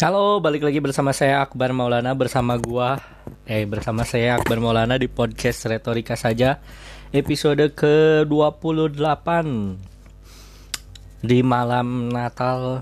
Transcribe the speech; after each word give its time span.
Halo, 0.00 0.40
balik 0.40 0.64
lagi 0.64 0.80
bersama 0.80 1.12
saya 1.12 1.44
Akbar 1.44 1.76
Maulana 1.76 2.16
bersama 2.16 2.56
gua 2.56 2.96
eh 3.44 3.68
bersama 3.68 4.00
saya 4.00 4.40
Akbar 4.40 4.56
Maulana 4.56 4.96
di 4.96 5.12
podcast 5.12 5.68
Retorika 5.68 6.16
saja 6.16 6.56
episode 7.12 7.68
ke-28 7.76 9.28
di 11.20 11.44
malam 11.44 12.08
Natal 12.08 12.80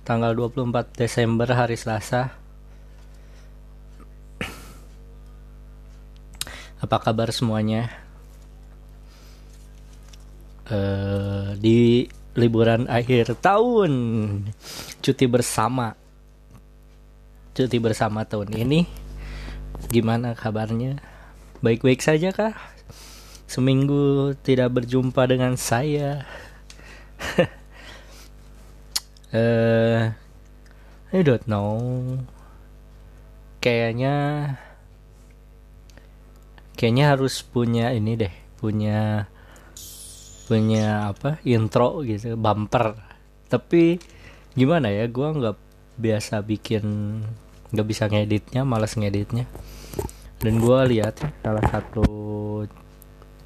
tanggal 0.00 0.32
24 0.32 0.96
Desember 0.96 1.44
hari 1.52 1.76
Selasa. 1.76 2.32
Apa 6.80 7.04
kabar 7.04 7.36
semuanya? 7.36 7.92
Eh 10.72 11.52
di 11.60 12.08
liburan 12.32 12.88
akhir 12.88 13.36
tahun 13.44 13.92
cuti 15.04 15.28
bersama 15.28 16.00
cuti 17.54 17.78
bersama 17.78 18.26
tahun 18.26 18.50
ini. 18.50 18.84
Gimana 19.88 20.34
kabarnya? 20.34 20.98
Baik-baik 21.62 22.02
saja 22.02 22.34
kah? 22.34 22.52
Seminggu 23.46 24.34
tidak 24.42 24.74
berjumpa 24.74 25.22
dengan 25.30 25.54
saya. 25.54 26.26
Uh, 29.30 30.10
I 31.14 31.22
don't 31.22 31.46
know. 31.46 31.78
Kayaknya 33.62 34.14
kayaknya 36.74 37.14
harus 37.14 37.38
punya 37.46 37.94
ini 37.94 38.18
deh 38.18 38.34
punya 38.58 39.30
punya 40.50 41.14
apa 41.14 41.38
intro 41.46 42.02
gitu 42.02 42.34
bumper. 42.34 42.98
Tapi 43.46 44.02
gimana 44.58 44.90
ya 44.90 45.06
gua 45.06 45.30
nggak 45.32 45.56
biasa 45.94 46.42
bikin 46.42 46.84
nggak 47.74 47.88
bisa 47.90 48.06
ngeditnya 48.06 48.62
malas 48.62 48.94
ngeditnya. 48.94 49.50
Dan 50.38 50.62
gue 50.62 50.78
lihat 50.94 51.18
salah 51.42 51.64
satu 51.66 52.06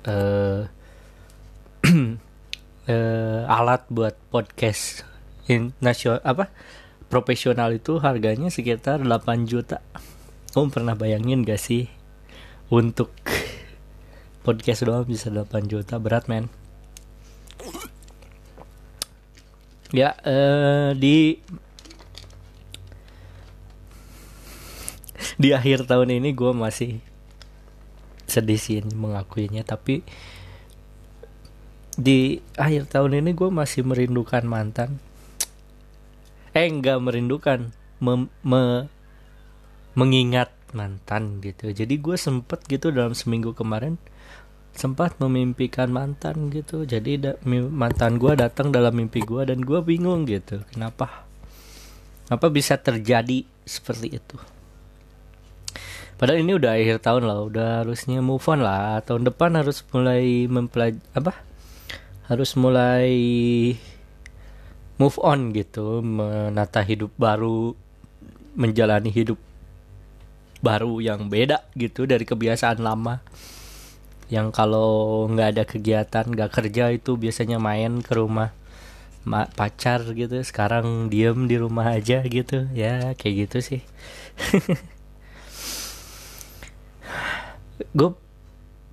uh, 0.08 0.62
uh, 2.88 3.42
alat 3.56 3.82
buat 3.88 4.14
podcast 4.28 5.04
in 5.48 5.72
nasional 5.80 6.20
apa 6.24 6.52
profesional 7.08 7.72
itu 7.72 7.96
harganya 7.98 8.52
sekitar 8.52 9.00
8 9.00 9.48
juta. 9.48 9.80
Kamu 10.52 10.68
pernah 10.68 10.92
bayangin 10.92 11.44
gak 11.44 11.60
sih? 11.60 11.88
Untuk 12.68 13.12
podcast 14.44 14.84
doang 14.84 15.08
bisa 15.08 15.32
8 15.32 15.48
juta 15.72 15.96
berat 15.96 16.28
men. 16.28 16.52
Ya 19.88 20.12
uh, 20.20 20.92
di 20.92 21.40
di 25.42 25.54
akhir 25.54 25.86
tahun 25.86 26.18
ini 26.18 26.34
gue 26.34 26.50
masih 26.50 26.98
sedih 28.28 28.60
sih 28.60 28.82
mengakuinya 28.84 29.64
tapi 29.64 30.04
di 31.98 32.38
akhir 32.54 32.90
tahun 32.90 33.22
ini 33.22 33.34
gue 33.34 33.50
masih 33.50 33.82
merindukan 33.82 34.46
mantan. 34.46 35.02
Eh 36.54 36.70
enggak 36.70 37.02
merindukan 37.02 37.74
mem, 37.98 38.30
me, 38.46 38.86
mengingat 39.98 40.54
mantan 40.70 41.42
gitu. 41.42 41.74
Jadi 41.74 41.98
gue 41.98 42.14
sempet 42.14 42.62
gitu 42.70 42.94
dalam 42.94 43.18
seminggu 43.18 43.50
kemarin 43.50 43.98
sempat 44.78 45.18
memimpikan 45.18 45.90
mantan 45.90 46.54
gitu. 46.54 46.86
Jadi 46.86 47.18
mantan 47.66 48.22
gue 48.22 48.38
datang 48.38 48.70
dalam 48.70 48.94
mimpi 48.94 49.18
gue 49.26 49.42
dan 49.42 49.58
gue 49.58 49.82
bingung 49.82 50.22
gitu 50.30 50.62
kenapa 50.70 51.26
apa 52.28 52.46
bisa 52.52 52.76
terjadi 52.76 53.42
seperti 53.64 54.20
itu 54.20 54.36
Padahal 56.18 56.42
ini 56.42 56.58
udah 56.58 56.74
akhir 56.74 56.98
tahun 56.98 57.30
lah, 57.30 57.46
udah 57.46 57.68
harusnya 57.86 58.18
move 58.18 58.42
on 58.50 58.58
lah. 58.58 58.98
Tahun 59.06 59.22
depan 59.22 59.54
harus 59.54 59.86
mulai 59.94 60.50
mempelaj 60.50 60.98
apa? 61.14 61.30
Harus 62.26 62.58
mulai 62.58 63.06
move 64.98 65.14
on 65.22 65.54
gitu, 65.54 66.02
menata 66.02 66.82
hidup 66.82 67.14
baru, 67.14 67.70
menjalani 68.58 69.14
hidup 69.14 69.38
baru 70.58 70.98
yang 70.98 71.30
beda 71.30 71.70
gitu 71.78 72.02
dari 72.02 72.26
kebiasaan 72.26 72.82
lama. 72.82 73.22
Yang 74.26 74.58
kalau 74.58 75.22
nggak 75.30 75.48
ada 75.54 75.64
kegiatan, 75.70 76.26
nggak 76.26 76.50
kerja 76.50 76.90
itu 76.90 77.14
biasanya 77.14 77.62
main 77.62 78.02
ke 78.02 78.18
rumah 78.18 78.50
pacar 79.54 80.02
gitu. 80.18 80.42
Sekarang 80.42 81.06
diem 81.06 81.46
di 81.46 81.62
rumah 81.62 81.94
aja 81.94 82.26
gitu, 82.26 82.66
ya 82.74 83.14
kayak 83.14 83.46
gitu 83.46 83.58
sih. 83.62 83.82
gue 87.94 88.10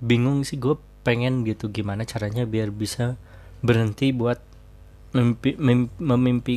bingung 0.02 0.44
sih 0.46 0.60
gue 0.60 0.76
pengen 1.06 1.46
gitu 1.46 1.70
gimana 1.70 2.02
caranya 2.02 2.42
biar 2.42 2.74
bisa 2.74 3.14
berhenti 3.62 4.10
buat 4.10 4.42
mimpi, 5.14 5.54
mimpi, 5.56 5.96
memimpi 6.02 6.56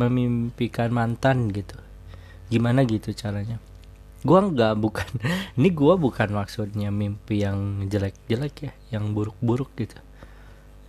memimpikan 0.00 0.88
mantan 0.90 1.52
gitu. 1.52 1.76
Gimana 2.48 2.82
gitu 2.88 3.12
caranya? 3.12 3.60
Gue 4.24 4.40
nggak 4.40 4.74
bukan 4.80 5.08
ini 5.60 5.68
gue 5.68 5.94
bukan 6.00 6.28
maksudnya 6.32 6.88
mimpi 6.88 7.44
yang 7.44 7.84
jelek-jelek 7.86 8.54
ya 8.64 8.72
yang 8.96 9.12
buruk-buruk 9.12 9.70
gitu. 9.76 10.00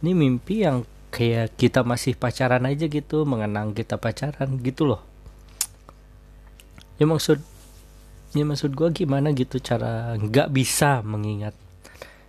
Ini 0.02 0.12
mimpi 0.16 0.64
yang 0.64 0.88
kayak 1.12 1.60
kita 1.60 1.84
masih 1.84 2.16
pacaran 2.16 2.64
aja 2.64 2.88
gitu 2.88 3.28
mengenang 3.28 3.76
kita 3.76 4.00
pacaran 4.00 4.58
gitu 4.64 4.88
loh. 4.88 5.04
Ya 6.96 7.06
maksud 7.06 7.44
ya 8.32 8.44
maksud 8.48 8.72
gue 8.72 8.90
gimana 8.96 9.36
gitu 9.36 9.60
cara 9.60 10.16
nggak 10.16 10.52
bisa 10.56 11.04
mengingat. 11.04 11.56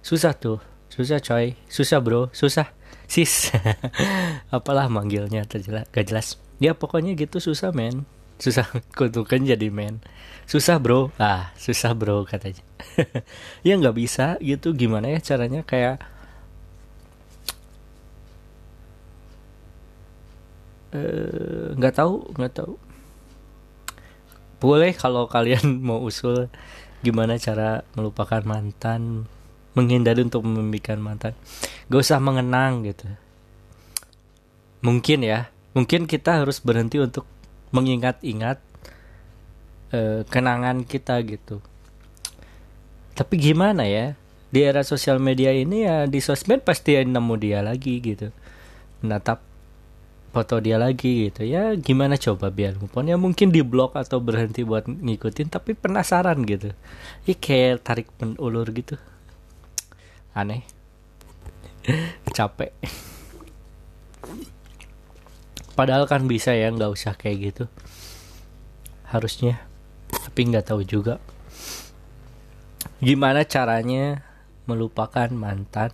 Susah 0.02 0.34
tuh. 0.34 0.58
Susah 0.90 1.22
coy. 1.22 1.54
Susah 1.70 2.02
bro. 2.02 2.28
Susah. 2.34 2.68
Sis. 3.06 3.54
Apalah 4.56 4.90
manggilnya 4.90 5.46
terjelas 5.46 5.86
gak 5.94 6.06
jelas. 6.10 6.36
Ya 6.58 6.74
pokoknya 6.74 7.14
gitu 7.14 7.38
susah 7.38 7.70
men. 7.70 8.02
Susah 8.42 8.66
kutukan 8.98 9.46
jadi 9.46 9.70
men. 9.70 10.02
Susah 10.50 10.82
bro. 10.82 11.14
Ah 11.22 11.54
susah 11.54 11.94
bro 11.94 12.26
katanya. 12.26 12.62
Ya 13.66 13.78
nggak 13.78 13.94
bisa 13.94 14.36
gitu. 14.42 14.74
Gimana 14.74 15.06
ya 15.14 15.22
caranya? 15.22 15.62
Kayak 15.62 16.02
nggak 21.72 21.94
uh, 21.94 21.96
tahu 21.96 22.14
nggak 22.36 22.52
tahu 22.52 22.76
boleh 24.62 24.94
kalau 24.94 25.26
kalian 25.26 25.78
mau 25.86 25.98
usul 25.98 26.46
gimana 27.02 27.34
cara 27.34 27.82
melupakan 27.98 28.38
mantan 28.46 29.26
menghindari 29.74 30.22
untuk 30.22 30.46
memimpikan 30.46 31.02
mantan. 31.02 31.34
Gak 31.90 32.00
usah 32.06 32.22
mengenang 32.22 32.86
gitu. 32.86 33.10
Mungkin 34.86 35.26
ya 35.26 35.50
mungkin 35.72 36.06
kita 36.06 36.44
harus 36.44 36.60
berhenti 36.60 37.00
untuk 37.00 37.26
mengingat-ingat 37.72 38.60
uh, 39.90 40.20
kenangan 40.30 40.86
kita 40.86 41.18
gitu. 41.26 41.58
Tapi 43.12 43.34
gimana 43.40 43.88
ya 43.88 44.14
di 44.52 44.60
era 44.60 44.84
sosial 44.84 45.16
media 45.16 45.50
ini 45.52 45.88
ya 45.88 46.04
di 46.04 46.20
sosmed 46.20 46.62
pasti 46.62 47.00
nemu 47.00 47.34
dia 47.40 47.64
lagi 47.64 47.98
gitu. 47.98 48.30
Menatap 49.02 49.51
foto 50.32 50.56
dia 50.64 50.80
lagi 50.80 51.28
gitu. 51.28 51.44
Ya 51.44 51.76
gimana 51.76 52.16
coba 52.16 52.48
biar 52.48 52.80
move 52.80 52.90
ya 53.04 53.20
mungkin 53.20 53.52
di 53.52 53.60
blog 53.60 53.92
atau 53.92 54.18
berhenti 54.18 54.64
buat 54.64 54.88
ngikutin 54.88 55.52
tapi 55.52 55.76
penasaran 55.76 56.40
gitu. 56.48 56.72
Ya 57.28 57.34
kayak 57.36 57.84
tarik 57.84 58.08
ulur 58.40 58.64
gitu. 58.72 58.96
Aneh. 60.32 60.64
Capek. 62.36 62.72
Padahal 65.76 66.08
kan 66.08 66.24
bisa 66.24 66.56
ya 66.56 66.72
nggak 66.72 66.92
usah 66.96 67.12
kayak 67.12 67.52
gitu. 67.52 67.64
Harusnya. 69.12 69.60
Tapi 70.08 70.40
nggak 70.48 70.72
tahu 70.72 70.80
juga. 70.88 71.20
Gimana 73.04 73.44
caranya 73.44 74.24
melupakan 74.64 75.28
mantan? 75.28 75.92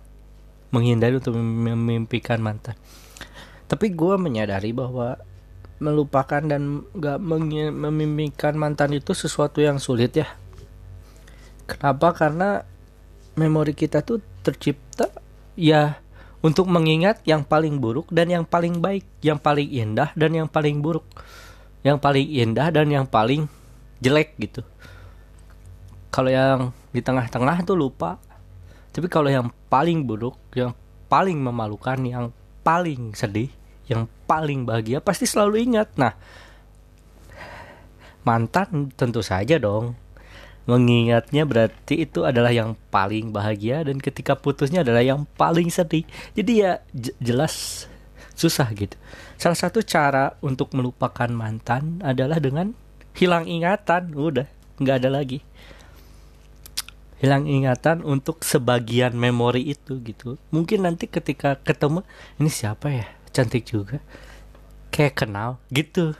Menghindari 0.69 1.17
untuk 1.17 1.33
memimpikan 1.33 2.39
mantan 2.39 2.77
tapi 3.69 3.93
gue 3.93 4.15
menyadari 4.17 4.73
bahwa 4.73 5.21
melupakan 5.79 6.43
dan 6.43 6.83
gak 6.97 7.21
memimpikan 7.21 8.57
mantan 8.59 8.97
itu 8.97 9.15
sesuatu 9.15 9.63
yang 9.63 9.79
sulit 9.79 10.11
ya. 10.17 10.27
Kenapa? 11.69 12.11
Karena 12.11 12.65
memori 13.39 13.71
kita 13.71 14.03
tuh 14.03 14.19
tercipta 14.43 15.07
ya 15.55 16.01
untuk 16.43 16.67
mengingat 16.67 17.23
yang 17.23 17.47
paling 17.47 17.79
buruk 17.79 18.11
dan 18.11 18.27
yang 18.27 18.43
paling 18.43 18.83
baik 18.83 19.05
yang 19.23 19.39
paling 19.39 19.69
indah 19.69 20.11
dan 20.17 20.31
yang 20.35 20.49
paling 20.51 20.83
buruk 20.83 21.05
yang 21.83 21.95
paling 21.95 22.27
indah 22.27 22.67
dan 22.73 22.91
yang 22.91 23.07
paling 23.07 23.47
jelek 24.03 24.35
gitu. 24.39 24.65
Kalau 26.11 26.31
yang 26.31 26.75
di 26.91 26.99
tengah-tengah 26.99 27.63
tuh 27.63 27.77
lupa 27.79 28.19
tapi 28.91 29.07
kalau 29.07 29.29
yang 29.29 29.47
paling 29.71 30.03
buruk 30.03 30.35
yang 30.57 30.73
paling 31.07 31.37
memalukan 31.39 31.99
yang 32.03 32.25
paling 32.65 33.13
sedih 33.15 33.58
yang 33.89 34.05
paling 34.29 34.63
bahagia 34.63 35.01
pasti 35.01 35.25
selalu 35.25 35.65
ingat. 35.65 35.89
Nah 35.97 36.13
mantan 38.23 38.93
tentu 38.93 39.25
saja 39.25 39.57
dong. 39.57 39.97
Mengingatnya 40.69 41.49
berarti 41.49 42.05
itu 42.05 42.29
adalah 42.29 42.53
yang 42.53 42.77
paling 42.93 43.33
bahagia 43.33 43.81
dan 43.81 43.97
ketika 43.97 44.37
putusnya 44.37 44.85
adalah 44.85 45.01
yang 45.01 45.25
paling 45.33 45.73
sedih. 45.73 46.05
Jadi 46.37 46.61
ya 46.61 46.85
jelas 47.17 47.89
susah 48.37 48.69
gitu. 48.77 48.93
Salah 49.41 49.57
satu 49.57 49.81
cara 49.81 50.37
untuk 50.45 50.69
melupakan 50.77 51.25
mantan 51.33 52.05
adalah 52.05 52.37
dengan 52.37 52.77
hilang 53.17 53.49
ingatan. 53.49 54.13
Udah 54.13 54.45
nggak 54.77 54.97
ada 55.01 55.09
lagi. 55.09 55.41
Hilang 57.17 57.49
ingatan 57.49 58.05
untuk 58.05 58.45
sebagian 58.45 59.17
memori 59.17 59.73
itu 59.73 59.97
gitu. 60.05 60.37
Mungkin 60.53 60.85
nanti 60.85 61.09
ketika 61.09 61.57
ketemu 61.65 62.05
ini 62.37 62.47
siapa 62.47 62.93
ya 62.93 63.18
cantik 63.31 63.65
juga. 63.65 64.01
Kayak 64.89 65.25
kenal 65.25 65.61
gitu. 65.69 66.17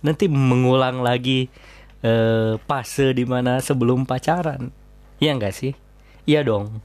Nanti 0.00 0.30
mengulang 0.30 1.02
lagi 1.02 1.50
uh, 2.06 2.56
fase 2.64 3.10
di 3.14 3.26
mana 3.26 3.58
sebelum 3.58 4.06
pacaran. 4.06 4.70
Iya 5.18 5.34
enggak 5.34 5.54
sih? 5.54 5.72
Iya 6.28 6.46
dong. 6.46 6.78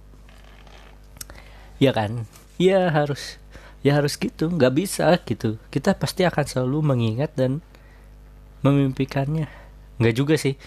Iya 1.78 1.92
kan? 1.94 2.26
Iya 2.58 2.90
harus 2.90 3.38
ya 3.86 4.00
harus 4.00 4.18
gitu. 4.18 4.50
Nggak 4.50 4.74
bisa 4.74 5.14
gitu. 5.22 5.62
Kita 5.70 5.94
pasti 5.94 6.26
akan 6.26 6.46
selalu 6.46 6.80
mengingat 6.82 7.38
dan 7.38 7.62
memimpikannya. 8.66 9.46
Nggak 10.02 10.16
juga 10.18 10.36
sih. 10.40 10.58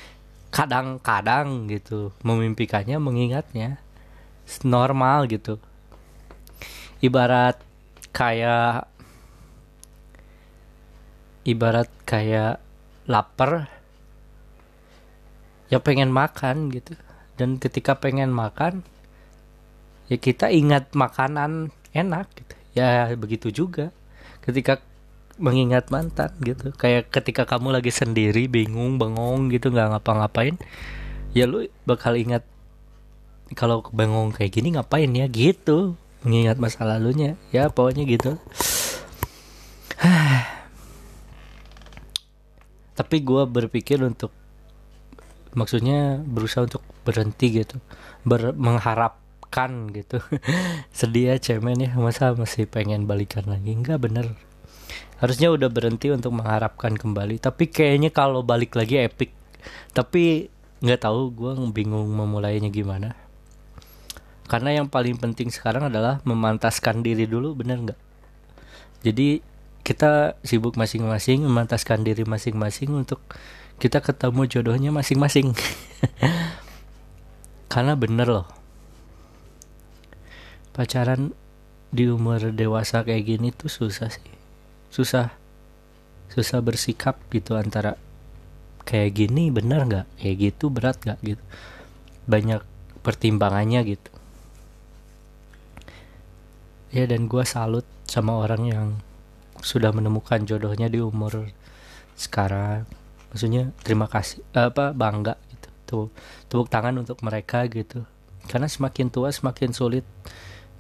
Kadang-kadang 0.55 1.67
gitu 1.67 2.15
memimpikannya 2.23 2.97
mengingatnya 3.03 3.83
normal 4.62 5.27
gitu. 5.27 5.59
Ibarat 7.03 7.65
kayak 8.16 8.88
ibarat 11.44 11.92
kayak 12.08 12.64
lapar 13.04 13.68
ya 15.68 15.76
pengen 15.84 16.08
makan 16.08 16.72
gitu. 16.72 16.96
Dan 17.36 17.60
ketika 17.60 18.00
pengen 18.00 18.32
makan 18.32 18.80
ya 20.08 20.16
kita 20.16 20.48
ingat 20.48 20.96
makanan 20.96 21.68
enak 21.92 22.32
gitu. 22.32 22.54
Ya 22.72 23.12
begitu 23.12 23.52
juga. 23.52 23.92
Ketika 24.40 24.80
mengingat 25.36 25.92
mantan 25.92 26.32
gitu. 26.40 26.72
Kayak 26.72 27.12
ketika 27.12 27.44
kamu 27.44 27.76
lagi 27.76 27.92
sendiri 27.92 28.48
bingung 28.48 28.96
bengong 28.96 29.52
gitu 29.52 29.68
nggak 29.68 29.92
ngapa-ngapain 29.92 30.56
ya 31.36 31.44
lu 31.44 31.68
bakal 31.84 32.16
ingat 32.16 32.40
kalau 33.52 33.84
bengong 33.92 34.32
kayak 34.32 34.56
gini 34.56 34.72
ngapain 34.72 35.12
ya? 35.12 35.28
Gitu 35.28 36.00
mengingat 36.26 36.58
masa 36.58 36.82
lalunya. 36.82 37.38
Ya 37.55 37.70
pokoknya 37.70 38.02
gitu. 38.02 38.34
Tapi 42.99 43.17
gue 43.23 43.43
berpikir 43.46 44.02
untuk 44.02 44.34
maksudnya 45.55 46.19
berusaha 46.26 46.67
untuk 46.67 46.82
berhenti 47.06 47.62
gitu. 47.62 47.78
Ber 48.26 48.50
mengharapkan 48.58 49.94
gitu. 49.94 50.19
Sedih 50.99 51.31
ya 51.31 51.38
cemen 51.38 51.78
ya. 51.78 51.94
Masa 51.94 52.34
masih 52.34 52.67
pengen 52.67 53.06
balikan 53.06 53.46
lagi? 53.46 53.70
Enggak 53.70 54.02
bener. 54.02 54.34
Harusnya 55.23 55.55
udah 55.55 55.70
berhenti 55.70 56.11
untuk 56.11 56.34
mengharapkan 56.34 56.99
kembali. 56.99 57.38
Tapi 57.38 57.70
kayaknya 57.70 58.11
kalau 58.11 58.43
balik 58.43 58.75
lagi 58.75 58.99
epic. 58.99 59.31
Tapi 59.94 60.50
nggak 60.82 61.06
tahu 61.06 61.32
gue 61.32 61.52
bingung 61.73 62.05
memulainya 62.12 62.69
gimana 62.69 63.25
karena 64.46 64.78
yang 64.78 64.87
paling 64.87 65.19
penting 65.19 65.50
sekarang 65.50 65.90
adalah 65.90 66.22
memantaskan 66.22 67.02
diri 67.02 67.26
dulu 67.26 67.58
bener 67.58 67.82
nggak? 67.82 68.00
Jadi 69.02 69.43
kita 69.82 70.38
sibuk 70.46 70.78
masing-masing 70.78 71.43
memantaskan 71.43 72.06
diri 72.06 72.22
masing-masing 72.22 72.94
untuk 72.94 73.22
kita 73.82 73.98
ketemu 73.98 74.46
jodohnya 74.46 74.90
masing-masing. 74.94 75.50
Karena 77.72 77.98
bener 77.98 78.31
loh. 78.31 78.46
Pacaran 80.70 81.34
di 81.90 82.06
umur 82.06 82.54
dewasa 82.54 83.02
kayak 83.02 83.26
gini 83.26 83.50
tuh 83.50 83.70
susah 83.70 84.10
sih. 84.14 84.34
Susah. 84.94 85.34
Susah 86.31 86.62
bersikap 86.62 87.19
gitu 87.34 87.58
antara 87.58 87.99
kayak 88.87 89.10
gini 89.10 89.50
bener 89.50 89.87
nggak? 89.87 90.06
Kayak 90.22 90.37
gitu 90.38 90.70
berat 90.70 90.99
nggak 91.02 91.19
gitu? 91.22 91.42
Banyak 92.26 92.62
pertimbangannya 93.02 93.82
gitu 93.87 94.15
ya 96.96 97.04
dan 97.04 97.28
gue 97.28 97.44
salut 97.44 97.84
sama 98.08 98.40
orang 98.40 98.62
yang 98.64 98.88
sudah 99.60 99.93
menemukan 99.93 100.48
jodohnya 100.48 100.88
di 100.88 101.04
umur 101.04 101.52
sekarang. 102.16 102.88
Maksudnya 103.28 103.69
terima 103.84 104.08
kasih 104.08 104.40
apa 104.56 104.96
bangga 104.96 105.37
gitu. 105.52 105.69
Tuh 105.84 106.06
tepuk 106.48 106.72
tangan 106.72 106.96
untuk 106.96 107.20
mereka 107.20 107.69
gitu. 107.69 108.08
Karena 108.48 108.64
semakin 108.64 109.12
tua 109.12 109.28
semakin 109.28 109.76
sulit 109.76 110.08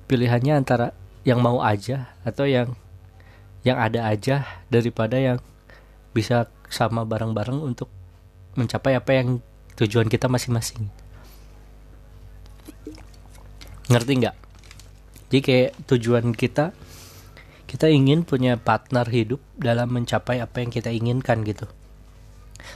pilihannya 0.08 0.56
antara 0.56 0.96
yang 1.28 1.44
mau 1.44 1.60
aja 1.60 2.16
atau 2.24 2.48
yang 2.48 2.72
yang 3.60 3.76
ada 3.76 4.08
aja 4.08 4.48
daripada 4.72 5.20
yang 5.20 5.36
bisa 6.16 6.48
sama 6.72 7.04
bareng-bareng 7.04 7.60
untuk 7.60 7.92
mencapai 8.56 8.96
apa 8.96 9.12
yang 9.12 9.44
tujuan 9.76 10.08
kita 10.08 10.32
masing-masing. 10.32 10.88
Ngerti 13.92 14.12
nggak 14.24 14.45
jadi 15.32 15.40
kayak 15.42 15.70
tujuan 15.90 16.34
kita 16.34 16.70
kita 17.66 17.90
ingin 17.90 18.22
punya 18.22 18.54
partner 18.56 19.06
hidup 19.10 19.42
dalam 19.58 19.90
mencapai 19.90 20.38
apa 20.38 20.62
yang 20.62 20.70
kita 20.70 20.94
inginkan 20.94 21.42
gitu 21.42 21.66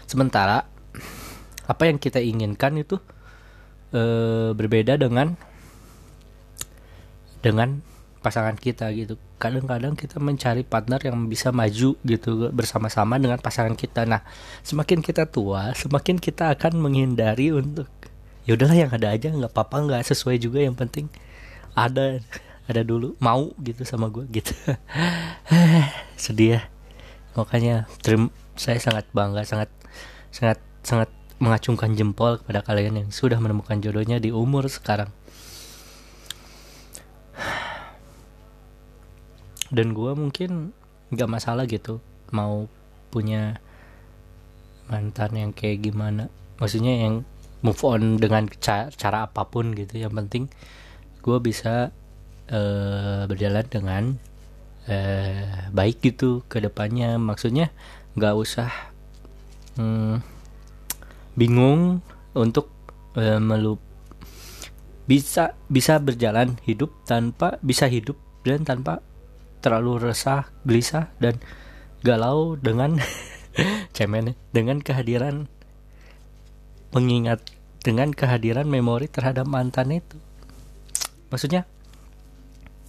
Sementara 0.06 0.66
apa 1.66 1.82
yang 1.86 2.02
kita 2.02 2.18
inginkan 2.18 2.82
itu 2.82 2.98
e, 3.94 4.02
berbeda 4.54 4.98
dengan 4.98 5.38
dengan 7.40 7.80
pasangan 8.20 8.58
kita 8.58 8.92
gitu. 8.92 9.16
Kadang-kadang 9.40 9.96
kita 9.96 10.20
mencari 10.20 10.60
partner 10.66 11.00
yang 11.00 11.30
bisa 11.30 11.54
maju 11.54 11.96
gitu 11.96 12.30
bersama-sama 12.52 13.16
dengan 13.16 13.40
pasangan 13.40 13.72
kita. 13.72 14.04
Nah, 14.04 14.20
semakin 14.60 15.00
kita 15.00 15.24
tua, 15.24 15.72
semakin 15.72 16.20
kita 16.20 16.52
akan 16.52 16.76
menghindari 16.76 17.48
untuk 17.54 17.88
ya 18.44 18.58
udahlah 18.58 18.76
yang 18.76 18.92
ada 18.92 19.14
aja 19.14 19.30
nggak 19.30 19.52
apa-apa 19.52 19.76
nggak 19.84 20.02
sesuai 20.10 20.40
juga 20.40 20.64
yang 20.64 20.72
penting 20.72 21.06
ada 21.74 22.22
ada 22.70 22.82
dulu 22.86 23.18
mau 23.18 23.50
gitu 23.62 23.82
sama 23.82 24.10
gue 24.10 24.26
gitu 24.30 24.54
sedih 26.22 26.58
ya 26.58 26.60
makanya 27.34 27.90
terima 28.02 28.30
saya 28.54 28.78
sangat 28.78 29.08
bangga 29.14 29.42
sangat 29.46 29.70
sangat 30.30 30.58
sangat 30.84 31.10
mengacungkan 31.40 31.96
jempol 31.96 32.36
kepada 32.36 32.60
kalian 32.60 33.00
yang 33.00 33.08
sudah 33.08 33.40
menemukan 33.40 33.80
jodohnya 33.80 34.20
di 34.20 34.28
umur 34.28 34.68
sekarang. 34.68 35.08
Dan 39.72 39.96
gue 39.96 40.12
mungkin 40.12 40.76
nggak 41.10 41.30
masalah 41.32 41.64
gitu 41.64 42.04
mau 42.30 42.68
punya 43.08 43.56
mantan 44.92 45.32
yang 45.32 45.50
kayak 45.56 45.80
gimana. 45.80 46.28
Maksudnya 46.60 47.08
yang 47.08 47.24
move 47.64 47.80
on 47.88 48.20
dengan 48.20 48.44
cara, 48.60 48.92
cara 48.92 49.24
apa 49.24 49.48
pun 49.48 49.72
gitu. 49.72 49.96
Yang 49.96 50.12
penting 50.12 50.44
gue 51.20 51.38
bisa 51.40 51.94
uh, 52.50 53.22
berjalan 53.28 53.64
dengan 53.68 54.04
uh, 54.88 55.70
baik 55.70 56.00
gitu 56.00 56.42
ke 56.48 56.60
depannya. 56.60 57.16
Maksudnya 57.20 57.70
nggak 58.18 58.34
usah 58.36 58.68
hmm, 59.78 60.24
bingung 61.38 62.02
untuk 62.34 62.72
uh, 63.14 63.38
melup 63.38 63.78
bisa 65.10 65.58
bisa 65.66 65.98
berjalan 65.98 66.54
hidup 66.62 66.94
tanpa 67.02 67.58
bisa 67.66 67.90
hidup 67.90 68.14
dan 68.46 68.62
tanpa 68.62 69.02
terlalu 69.60 70.10
resah, 70.10 70.48
gelisah 70.64 71.12
dan 71.18 71.36
galau 72.00 72.56
dengan 72.56 72.96
cemen 73.96 74.38
dengan 74.54 74.80
kehadiran 74.80 75.50
mengingat 76.94 77.42
dengan 77.80 78.12
kehadiran 78.12 78.68
memori 78.68 79.08
terhadap 79.08 79.48
mantan 79.48 79.98
itu. 79.98 80.16
Maksudnya 81.30 81.64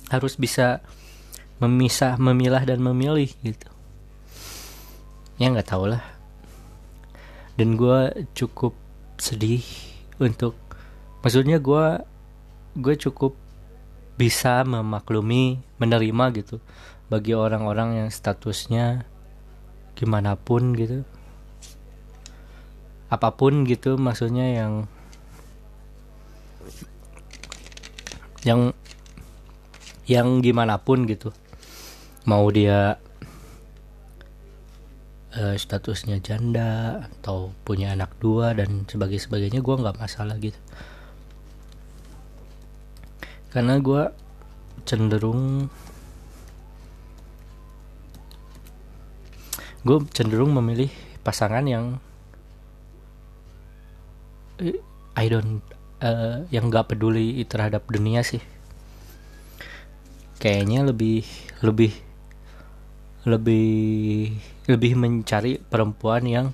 harus 0.10 0.36
bisa 0.36 0.81
memisah, 1.62 2.17
memilah 2.17 2.65
dan 2.65 2.81
memilih 2.81 3.31
gitu. 3.45 3.69
Ya 5.38 5.50
nggak 5.53 5.71
tahu 5.71 5.93
lah 5.93 6.03
dan 7.62 7.75
gue 7.75 8.25
cukup 8.33 8.74
sedih 9.21 9.62
untuk 10.17 10.57
maksudnya 11.21 11.60
gue 11.60 12.01
gue 12.79 12.95
cukup 12.95 13.36
bisa 14.15 14.63
memaklumi 14.63 15.60
menerima 15.77 16.25
gitu 16.41 16.57
bagi 17.12 17.36
orang-orang 17.36 18.01
yang 18.01 18.10
statusnya 18.10 19.03
gimana 19.93 20.39
pun 20.39 20.71
gitu 20.74 21.03
apa 23.12 23.29
pun 23.36 23.67
gitu 23.67 24.00
maksudnya 24.00 24.57
yang 24.57 24.88
yang 28.41 28.74
yang 30.10 30.41
gimana 30.41 30.81
pun 30.81 31.05
gitu. 31.05 31.29
Mau 32.25 32.45
dia 32.50 32.98
uh, 35.38 35.55
statusnya 35.57 36.19
janda 36.21 37.05
atau 37.19 37.53
punya 37.63 37.93
anak 37.93 38.12
dua 38.19 38.53
dan 38.57 38.86
sebagai 38.89 39.17
sebagainya 39.21 39.62
gue 39.63 39.75
nggak 39.75 39.98
masalah 39.98 40.38
gitu. 40.41 40.57
Karena 43.51 43.77
gue 43.83 44.03
cenderung 44.88 45.67
gue 49.81 49.98
cenderung 50.13 50.53
memilih 50.53 50.93
pasangan 51.25 51.65
yang 51.65 51.98
I 55.17 55.25
don't 55.25 55.65
uh, 56.01 56.43
yang 56.50 56.67
nggak 56.67 56.91
peduli 56.91 57.39
terhadap 57.46 57.86
dunia 57.88 58.25
sih. 58.25 58.41
Kayaknya 60.41 60.89
lebih 60.89 61.24
lebih 61.62 61.93
lebih 63.22 64.34
lebih 64.65 64.91
mencari 64.98 65.62
perempuan 65.62 66.25
yang 66.25 66.48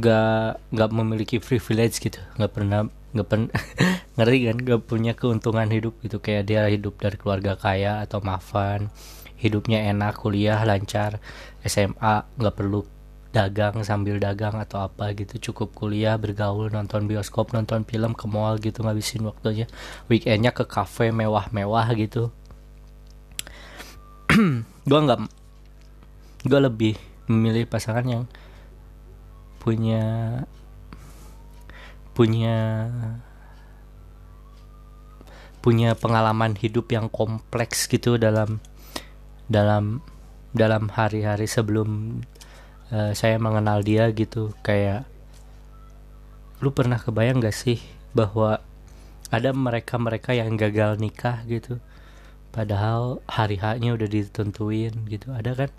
nggak 0.00 0.72
nggak 0.72 0.90
memiliki 0.90 1.36
privilege 1.38 2.00
gitu. 2.00 2.18
Nggak 2.40 2.52
pernah 2.56 2.80
nggak 3.12 3.28
pernah 3.28 3.52
ngeri 4.16 4.38
kan? 4.48 4.56
Nggak 4.56 4.82
punya 4.88 5.12
keuntungan 5.12 5.68
hidup 5.68 6.00
gitu. 6.00 6.18
Kayak 6.24 6.44
dia 6.48 6.64
hidup 6.66 6.96
dari 6.96 7.20
keluarga 7.20 7.54
kaya 7.60 8.00
atau 8.02 8.24
maafan 8.24 8.88
hidupnya 9.38 9.86
enak 9.94 10.18
kuliah 10.18 10.58
lancar 10.66 11.22
SMA 11.62 12.26
nggak 12.36 12.56
perlu 12.58 12.82
dagang 13.28 13.84
sambil 13.84 14.16
dagang 14.16 14.56
atau 14.56 14.84
apa 14.84 15.12
gitu. 15.12 15.52
Cukup 15.52 15.76
kuliah 15.76 16.16
bergaul 16.16 16.72
nonton 16.72 17.04
bioskop 17.04 17.52
nonton 17.52 17.84
film 17.84 18.16
ke 18.16 18.24
mall 18.24 18.56
gitu 18.60 18.80
ngabisin 18.84 19.24
waktunya. 19.28 19.68
Weekendnya 20.08 20.52
ke 20.52 20.64
kafe 20.64 21.12
mewah-mewah 21.12 21.92
gitu. 21.96 22.32
Gue 24.88 25.00
nggak 25.04 25.20
gue 26.46 26.60
lebih 26.62 26.94
memilih 27.26 27.66
pasangan 27.66 28.06
yang 28.06 28.24
punya 29.58 30.06
punya 32.14 32.88
punya 35.58 35.98
pengalaman 35.98 36.54
hidup 36.54 36.88
yang 36.94 37.10
kompleks 37.10 37.90
gitu 37.90 38.16
dalam 38.16 38.62
dalam 39.50 40.00
dalam 40.54 40.88
hari-hari 40.88 41.50
sebelum 41.50 42.22
uh, 42.92 43.12
saya 43.12 43.36
mengenal 43.40 43.80
dia 43.84 44.08
gitu 44.12 44.52
kayak 44.64 45.08
lu 46.58 46.74
pernah 46.74 46.98
kebayang 46.98 47.38
gak 47.38 47.54
sih 47.54 47.78
bahwa 48.12 48.58
ada 49.28 49.52
mereka-mereka 49.52 50.32
yang 50.34 50.56
gagal 50.56 50.96
nikah 50.98 51.44
gitu? 51.46 51.78
Padahal 52.48 53.20
hari 53.28 53.60
haknya 53.60 53.94
udah 53.94 54.08
ditentuin 54.08 54.94
gitu. 55.06 55.30
Ada 55.30 55.54
kan? 55.54 55.70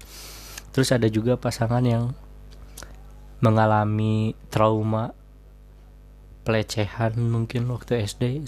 Terus 0.69 0.93
ada 0.93 1.09
juga 1.09 1.35
pasangan 1.35 1.81
yang 1.81 2.13
mengalami 3.41 4.37
trauma 4.53 5.11
pelecehan 6.45 7.17
mungkin 7.17 7.67
waktu 7.73 8.05
SD 8.05 8.45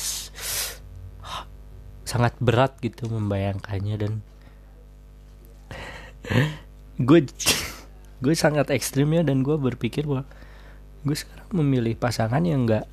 sangat 2.02 2.36
berat 2.44 2.76
gitu 2.84 3.08
membayangkannya 3.08 3.96
dan 3.96 4.14
gue 7.08 7.20
gue 8.22 8.38
sangat 8.38 8.70
ekstrim 8.70 9.10
ya 9.18 9.26
dan 9.26 9.42
gue 9.42 9.58
berpikir 9.58 10.06
bahwa 10.06 10.30
gue 11.02 11.18
sekarang 11.18 11.50
memilih 11.58 11.98
pasangan 11.98 12.46
yang 12.46 12.70
enggak 12.70 12.86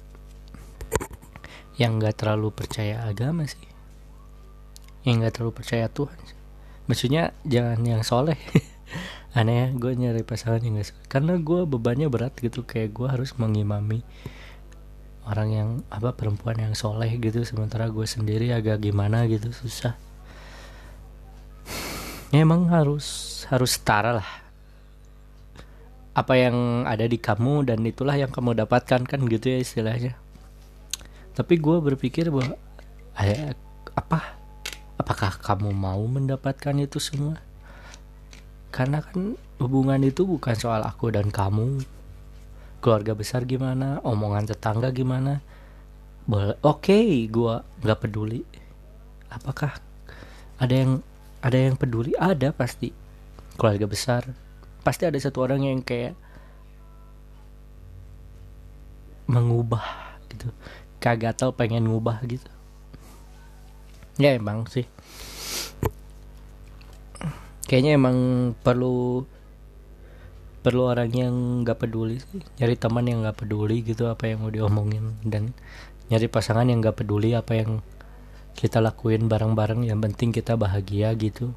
yang 1.78 2.00
enggak 2.00 2.18
terlalu 2.18 2.50
percaya 2.50 3.06
agama 3.06 3.46
sih. 3.46 3.60
Yang 5.06 5.14
enggak 5.14 5.32
terlalu 5.38 5.52
percaya 5.54 5.86
Tuhan 5.86 6.18
sih. 6.26 6.38
maksudnya 6.88 7.36
jangan 7.44 7.78
yang 7.84 8.02
soleh. 8.02 8.40
Aneh 9.38 9.54
ya 9.54 9.66
gue 9.76 9.92
nyari 9.92 10.24
pasangan 10.24 10.64
yang 10.64 10.80
gak 10.80 10.90
soleh. 10.90 11.06
Karena 11.06 11.36
gue 11.36 11.60
bebannya 11.68 12.08
berat 12.08 12.34
gitu 12.40 12.64
kayak 12.64 12.96
gue 12.96 13.06
harus 13.06 13.36
mengimami 13.36 14.00
orang 15.28 15.48
yang 15.52 15.68
apa 15.92 16.16
perempuan 16.16 16.56
yang 16.56 16.72
soleh 16.72 17.12
gitu. 17.20 17.44
Sementara 17.44 17.92
gue 17.92 18.08
sendiri 18.08 18.50
agak 18.50 18.80
gimana 18.80 19.28
gitu 19.28 19.52
susah. 19.52 19.94
Ya 22.32 22.42
emang 22.42 22.72
harus 22.72 23.44
harus 23.52 23.76
setara 23.76 24.16
lah 24.16 24.47
apa 26.18 26.34
yang 26.34 26.82
ada 26.82 27.06
di 27.06 27.14
kamu 27.14 27.70
dan 27.70 27.86
itulah 27.86 28.18
yang 28.18 28.34
kamu 28.34 28.58
dapatkan 28.66 29.06
kan 29.06 29.20
gitu 29.30 29.54
ya 29.54 29.62
istilahnya. 29.62 30.18
Tapi 31.38 31.54
gue 31.62 31.78
berpikir 31.78 32.34
bahwa 32.34 32.58
eh, 33.22 33.54
apa? 33.94 34.34
Apakah 34.98 35.38
kamu 35.38 35.70
mau 35.70 36.02
mendapatkan 36.10 36.74
itu 36.82 36.98
semua? 36.98 37.38
Karena 38.74 38.98
kan 38.98 39.38
hubungan 39.62 40.02
itu 40.02 40.26
bukan 40.26 40.58
soal 40.58 40.82
aku 40.82 41.14
dan 41.14 41.30
kamu. 41.30 41.86
Keluarga 42.82 43.14
besar 43.14 43.46
gimana? 43.46 44.02
Omongan 44.02 44.50
tetangga 44.50 44.90
gimana? 44.90 45.38
Oke 46.26 46.58
okay, 46.66 47.06
gue 47.30 47.54
nggak 47.86 47.98
peduli. 48.02 48.42
Apakah 49.30 49.78
ada 50.58 50.74
yang 50.74 50.98
ada 51.46 51.54
yang 51.54 51.78
peduli? 51.78 52.10
Ada 52.18 52.50
pasti. 52.50 52.90
Keluarga 53.54 53.86
besar 53.86 54.47
pasti 54.82 55.04
ada 55.04 55.18
satu 55.18 55.44
orang 55.44 55.66
yang 55.66 55.80
kayak 55.82 56.16
mengubah 59.28 59.84
gitu. 60.32 60.48
Kagak 60.98 61.38
tau 61.38 61.54
pengen 61.54 61.86
ngubah 61.86 62.24
gitu. 62.26 62.48
Ya 64.18 64.34
emang 64.34 64.66
sih. 64.66 64.88
Kayaknya 67.68 68.00
emang 68.00 68.16
perlu 68.64 69.22
perlu 70.64 70.82
orang 70.88 71.12
yang 71.12 71.34
nggak 71.62 71.78
peduli 71.84 72.18
sih. 72.18 72.42
Nyari 72.58 72.74
teman 72.74 73.06
yang 73.06 73.22
nggak 73.22 73.44
peduli 73.44 73.84
gitu 73.84 74.08
apa 74.08 74.26
yang 74.26 74.42
mau 74.42 74.50
diomongin. 74.50 75.20
Dan 75.22 75.54
nyari 76.08 76.26
pasangan 76.26 76.66
yang 76.66 76.80
nggak 76.80 77.04
peduli 77.04 77.36
apa 77.36 77.54
yang 77.54 77.84
kita 78.56 78.80
lakuin 78.80 79.28
bareng-bareng. 79.28 79.86
Yang 79.86 80.00
penting 80.10 80.30
kita 80.34 80.56
bahagia 80.56 81.12
gitu 81.14 81.52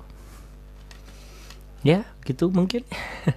ya 1.82 2.06
gitu 2.26 2.50
mungkin. 2.54 2.86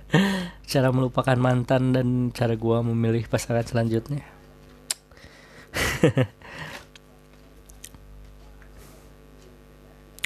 Cara 0.71 0.93
melupakan 0.93 1.37
mantan 1.37 1.93
dan 1.97 2.33
cara 2.33 2.57
gua 2.57 2.81
memilih 2.85 3.25
pasangan 3.29 3.65
selanjutnya. 3.65 4.25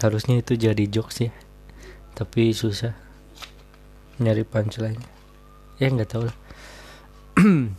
Harusnya 0.03 0.39
itu 0.39 0.55
jadi 0.55 0.87
jokes 0.87 1.27
ya 1.27 1.33
tapi 2.15 2.51
susah 2.51 2.95
nyari 4.19 4.43
punchline. 4.43 4.99
Ya 5.79 5.87
nggak 5.91 6.11
tahu 6.11 6.27
lah. 6.27 6.37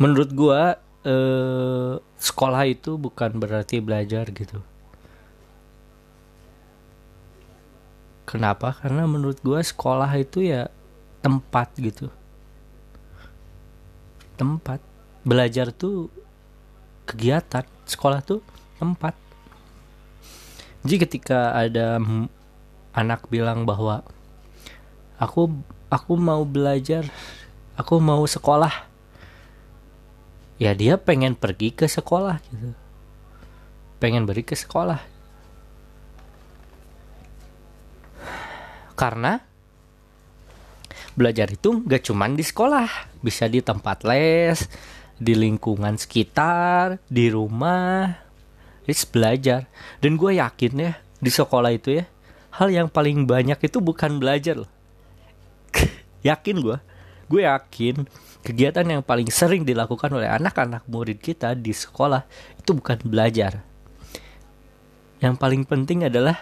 Menurut 0.00 0.32
gua 0.32 0.80
eh, 1.04 2.00
sekolah 2.16 2.64
itu 2.64 2.96
bukan 2.96 3.36
berarti 3.36 3.84
belajar 3.84 4.32
gitu 4.32 4.64
Kenapa? 8.24 8.72
Karena 8.80 9.04
menurut 9.04 9.38
gue 9.44 9.60
sekolah 9.60 10.08
itu 10.16 10.40
ya 10.44 10.72
tempat 11.20 11.72
gitu. 11.76 12.08
Tempat. 14.40 14.80
Belajar 15.24 15.70
tuh 15.70 16.08
kegiatan. 17.04 17.64
Sekolah 17.84 18.24
tuh 18.24 18.40
tempat. 18.80 19.12
Jadi 20.84 20.96
ketika 21.00 21.56
ada 21.56 22.00
anak 22.92 23.28
bilang 23.32 23.64
bahwa 23.64 24.04
aku 25.16 25.48
aku 25.88 26.12
mau 26.16 26.44
belajar, 26.44 27.08
aku 27.76 28.00
mau 28.00 28.24
sekolah. 28.24 28.92
Ya 30.60 30.72
dia 30.72 30.96
pengen 31.00 31.36
pergi 31.36 31.72
ke 31.72 31.88
sekolah 31.88 32.40
gitu. 32.52 32.72
Pengen 34.00 34.28
beri 34.28 34.44
ke 34.44 34.56
sekolah 34.56 35.13
Karena 38.94 39.42
belajar 41.14 41.50
itu 41.50 41.82
gak 41.86 42.06
cuman 42.06 42.34
di 42.34 42.42
sekolah, 42.46 43.18
bisa 43.22 43.46
di 43.46 43.62
tempat 43.62 44.02
les, 44.06 44.66
di 45.18 45.34
lingkungan 45.34 45.94
sekitar, 45.98 46.98
di 47.06 47.30
rumah. 47.30 48.10
It's 48.84 49.06
belajar. 49.06 49.66
Dan 50.02 50.18
gue 50.18 50.38
yakin 50.38 50.72
ya, 50.78 50.92
di 51.18 51.30
sekolah 51.30 51.70
itu 51.74 52.02
ya, 52.02 52.04
hal 52.54 52.68
yang 52.70 52.88
paling 52.90 53.26
banyak 53.26 53.58
itu 53.58 53.78
bukan 53.82 54.22
belajar 54.22 54.62
yakin 56.28 56.56
gue. 56.62 56.78
Gue 57.26 57.48
yakin 57.48 58.04
kegiatan 58.44 58.84
yang 58.84 59.00
paling 59.00 59.32
sering 59.32 59.64
dilakukan 59.64 60.12
oleh 60.12 60.28
anak-anak 60.28 60.84
murid 60.84 61.16
kita 61.18 61.56
di 61.56 61.72
sekolah 61.72 62.28
itu 62.60 62.70
bukan 62.76 63.00
belajar. 63.08 63.64
Yang 65.24 65.34
paling 65.40 65.64
penting 65.64 66.04
adalah 66.04 66.36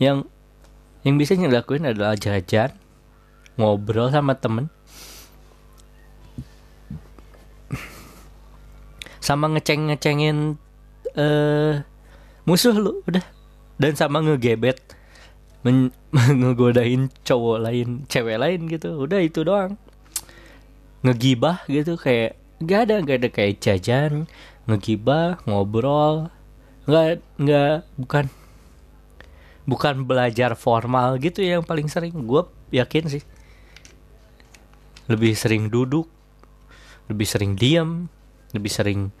yang 0.00 0.24
yang 1.04 1.20
bisa 1.20 1.36
dilakuin 1.36 1.84
adalah 1.84 2.16
jajan 2.16 2.72
ngobrol 3.60 4.10
sama 4.10 4.34
temen. 4.38 4.72
Sama 9.20 9.48
ngeceng 9.52 9.88
ngecengin 9.88 10.60
uh, 11.16 11.80
musuh 12.44 12.76
lu 12.76 13.00
udah. 13.08 13.24
Dan 13.74 13.96
sama 13.98 14.22
ngegebet 14.22 14.78
men 15.64 15.90
ngegodain 16.40 17.10
cowok 17.24 17.58
lain 17.60 17.88
cewek 18.08 18.36
lain 18.40 18.68
gitu. 18.68 19.00
Udah 19.00 19.20
itu 19.20 19.44
doang. 19.44 19.80
Ngegibah 21.04 21.64
gitu 21.68 22.00
kayak 22.00 22.36
nggak 22.64 22.80
ada 22.88 22.94
nggak 23.00 23.18
ada 23.24 23.28
kayak 23.32 23.60
jajan. 23.60 24.28
Ngegibah 24.68 25.40
ngobrol. 25.48 26.28
Nggak 26.84 27.24
nggak 27.40 27.76
bukan 27.96 28.24
bukan 29.64 30.04
belajar 30.04 30.56
formal 30.56 31.16
gitu 31.20 31.40
yang 31.44 31.64
paling 31.64 31.88
sering. 31.88 32.14
Gue 32.24 32.44
yakin 32.72 33.08
sih. 33.08 33.24
Lebih 35.08 35.36
sering 35.36 35.68
duduk 35.68 36.08
lebih 37.08 37.28
sering 37.28 37.52
diam 37.52 38.08
lebih 38.56 38.72
sering 38.72 39.12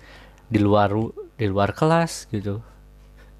di 0.48 0.62
luar 0.62 0.94
di 1.36 1.46
luar 1.50 1.74
kelas 1.74 2.30
gitu. 2.30 2.62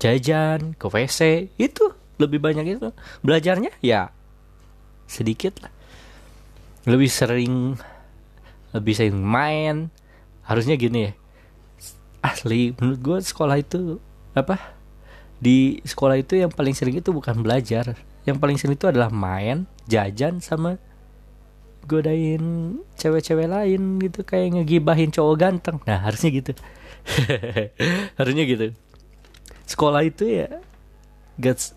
Jajan 0.02 0.74
ke 0.74 0.86
WC 0.90 1.48
itu 1.56 1.84
lebih 2.18 2.42
banyak 2.42 2.76
itu. 2.76 2.90
Belajarnya 3.22 3.72
ya 3.80 4.10
sedikit 5.06 5.62
lah. 5.62 5.72
Lebih 6.84 7.08
sering 7.08 7.78
lebih 8.74 8.94
sering 8.98 9.16
main. 9.22 9.88
Harusnya 10.44 10.76
gini 10.76 11.08
ya. 11.08 11.12
Asli 12.24 12.74
menurut 12.80 13.00
gue 13.00 13.18
sekolah 13.20 13.56
itu 13.60 14.00
apa 14.34 14.56
di 15.44 15.84
sekolah 15.84 16.16
itu 16.16 16.40
yang 16.40 16.48
paling 16.48 16.72
sering 16.72 16.96
itu 16.96 17.12
bukan 17.12 17.44
belajar. 17.44 17.92
Yang 18.24 18.36
paling 18.40 18.56
sering 18.56 18.80
itu 18.80 18.88
adalah 18.88 19.12
main 19.12 19.68
jajan 19.84 20.40
sama 20.40 20.80
godain 21.84 22.80
cewek-cewek 22.96 23.52
lain 23.52 24.00
gitu. 24.00 24.24
Kayak 24.24 24.56
ngegibahin 24.56 25.12
cowok 25.12 25.36
ganteng. 25.36 25.76
Nah 25.84 26.00
harusnya 26.08 26.32
gitu. 26.32 26.56
Harusnya 28.18 28.48
gitu. 28.48 28.72
Sekolah 29.68 30.00
itu 30.08 30.24
ya 30.24 30.48
gak 31.36 31.76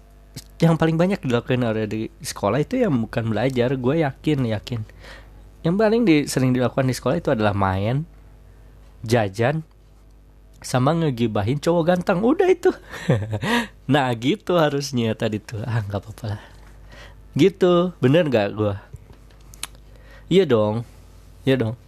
yang 0.63 0.79
paling 0.79 0.95
banyak 0.95 1.19
dilakukan 1.19 1.59
oleh 1.67 1.83
di 1.83 2.01
sekolah 2.23 2.63
itu 2.63 2.79
yang 2.79 2.95
bukan 3.03 3.27
belajar. 3.27 3.75
Gue 3.75 3.99
yakin 4.07 4.47
yakin. 4.47 4.87
Yang 5.67 5.75
paling 5.75 6.01
di, 6.07 6.15
sering 6.31 6.55
dilakukan 6.55 6.87
di 6.87 6.95
sekolah 6.95 7.19
itu 7.19 7.35
adalah 7.35 7.51
main 7.51 8.07
jajan 9.03 9.67
sama 10.61 10.93
ngegibahin 10.97 11.61
cowok 11.61 11.83
ganteng 11.93 12.25
udah 12.25 12.49
itu 12.49 12.73
nah 13.93 14.09
gitu 14.17 14.57
harusnya 14.57 15.13
tadi 15.13 15.37
tuh 15.37 15.61
ah 15.63 15.81
nggak 15.85 16.01
apa-apa 16.01 16.25
lah 16.35 16.41
gitu 17.37 17.93
bener 18.01 18.25
nggak 18.25 18.57
gue 18.57 18.73
Iya 20.27 20.43
dong, 20.43 20.83
iya 21.47 21.55
dong. 21.55 21.79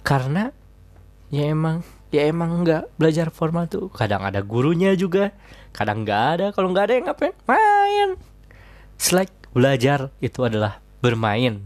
Karena 0.00 0.48
ya 1.28 1.52
emang 1.52 1.84
ya 2.08 2.24
emang 2.24 2.64
nggak 2.64 2.96
belajar 2.96 3.28
formal 3.28 3.68
tuh. 3.68 3.92
Kadang 3.92 4.24
ada 4.24 4.40
gurunya 4.40 4.96
juga, 4.96 5.36
kadang 5.76 6.08
nggak 6.08 6.24
ada. 6.24 6.46
Kalau 6.56 6.72
nggak 6.72 6.84
ada 6.88 6.94
yang 6.96 7.04
ngapain? 7.04 7.36
Main. 7.44 8.16
Selek 8.96 9.28
belajar 9.52 10.08
itu 10.24 10.40
adalah 10.40 10.80
bermain. 11.04 11.60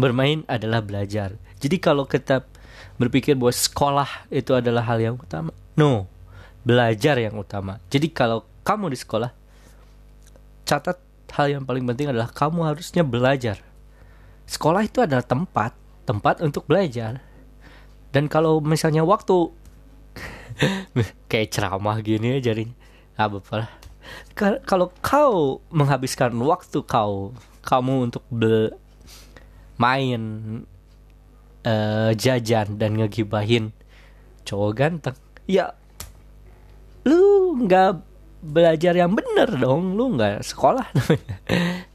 Bermain 0.00 0.48
adalah 0.48 0.80
belajar. 0.80 1.36
Jadi 1.60 1.76
kalau 1.76 2.08
kita 2.08 2.48
berpikir 3.02 3.34
bahwa 3.34 3.50
sekolah 3.50 4.30
itu 4.30 4.54
adalah 4.54 4.86
hal 4.86 5.02
yang 5.02 5.18
utama, 5.18 5.50
no, 5.74 6.06
belajar 6.62 7.18
yang 7.18 7.34
utama. 7.34 7.82
Jadi 7.90 8.14
kalau 8.14 8.46
kamu 8.62 8.94
di 8.94 8.98
sekolah, 9.02 9.30
catat 10.62 11.02
hal 11.34 11.58
yang 11.58 11.64
paling 11.66 11.82
penting 11.82 12.14
adalah 12.14 12.30
kamu 12.30 12.62
harusnya 12.62 13.02
belajar. 13.02 13.58
Sekolah 14.46 14.86
itu 14.86 15.02
adalah 15.02 15.26
tempat 15.26 15.74
tempat 16.06 16.42
untuk 16.42 16.66
belajar. 16.70 17.18
Dan 18.12 18.28
kalau 18.28 18.60
misalnya 18.60 19.02
waktu 19.02 19.50
kayak 21.30 21.48
ceramah 21.48 21.96
gini 22.04 22.38
ya 22.38 22.52
jadinya 22.52 22.76
apa 23.16 23.68
kalau 24.64 24.90
kau 25.04 25.60
menghabiskan 25.70 26.34
waktu 26.42 26.84
kau 26.84 27.32
kamu 27.62 28.10
untuk 28.10 28.24
main 29.78 30.20
uh, 31.66 32.10
jajan 32.14 32.78
dan 32.78 32.98
ngegibahin 32.98 33.74
cowok 34.46 34.70
ganteng. 34.74 35.16
Ya 35.46 35.74
lu 37.02 37.58
nggak 37.66 38.02
belajar 38.42 38.94
yang 38.94 39.14
bener 39.14 39.48
dong. 39.58 39.94
Lu 39.94 40.14
nggak 40.18 40.42
sekolah. 40.42 40.86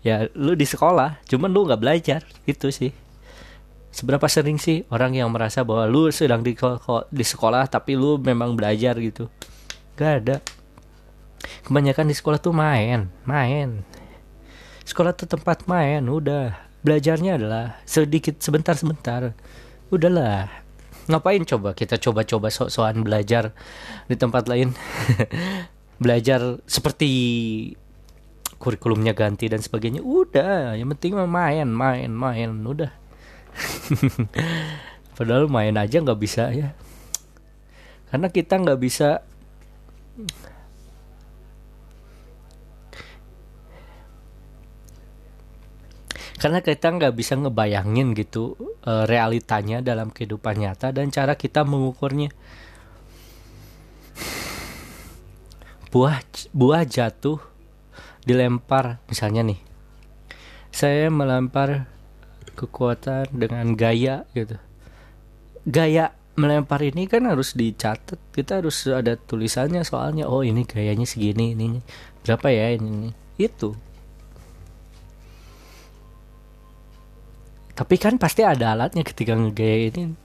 Ya 0.08 0.32
lu 0.40 0.56
di 0.56 0.64
sekolah 0.64 1.20
cuman 1.28 1.52
lu 1.52 1.68
nggak 1.68 1.82
belajar. 1.84 2.24
Itu 2.48 2.72
sih. 2.72 2.96
Seberapa 3.92 4.24
sering 4.32 4.56
sih 4.56 4.88
orang 4.88 5.20
yang 5.20 5.28
merasa 5.28 5.68
bahwa 5.68 5.84
lu 5.84 6.08
sedang 6.16 6.40
di 6.40 6.56
di 7.12 7.26
sekolah 7.28 7.68
tapi 7.68 8.00
lu 8.00 8.16
memang 8.16 8.56
belajar 8.56 8.96
gitu? 9.04 9.28
Gak 10.00 10.12
ada. 10.24 10.38
Kebanyakan 11.68 12.08
di 12.08 12.16
sekolah 12.16 12.40
tuh 12.40 12.56
main 12.56 13.12
main. 13.28 13.84
Sekolah 14.88 15.12
tuh 15.12 15.28
tempat 15.28 15.68
main 15.68 16.00
udah. 16.08 16.56
Belajarnya 16.88 17.36
adalah 17.36 17.84
sedikit 17.84 18.40
sebentar 18.40 18.78
sebentar 18.80 19.36
udahlah. 19.92 20.50
Ngapain 21.08 21.44
coba 21.48 21.72
kita 21.72 21.96
coba-coba 21.96 22.52
sok-sokan 22.52 23.04
belajar 23.04 23.56
di 24.12 24.16
tempat 24.20 24.52
lain? 24.52 24.76
Belajar 26.04 26.62
seperti 26.68 27.10
kurikulumnya 28.60 29.16
ganti 29.16 29.48
dan 29.48 29.64
sebagainya. 29.64 30.04
Udah 30.04 30.76
yang 30.76 30.92
penting 30.94 31.16
main 31.16 31.68
main 31.72 32.12
main. 32.12 32.52
Udah. 32.62 32.92
Padahal 35.18 35.48
main 35.50 35.74
aja 35.80 36.04
nggak 36.04 36.20
bisa 36.20 36.52
ya. 36.52 36.76
Karena 38.12 38.28
kita 38.28 38.60
nggak 38.60 38.80
bisa 38.80 39.24
karena 46.38 46.62
kita 46.62 46.94
nggak 46.94 47.14
bisa 47.18 47.34
ngebayangin 47.34 48.14
gitu 48.14 48.54
uh, 48.86 49.10
realitanya 49.10 49.82
dalam 49.82 50.14
kehidupan 50.14 50.62
nyata 50.62 50.94
dan 50.94 51.10
cara 51.10 51.34
kita 51.34 51.66
mengukurnya 51.66 52.30
buah 55.90 56.22
buah 56.54 56.84
jatuh 56.86 57.42
dilempar 58.22 59.02
misalnya 59.10 59.42
nih 59.42 59.60
saya 60.70 61.10
melempar 61.10 61.90
kekuatan 62.54 63.34
dengan 63.34 63.74
gaya 63.74 64.30
gitu 64.38 64.62
gaya 65.66 66.14
melempar 66.38 66.86
ini 66.86 67.10
kan 67.10 67.26
harus 67.26 67.58
dicatat 67.58 68.22
kita 68.30 68.62
harus 68.62 68.86
ada 68.86 69.18
tulisannya 69.18 69.82
soalnya 69.82 70.30
oh 70.30 70.46
ini 70.46 70.70
gayanya 70.70 71.10
segini 71.10 71.58
ini 71.58 71.82
berapa 72.22 72.46
ya 72.54 72.78
ini, 72.78 72.90
ini. 72.94 73.10
itu 73.42 73.74
tapi 77.78 78.02
kan 78.02 78.18
pasti 78.18 78.42
ada 78.42 78.74
alatnya 78.74 79.06
ketika 79.06 79.38
ngegaya 79.38 79.94
ini. 79.94 80.18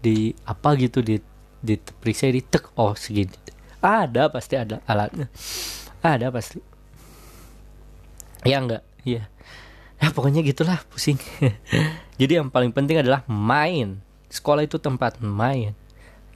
Di 0.00 0.32
apa 0.48 0.72
gitu 0.80 1.04
di 1.04 1.20
di 1.60 1.76
periksa 1.76 2.32
di 2.32 2.40
tek 2.40 2.72
oh 2.80 2.96
segini. 2.96 3.36
Ada 3.84 4.32
pasti 4.32 4.56
ada 4.56 4.80
alatnya. 4.88 5.28
Ada 6.00 6.32
pasti. 6.32 6.56
Ya 8.48 8.64
enggak. 8.64 8.80
Iya. 9.04 9.28
Ya 10.00 10.08
pokoknya 10.08 10.40
gitulah 10.40 10.80
pusing. 10.88 11.20
Jadi 12.20 12.32
yang 12.40 12.48
paling 12.48 12.72
penting 12.72 13.04
adalah 13.04 13.28
main. 13.28 14.00
Sekolah 14.32 14.64
itu 14.64 14.80
tempat 14.80 15.20
main. 15.20 15.76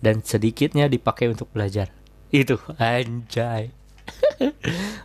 Dan 0.05 0.21
sedikitnya 0.21 0.93
dipakai 0.93 1.33
untuk 1.33 1.49
belajar. 1.57 1.89
Itu 2.29 2.61
anjay. 2.77 3.73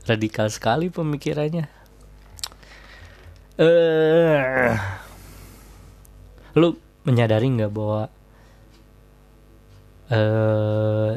Radikal 0.10 0.52
sekali 0.52 0.92
pemikirannya. 0.92 1.68
Eh. 3.56 3.64
uh, 3.64 5.05
lu 6.56 6.80
menyadari 7.04 7.52
nggak 7.52 7.72
bahwa 7.72 8.08
uh, 10.10 11.12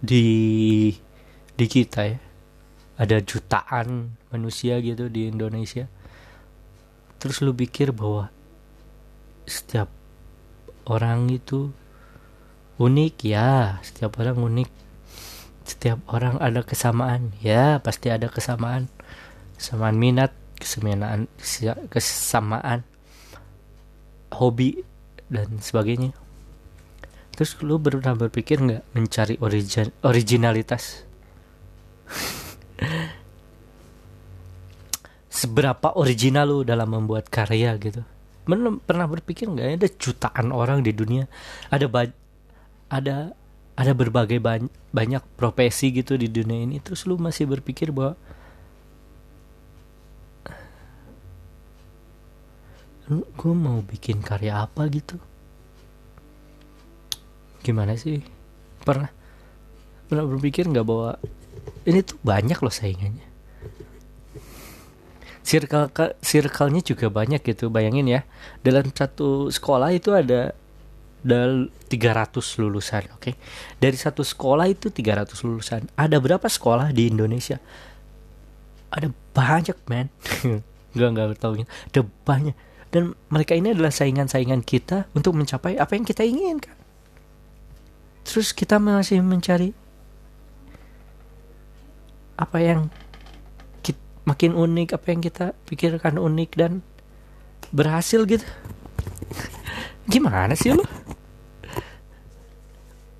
di 0.00 0.26
di 1.56 1.66
kita 1.68 2.00
ya 2.08 2.18
ada 3.00 3.16
jutaan 3.24 4.12
manusia 4.28 4.76
gitu 4.84 5.08
di 5.08 5.32
Indonesia. 5.32 5.88
Terus 7.16 7.40
lu 7.40 7.56
pikir 7.56 7.96
bahwa 7.96 8.28
setiap 9.48 9.88
orang 10.84 11.32
itu 11.32 11.72
unik? 12.76 13.14
Ya 13.24 13.80
setiap 13.80 14.20
orang 14.20 14.36
unik. 14.36 14.70
Setiap 15.64 16.04
orang 16.12 16.36
ada 16.44 16.60
kesamaan. 16.60 17.32
Ya 17.40 17.80
pasti 17.80 18.12
ada 18.12 18.28
kesamaan. 18.28 18.92
Kesamaan 19.56 19.96
minat 19.96 20.36
kesamaan 20.60 21.24
kesamaan 21.88 22.84
hobi 24.34 24.82
dan 25.30 25.58
sebagainya. 25.62 26.12
Terus 27.34 27.56
lu 27.64 27.80
pernah 27.80 28.12
berpikir 28.18 28.60
nggak 28.60 28.82
mencari 28.92 29.38
origin 29.40 29.88
originalitas? 30.04 31.06
Seberapa 35.40 35.96
original 35.96 36.50
lu 36.50 36.66
dalam 36.66 36.90
membuat 36.90 37.30
karya 37.32 37.78
gitu? 37.80 38.04
Belum 38.44 38.82
pernah 38.82 39.06
berpikir 39.08 39.48
nggak 39.48 39.80
ada 39.80 39.88
jutaan 39.88 40.52
orang 40.52 40.82
di 40.82 40.92
dunia 40.92 41.30
ada 41.70 41.86
ada 42.90 43.32
ada 43.78 43.92
berbagai 43.96 44.36
ba 44.42 44.60
banyak 44.92 45.22
profesi 45.38 45.94
gitu 45.94 46.18
di 46.20 46.28
dunia 46.28 46.66
ini. 46.66 46.76
Terus 46.82 47.06
lu 47.08 47.16
masih 47.16 47.48
berpikir 47.48 47.88
bahwa 47.94 48.18
gue 53.10 53.54
mau 53.54 53.82
bikin 53.82 54.22
karya 54.22 54.62
apa 54.62 54.86
gitu? 54.86 55.18
Gimana 57.66 57.98
sih? 57.98 58.22
Pernah 58.86 59.10
pernah 60.06 60.24
berpikir 60.26 60.70
nggak 60.70 60.86
bahwa 60.86 61.18
ini 61.86 62.06
tuh 62.06 62.18
banyak 62.22 62.58
loh 62.62 62.70
saingannya? 62.70 63.26
Circle 65.42 65.90
circle-nya 66.22 66.80
juga 66.86 67.10
banyak 67.10 67.42
gitu 67.42 67.66
bayangin 67.66 68.06
ya. 68.06 68.20
Dalam 68.62 68.86
satu 68.94 69.50
sekolah 69.50 69.90
itu 69.90 70.14
ada 70.14 70.54
dal 71.20 71.68
300 71.90 72.38
lulusan 72.62 73.10
oke? 73.12 73.20
Okay? 73.20 73.34
dari 73.76 73.98
satu 73.98 74.22
sekolah 74.22 74.70
itu 74.70 74.94
300 74.94 75.34
lulusan. 75.42 75.90
Ada 75.98 76.22
berapa 76.22 76.46
sekolah 76.46 76.94
di 76.94 77.10
Indonesia? 77.10 77.58
Ada 78.94 79.10
banyak 79.34 79.78
man 79.90 80.06
nggak 80.94 81.10
nggak 81.14 81.38
tahu 81.38 81.62
ada 81.66 82.00
banyak 82.26 82.54
dan 82.90 83.14
mereka 83.30 83.54
ini 83.54 83.70
adalah 83.70 83.94
saingan-saingan 83.94 84.66
kita 84.66 85.06
untuk 85.14 85.38
mencapai 85.38 85.78
apa 85.78 85.94
yang 85.94 86.02
kita 86.02 86.26
inginkan. 86.26 86.74
Terus 88.26 88.50
kita 88.50 88.82
masih 88.82 89.22
mencari 89.22 89.70
apa 92.34 92.58
yang 92.58 92.90
kita, 93.86 94.00
makin 94.26 94.58
unik 94.58 94.98
apa 94.98 95.06
yang 95.06 95.20
kita 95.22 95.46
pikirkan 95.70 96.18
unik 96.18 96.50
dan 96.58 96.82
berhasil 97.70 98.26
gitu. 98.26 98.46
Gimana 100.12 100.58
sih 100.58 100.74
lo 100.74 100.82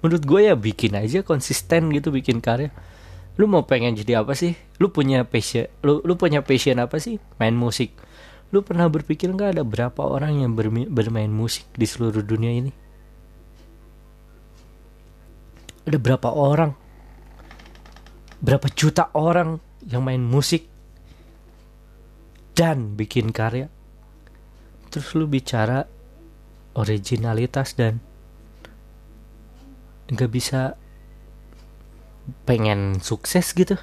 menurut 0.01 0.25
gue 0.25 0.41
ya 0.49 0.57
bikin 0.57 0.97
aja 0.97 1.21
konsisten 1.21 1.93
gitu 1.93 2.09
bikin 2.09 2.41
karya. 2.41 2.73
Lu 3.37 3.45
mau 3.45 3.69
pengen 3.69 3.97
jadi 3.97 4.25
apa 4.25 4.33
sih? 4.33 4.57
Lu 4.81 4.89
punya 4.89 5.29
passion 5.29 5.69
lu 5.85 6.01
lu 6.03 6.17
punya 6.17 6.41
passion 6.41 6.81
apa 6.81 6.97
sih? 6.97 7.21
Main 7.37 7.55
musik 7.55 7.93
lu 8.51 8.67
pernah 8.67 8.91
berpikir 8.91 9.31
nggak 9.31 9.59
ada 9.59 9.63
berapa 9.63 10.03
orang 10.03 10.43
yang 10.43 10.53
bermain 10.91 11.31
musik 11.31 11.71
di 11.75 11.87
seluruh 11.87 12.23
dunia 12.27 12.51
ini? 12.51 12.73
Ada 15.87 15.99
berapa 15.99 16.29
orang? 16.35 16.75
Berapa 18.43 18.67
juta 18.75 19.15
orang 19.15 19.63
yang 19.87 20.03
main 20.03 20.23
musik 20.23 20.67
dan 22.59 22.99
bikin 22.99 23.31
karya? 23.31 23.71
Terus 24.91 25.15
lu 25.15 25.31
bicara 25.31 25.87
originalitas 26.75 27.79
dan 27.79 28.03
nggak 30.11 30.31
bisa 30.35 30.75
pengen 32.43 32.99
sukses 32.99 33.55
gitu? 33.55 33.79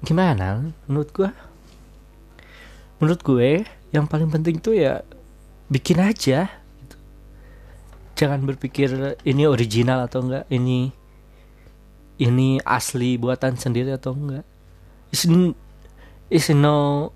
Gimana 0.00 0.72
menurut 0.88 1.12
gue 1.12 1.28
menurut 3.00 3.20
gue 3.24 3.64
yang 3.90 4.04
paling 4.04 4.28
penting 4.28 4.60
tuh 4.60 4.76
ya 4.76 5.00
bikin 5.72 5.98
aja 5.98 6.46
gitu. 6.52 6.96
jangan 8.14 8.44
berpikir 8.44 9.16
ini 9.24 9.48
original 9.48 10.04
atau 10.04 10.20
enggak 10.20 10.44
ini 10.52 10.92
ini 12.20 12.60
asli 12.62 13.16
buatan 13.16 13.56
sendiri 13.56 13.96
atau 13.96 14.12
enggak 14.12 14.44
is 15.10 15.24
is 16.28 16.46
no 16.52 17.10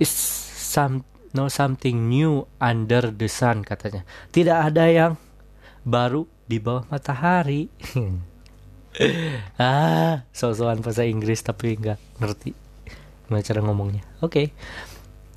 is 0.00 0.10
some 0.56 1.04
no 1.36 1.46
something 1.52 2.08
new 2.08 2.48
under 2.58 3.12
the 3.12 3.28
sun 3.28 3.62
katanya 3.62 4.02
tidak 4.32 4.72
ada 4.72 4.84
yang 4.88 5.12
baru 5.84 6.26
di 6.50 6.58
bawah 6.58 6.82
matahari. 6.90 7.70
ah, 9.62 10.26
soal-soal 10.34 10.82
bahasa 10.82 11.06
Inggris 11.06 11.46
tapi 11.46 11.78
nggak 11.78 12.18
ngerti 12.18 12.69
gimana 13.30 13.46
cara 13.46 13.62
ngomongnya. 13.62 14.02
Oke. 14.18 14.26
Okay. 14.26 14.46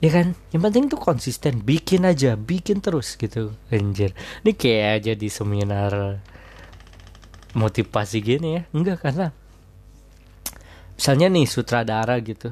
Ya 0.02 0.10
kan, 0.12 0.36
yang 0.52 0.66
penting 0.66 0.92
tuh 0.92 1.00
konsisten, 1.00 1.64
bikin 1.64 2.04
aja, 2.04 2.36
bikin 2.36 2.84
terus 2.84 3.16
gitu, 3.16 3.56
anjir. 3.72 4.12
Ini 4.44 4.52
kayak 4.52 5.14
jadi 5.14 5.28
seminar 5.32 6.20
motivasi 7.56 8.20
gini 8.20 8.60
ya, 8.60 8.62
enggak 8.76 9.00
karena 9.00 9.32
misalnya 11.00 11.32
nih 11.32 11.48
sutradara 11.48 12.20
gitu, 12.20 12.52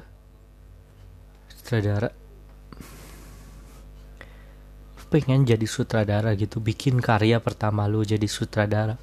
sutradara 1.52 2.22
pengen 5.12 5.44
jadi 5.44 5.68
sutradara 5.68 6.32
gitu 6.40 6.64
bikin 6.64 7.04
karya 7.04 7.44
pertama 7.44 7.84
lu 7.84 8.00
jadi 8.00 8.24
sutradara 8.32 8.96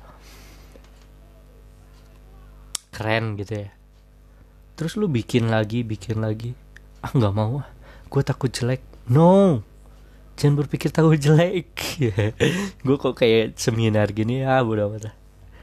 keren 2.97 3.37
gitu 3.37 3.69
ya 3.69 3.78
terus 4.79 4.95
lu 4.95 5.11
bikin 5.11 5.51
lagi 5.51 5.83
bikin 5.83 6.23
lagi. 6.23 6.55
Ah 7.03 7.11
nggak 7.11 7.35
mau 7.35 7.67
ah. 7.67 7.69
Gue 8.07 8.23
takut 8.23 8.49
jelek. 8.49 8.81
No. 9.11 9.67
Jangan 10.39 10.63
berpikir 10.63 10.95
takut 10.95 11.19
jelek. 11.19 11.75
Gue 12.87 12.97
kok 12.97 13.19
kayak 13.19 13.59
seminar 13.59 14.15
gini 14.15 14.47
ya 14.47 14.63
bodo 14.63 14.87
amat 14.87 15.19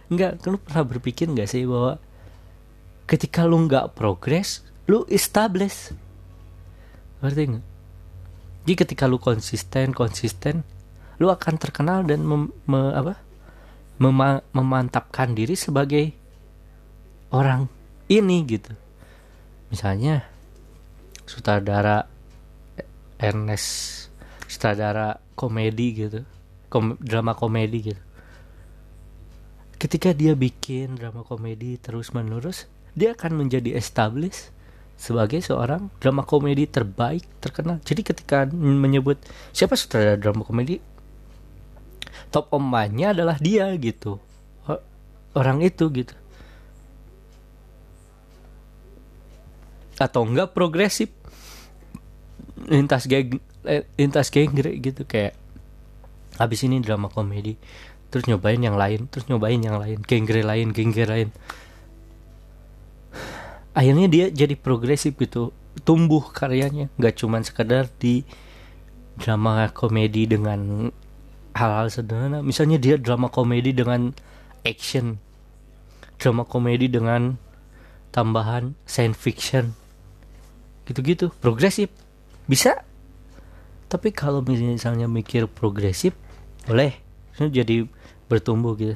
nggak 0.06 0.46
lu 0.46 0.62
pernah 0.62 0.86
berpikir 0.86 1.26
nggak 1.26 1.50
sih 1.50 1.66
bahwa 1.66 1.98
ketika 3.10 3.42
lu 3.42 3.66
nggak 3.66 3.98
progres 3.98 4.62
lu 4.86 5.02
establish 5.10 5.94
ngerti 7.26 7.58
nggak? 7.58 7.66
Jadi 8.66 8.74
ketika 8.78 9.10
lu 9.10 9.18
konsisten 9.18 9.98
konsisten 9.98 10.62
lu 11.18 11.32
akan 11.34 11.56
terkenal 11.58 12.06
dan 12.06 12.22
mem, 12.22 12.54
me, 12.70 12.94
apa? 12.94 13.18
Mema, 13.98 14.44
memantapkan 14.52 15.32
diri 15.32 15.56
sebagai 15.56 16.12
orang 17.32 17.66
ini 18.12 18.44
gitu 18.46 18.76
misalnya 19.76 20.24
sutradara 21.28 22.08
Ernest 23.20 24.08
sutradara 24.48 25.20
komedi 25.36 25.88
gitu 26.08 26.24
kom, 26.72 26.96
drama 27.04 27.36
komedi 27.36 27.92
gitu 27.92 28.02
ketika 29.76 30.16
dia 30.16 30.32
bikin 30.32 30.96
drama 30.96 31.28
komedi 31.28 31.76
terus 31.76 32.16
menerus 32.16 32.72
dia 32.96 33.12
akan 33.12 33.44
menjadi 33.44 33.76
established 33.76 34.56
sebagai 34.96 35.44
seorang 35.44 35.92
drama 36.00 36.24
komedi 36.24 36.64
terbaik 36.66 37.28
terkenal. 37.44 37.84
Jadi 37.84 38.02
ketika 38.02 38.48
menyebut 38.56 39.20
siapa 39.52 39.76
sutradara 39.76 40.16
drama 40.16 40.48
komedi, 40.48 40.80
top 42.32 42.48
omannya 42.56 43.12
adalah 43.12 43.36
dia 43.36 43.68
gitu, 43.76 44.18
orang 45.36 45.60
itu 45.62 45.92
gitu. 45.92 46.16
Atau 49.96 50.28
enggak 50.28 50.52
progresif, 50.52 51.12
lintas 52.68 53.08
geng, 53.08 53.40
eh, 53.64 53.88
lintas 53.96 54.28
genre 54.32 54.72
gitu 54.76 55.08
kayak 55.08 55.36
habis 56.36 56.60
ini 56.68 56.84
drama 56.84 57.08
komedi, 57.08 57.56
terus 58.12 58.28
nyobain 58.28 58.60
yang 58.60 58.76
lain, 58.76 59.08
terus 59.08 59.28
nyobain 59.32 59.60
yang 59.60 59.80
lain, 59.80 60.04
genre 60.04 60.42
lain, 60.44 60.68
genre 60.76 61.06
lain. 61.08 61.30
Akhirnya 63.76 64.08
dia 64.08 64.26
jadi 64.32 64.56
progresif 64.56 65.16
gitu 65.20 65.52
tumbuh 65.84 66.24
karyanya 66.32 66.88
nggak 66.96 67.20
cuman 67.20 67.44
sekedar 67.44 67.92
di 68.00 68.24
drama 69.20 69.68
komedi 69.72 70.28
dengan 70.28 70.92
hal-hal 71.56 71.88
sederhana. 71.92 72.40
Misalnya 72.40 72.80
dia 72.80 72.96
drama 72.96 73.28
komedi 73.28 73.76
dengan 73.76 74.16
action 74.64 75.20
drama 76.18 76.48
komedi 76.48 76.88
dengan 76.90 77.38
tambahan 78.16 78.74
science 78.88 79.20
fiction 79.20 79.76
gitu-gitu. 80.86 81.34
Progresif. 81.42 81.90
Bisa. 82.46 82.82
Tapi 83.90 84.10
kalau 84.14 84.42
misalnya 84.46 85.06
mikir 85.06 85.50
progresif 85.50 86.14
boleh. 86.66 86.94
Jadi 87.38 87.86
bertumbuh 88.32 88.74
gitu. 88.80 88.96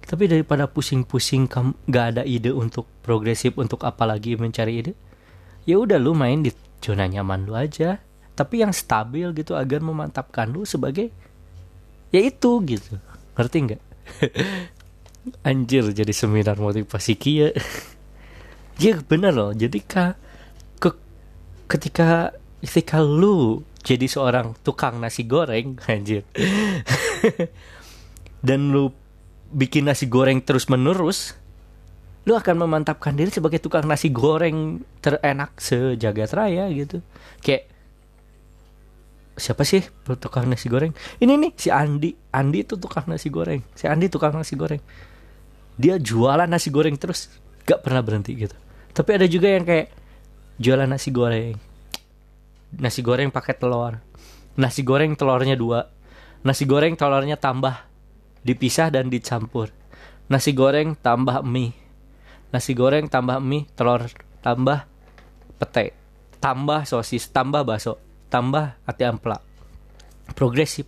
Tapi 0.00 0.26
daripada 0.26 0.66
pusing-pusing 0.66 1.46
kamu 1.46 1.70
gak 1.86 2.06
ada 2.16 2.22
ide 2.26 2.50
untuk 2.50 2.88
progresif 3.04 3.54
untuk 3.60 3.86
apalagi 3.86 4.34
mencari 4.34 4.82
ide 4.82 4.92
ya 5.68 5.76
udah 5.78 6.00
lu 6.00 6.16
main 6.16 6.40
di 6.40 6.50
zona 6.80 7.06
nyaman 7.06 7.46
lu 7.46 7.54
aja. 7.56 8.00
Tapi 8.34 8.64
yang 8.64 8.72
stabil 8.72 9.28
gitu 9.36 9.52
agar 9.52 9.84
memantapkan 9.84 10.48
lu 10.48 10.64
sebagai 10.64 11.12
ya 12.08 12.20
itu 12.24 12.50
gitu. 12.64 12.96
Ngerti 13.36 13.56
nggak? 13.68 13.82
Anjir 15.48 15.84
jadi 15.92 16.12
seminar 16.14 16.56
motivasi 16.56 17.14
kia. 17.16 17.50
Ya 18.80 18.96
bener 18.96 19.36
loh 19.36 19.52
jadi 19.52 19.76
ka, 19.84 20.16
ke, 20.16 20.16
ketika 21.70 22.34
ketika 22.58 22.98
lu 22.98 23.62
jadi 23.80 24.10
seorang 24.10 24.58
tukang 24.66 24.98
nasi 24.98 25.24
goreng 25.24 25.78
anjir. 25.88 26.26
Dan 28.42 28.74
lu 28.74 28.90
bikin 29.54 29.86
nasi 29.86 30.10
goreng 30.10 30.42
terus 30.42 30.66
menerus 30.66 31.38
lu 32.28 32.36
akan 32.36 32.68
memantapkan 32.68 33.16
diri 33.16 33.32
sebagai 33.32 33.58
tukang 33.64 33.88
nasi 33.88 34.12
goreng 34.12 34.84
terenak 35.00 35.56
sejagat 35.56 36.36
raya 36.36 36.68
gitu. 36.68 37.00
Kayak 37.40 37.72
siapa 39.40 39.64
sih 39.64 39.80
tukang 40.20 40.44
nasi 40.44 40.68
goreng? 40.68 40.92
Ini 41.16 41.32
nih 41.40 41.52
si 41.56 41.72
Andi. 41.72 42.12
Andi 42.28 42.60
itu 42.60 42.76
tukang 42.76 43.08
nasi 43.08 43.32
goreng. 43.32 43.64
Si 43.72 43.88
Andi 43.88 44.12
tukang 44.12 44.36
nasi 44.36 44.52
goreng. 44.52 44.84
Dia 45.80 45.96
jualan 45.96 46.44
nasi 46.44 46.68
goreng 46.68 47.00
terus. 47.00 47.32
Gak 47.64 47.80
pernah 47.80 48.04
berhenti 48.04 48.36
gitu. 48.36 48.56
Tapi 48.92 49.10
ada 49.16 49.24
juga 49.24 49.48
yang 49.48 49.64
kayak 49.64 49.99
jualan 50.60 50.84
nasi 50.84 51.08
goreng. 51.08 51.56
Nasi 52.76 53.00
goreng 53.00 53.32
pakai 53.32 53.56
telur. 53.56 53.96
Nasi 54.60 54.84
goreng 54.84 55.16
telurnya 55.16 55.56
dua. 55.56 55.88
Nasi 56.44 56.68
goreng 56.68 57.00
telurnya 57.00 57.40
tambah. 57.40 57.88
Dipisah 58.44 58.92
dan 58.92 59.08
dicampur. 59.08 59.72
Nasi 60.28 60.52
goreng 60.52 60.94
tambah 61.00 61.40
mie. 61.40 61.72
Nasi 62.52 62.76
goreng 62.76 63.08
tambah 63.08 63.40
mie 63.40 63.64
telur 63.72 64.04
tambah 64.44 64.84
pete. 65.56 65.96
Tambah 66.40 66.84
sosis 66.84 67.32
tambah 67.32 67.64
bakso 67.64 68.00
tambah 68.30 68.78
ati 68.86 69.02
ampla 69.04 69.40
progresif. 70.32 70.86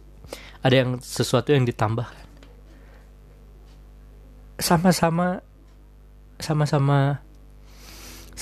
Ada 0.63 0.75
yang 0.87 0.91
sesuatu 1.03 1.51
yang 1.51 1.67
ditambahkan. 1.67 2.23
Sama-sama 4.63 5.43
sama-sama 6.39 7.19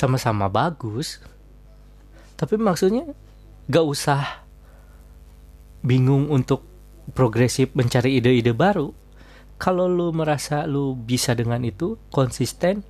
sama-sama 0.00 0.48
bagus. 0.48 1.20
Tapi 2.40 2.56
maksudnya 2.56 3.04
gak 3.68 3.84
usah 3.84 4.48
bingung 5.84 6.32
untuk 6.32 6.64
progresif 7.12 7.76
mencari 7.76 8.16
ide-ide 8.16 8.56
baru. 8.56 8.96
Kalau 9.60 9.84
lu 9.84 10.08
merasa 10.16 10.64
lu 10.64 10.96
bisa 10.96 11.36
dengan 11.36 11.60
itu 11.60 12.00
konsisten 12.08 12.80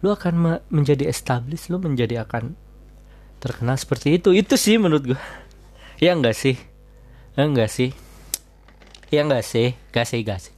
lu 0.00 0.14
akan 0.14 0.34
me- 0.38 0.64
menjadi 0.72 1.10
established 1.10 1.68
lu 1.68 1.76
menjadi 1.76 2.24
akan 2.24 2.56
terkenal 3.36 3.76
seperti 3.76 4.16
itu. 4.16 4.32
Itu 4.32 4.56
sih 4.56 4.80
menurut 4.80 5.12
gua. 5.12 5.20
Ya 5.98 6.14
enggak 6.14 6.38
sih? 6.38 6.54
Ya 7.34 7.42
enggak 7.42 7.68
sih? 7.74 7.90
Ya 9.10 9.26
enggak 9.26 9.42
sih? 9.42 9.74
Gak 9.90 10.06
sih 10.06 10.22
gak 10.22 10.38
sih. 10.38 10.54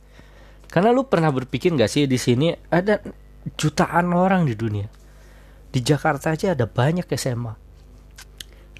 Karena 0.68 0.92
lu 0.92 1.08
pernah 1.08 1.32
berpikir 1.32 1.72
gak 1.72 1.88
sih 1.88 2.04
di 2.04 2.20
sini 2.20 2.52
ada 2.68 3.00
jutaan 3.56 4.12
orang 4.12 4.44
di 4.44 4.52
dunia 4.52 4.99
di 5.70 5.80
Jakarta 5.82 6.34
aja 6.34 6.52
ada 6.54 6.66
banyak 6.66 7.06
SMA 7.14 7.54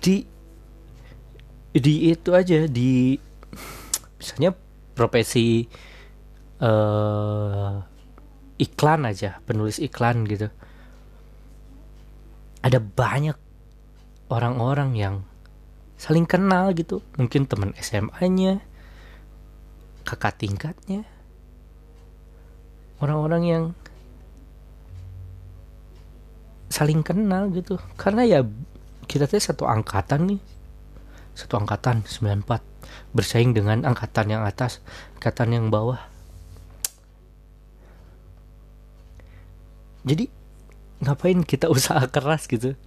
di 0.01 0.27
di 1.71 1.95
itu 2.11 2.35
aja 2.35 2.67
di 2.67 3.15
misalnya 4.19 4.51
profesi 4.99 5.65
eh 6.61 7.75
iklan 8.61 9.09
aja 9.09 9.41
penulis 9.49 9.81
iklan 9.81 10.29
gitu. 10.29 10.53
Ada 12.61 12.77
banyak 12.77 13.37
orang-orang 14.29 14.93
yang 14.93 15.25
saling 15.97 16.29
kenal 16.29 16.77
gitu. 16.77 17.01
Mungkin 17.17 17.49
teman 17.49 17.73
SMA-nya 17.81 18.61
kakak 20.05 20.37
tingkatnya. 20.37 21.09
Orang-orang 23.01 23.43
yang 23.49 23.65
saling 26.71 27.03
kenal 27.03 27.51
gitu. 27.51 27.77
Karena 27.99 28.23
ya 28.23 28.41
kita 29.11 29.27
tuh 29.27 29.43
satu 29.43 29.67
angkatan 29.67 30.39
nih. 30.39 30.41
Satu 31.35 31.59
angkatan 31.59 32.07
94 32.07 32.71
bersaing 33.11 33.51
dengan 33.51 33.83
angkatan 33.83 34.31
yang 34.31 34.43
atas 34.47 34.79
angkatan 35.19 35.51
yang 35.51 35.67
bawah. 35.69 35.99
Jadi 40.07 40.31
ngapain 41.03 41.43
kita 41.43 41.67
usaha 41.75 42.01
keras 42.07 42.47
gitu? 42.47 42.79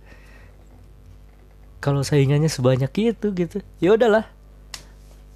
Kalau 1.84 2.00
saingannya 2.00 2.48
sebanyak 2.48 2.90
itu 2.96 3.28
gitu 3.36 3.60
ya 3.84 4.00
udahlah. 4.00 4.32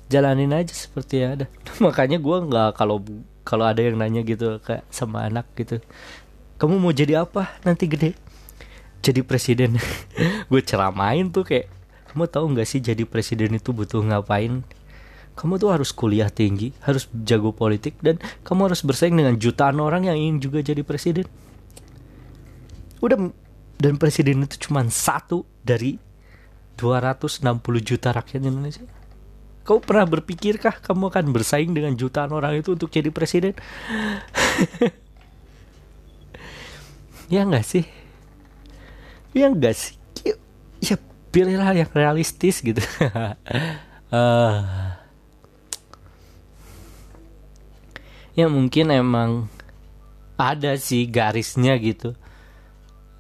Jalanin 0.08 0.56
aja 0.56 0.72
seperti 0.72 1.20
ada. 1.20 1.52
Makanya 1.84 2.16
gue 2.24 2.38
nggak 2.48 2.80
kalau 2.80 3.04
kalau 3.44 3.68
ada 3.68 3.84
yang 3.84 4.00
nanya 4.00 4.24
gitu 4.24 4.64
kayak 4.64 4.88
sama 4.88 5.28
anak 5.28 5.44
gitu. 5.60 5.84
Kamu 6.58 6.80
mau 6.80 6.96
jadi 6.96 7.28
apa 7.28 7.60
nanti 7.68 7.86
gede 7.92 8.16
jadi 9.08 9.22
presiden 9.24 9.80
gue 10.52 10.62
ceramain 10.64 11.32
tuh 11.32 11.48
kayak 11.48 11.72
kamu 12.12 12.28
tahu 12.28 12.46
nggak 12.52 12.68
sih 12.68 12.84
jadi 12.84 13.08
presiden 13.08 13.56
itu 13.56 13.72
butuh 13.72 14.04
ngapain 14.04 14.68
kamu 15.38 15.54
tuh 15.62 15.70
harus 15.72 15.96
kuliah 15.96 16.28
tinggi 16.28 16.76
harus 16.84 17.08
jago 17.24 17.56
politik 17.56 17.96
dan 18.04 18.20
kamu 18.44 18.74
harus 18.74 18.84
bersaing 18.84 19.16
dengan 19.16 19.40
jutaan 19.40 19.80
orang 19.80 20.12
yang 20.12 20.18
ingin 20.20 20.44
juga 20.44 20.60
jadi 20.60 20.84
presiden 20.84 21.24
udah 23.00 23.32
dan 23.78 23.94
presiden 23.96 24.44
itu 24.44 24.68
cuma 24.68 24.84
satu 24.90 25.46
dari 25.62 26.02
260 26.76 27.46
juta 27.86 28.10
rakyat 28.12 28.42
Indonesia 28.44 28.84
Kau 29.68 29.84
pernah 29.84 30.08
berpikirkah 30.08 30.80
kamu 30.80 31.12
akan 31.12 31.36
bersaing 31.36 31.76
dengan 31.76 31.92
jutaan 32.00 32.32
orang 32.32 32.56
itu 32.56 32.80
untuk 32.80 32.88
jadi 32.88 33.12
presiden? 33.12 33.52
ya 37.34 37.44
enggak 37.44 37.68
sih? 37.68 37.84
Ya 39.38 39.54
enggak 39.54 39.78
sih? 39.78 39.94
Ya, 40.26 40.34
ya 40.82 40.96
pilihlah 41.30 41.78
yang 41.78 41.92
realistis 41.94 42.66
gitu. 42.66 42.82
uh, 44.10 44.66
ya 48.38 48.50
mungkin 48.50 48.90
emang 48.90 49.46
ada 50.38 50.74
sih 50.78 51.06
garisnya 51.10 51.78
gitu 51.78 52.18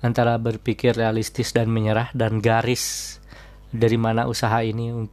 antara 0.01 0.37
berpikir 0.37 0.93
realistis 0.93 1.49
dan 1.53 1.69
menyerah 1.73 2.13
dan 2.13 2.37
garis 2.37 3.17
dari 3.73 3.97
mana 3.97 4.29
usaha 4.29 4.61
ini 4.61 5.09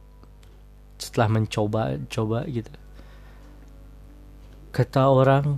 setelah 1.01 1.29
mencoba 1.29 1.97
coba 2.05 2.45
gitu 2.45 2.69
kata 4.69 5.09
orang 5.09 5.57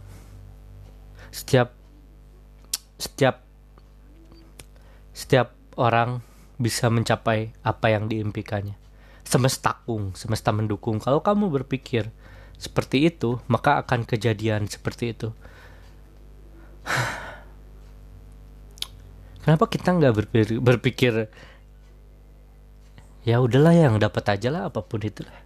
setiap 1.32 1.76
setiap 2.96 3.47
setiap 5.18 5.58
orang 5.82 6.22
bisa 6.62 6.94
mencapai 6.94 7.50
apa 7.66 7.90
yang 7.90 8.06
diimpikannya. 8.06 8.78
Semesta 9.26 9.82
kung 9.90 10.14
semesta 10.14 10.54
mendukung. 10.54 11.02
Kalau 11.02 11.26
kamu 11.26 11.50
berpikir 11.50 12.14
seperti 12.62 13.10
itu 13.10 13.42
maka 13.50 13.82
akan 13.82 14.06
kejadian 14.06 14.70
seperti 14.70 15.18
itu. 15.18 15.34
Kenapa 19.42 19.66
kita 19.66 19.98
nggak 19.98 20.14
berpikir, 20.14 20.62
berpikir 20.62 21.14
ya 23.26 23.42
udahlah 23.42 23.74
yang 23.74 23.98
dapat 23.98 24.38
aja 24.38 24.54
lah 24.54 24.70
apa 24.70 24.86
pun 24.86 25.02
itu 25.02 25.26
lah. 25.26 25.40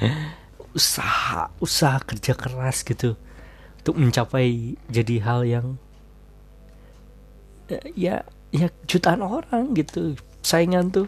Usaha 0.78 1.52
usaha 1.60 2.00
kerja 2.00 2.32
keras 2.32 2.80
gitu. 2.88 3.20
Untuk 3.84 3.94
mencapai 4.00 4.76
jadi 4.88 5.16
hal 5.24 5.40
yang 5.48 5.66
ya 7.94 8.24
ya 8.50 8.66
jutaan 8.88 9.20
orang 9.20 9.76
gitu. 9.76 10.16
Saingan 10.40 10.88
tuh 10.88 11.06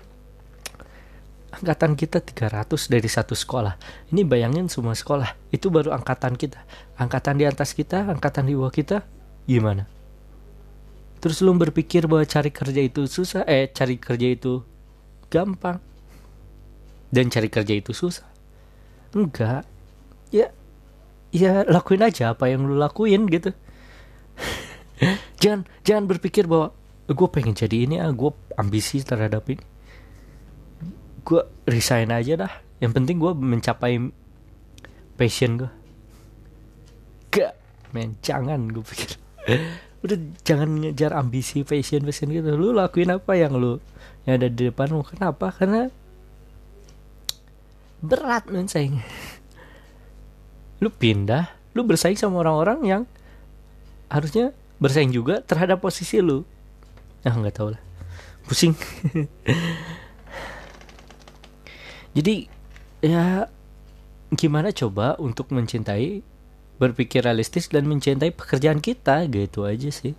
angkatan 1.50 1.98
kita 1.98 2.22
300 2.22 2.66
dari 2.92 3.08
satu 3.10 3.34
sekolah. 3.34 3.74
Ini 4.14 4.22
bayangin 4.22 4.70
semua 4.70 4.94
sekolah. 4.94 5.34
Itu 5.50 5.72
baru 5.72 5.90
angkatan 5.96 6.38
kita. 6.38 6.62
Angkatan 7.00 7.40
di 7.40 7.44
atas 7.48 7.74
kita 7.74 8.06
angkatan 8.06 8.46
di 8.46 8.54
bawah 8.54 8.72
kita 8.72 9.02
gimana? 9.48 9.88
Terus 11.20 11.44
lu 11.44 11.52
berpikir 11.52 12.08
bahwa 12.08 12.24
cari 12.24 12.48
kerja 12.48 12.80
itu 12.80 13.04
susah 13.04 13.44
eh 13.44 13.68
cari 13.68 14.00
kerja 14.00 14.28
itu 14.30 14.64
gampang. 15.28 15.82
Dan 17.10 17.28
cari 17.28 17.50
kerja 17.50 17.74
itu 17.74 17.92
susah. 17.92 18.24
Enggak. 19.12 19.66
Ya 20.30 20.54
ya 21.30 21.62
lakuin 21.66 22.02
aja 22.02 22.34
apa 22.34 22.50
yang 22.50 22.66
lu 22.66 22.74
lakuin 22.74 23.30
gitu 23.30 23.54
jangan 25.40 25.64
jangan 25.82 26.04
berpikir 26.08 26.44
bahwa 26.44 26.76
gue 27.10 27.28
pengen 27.32 27.56
jadi 27.56 27.76
ini 27.88 27.96
ah 27.98 28.12
gue 28.12 28.30
ambisi 28.56 29.00
terhadap 29.00 29.44
ini. 29.50 29.64
Gue 31.24 31.42
resign 31.66 32.12
aja 32.12 32.46
dah. 32.46 32.52
Yang 32.80 32.92
penting 32.96 33.16
gue 33.20 33.32
mencapai 33.36 34.00
passion 35.16 35.60
gue 35.60 35.70
gak 37.30 37.52
men 37.92 38.16
jangan 38.20 38.70
gue 38.70 38.84
pikir. 38.84 39.16
Udah 40.04 40.16
jangan 40.46 40.80
ngejar 40.80 41.12
ambisi 41.12 41.64
passion 41.66 42.04
passion 42.04 42.32
gitu. 42.32 42.56
Lu 42.56 42.72
lakuin 42.72 43.12
apa 43.12 43.36
yang 43.36 43.56
lu 43.56 43.80
yang 44.24 44.40
ada 44.40 44.48
di 44.48 44.68
depanmu 44.68 45.04
kenapa? 45.04 45.52
Karena 45.52 45.88
berat 48.00 48.48
men 48.48 48.64
sayang 48.64 48.96
lu 50.80 50.88
pindah 50.88 51.52
lu 51.76 51.84
bersaing 51.84 52.16
sama 52.16 52.40
orang-orang 52.40 52.80
yang 52.88 53.02
harusnya 54.08 54.56
bersaing 54.80 55.12
juga 55.12 55.44
terhadap 55.44 55.84
posisi 55.84 56.18
lu. 56.18 56.42
Ah 57.22 57.36
nggak 57.36 57.54
tahu 57.54 57.76
lah. 57.76 57.82
Pusing. 58.48 58.74
Jadi 62.16 62.48
ya 63.04 63.46
gimana 64.34 64.74
coba 64.74 65.14
untuk 65.20 65.54
mencintai 65.54 66.24
berpikir 66.80 67.22
realistis 67.22 67.68
dan 67.68 67.86
mencintai 67.86 68.32
pekerjaan 68.32 68.80
kita 68.80 69.28
gitu 69.28 69.68
aja 69.68 69.92
sih. 69.92 70.16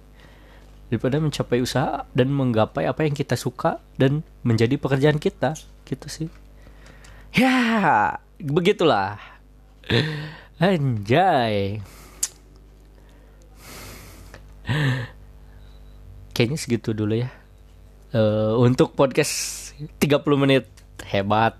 Daripada 0.88 1.17
mencapai 1.17 1.60
usaha 1.60 2.06
dan 2.13 2.30
menggapai 2.30 2.86
apa 2.86 3.04
yang 3.04 3.17
kita 3.17 3.34
suka 3.34 3.82
dan 3.97 4.21
menjadi 4.45 4.78
pekerjaan 4.78 5.17
kita 5.17 5.58
gitu 5.89 6.08
sih. 6.08 6.30
Ya 7.34 8.21
begitulah. 8.38 9.17
Anjay 10.62 11.82
kayaknya 16.36 16.58
segitu 16.58 16.93
dulu 16.93 17.19
ya. 17.19 17.30
Uh, 18.12 18.60
untuk 18.60 18.93
podcast 18.93 19.74
30 20.00 20.21
menit. 20.36 20.67
Hebat. 21.08 21.58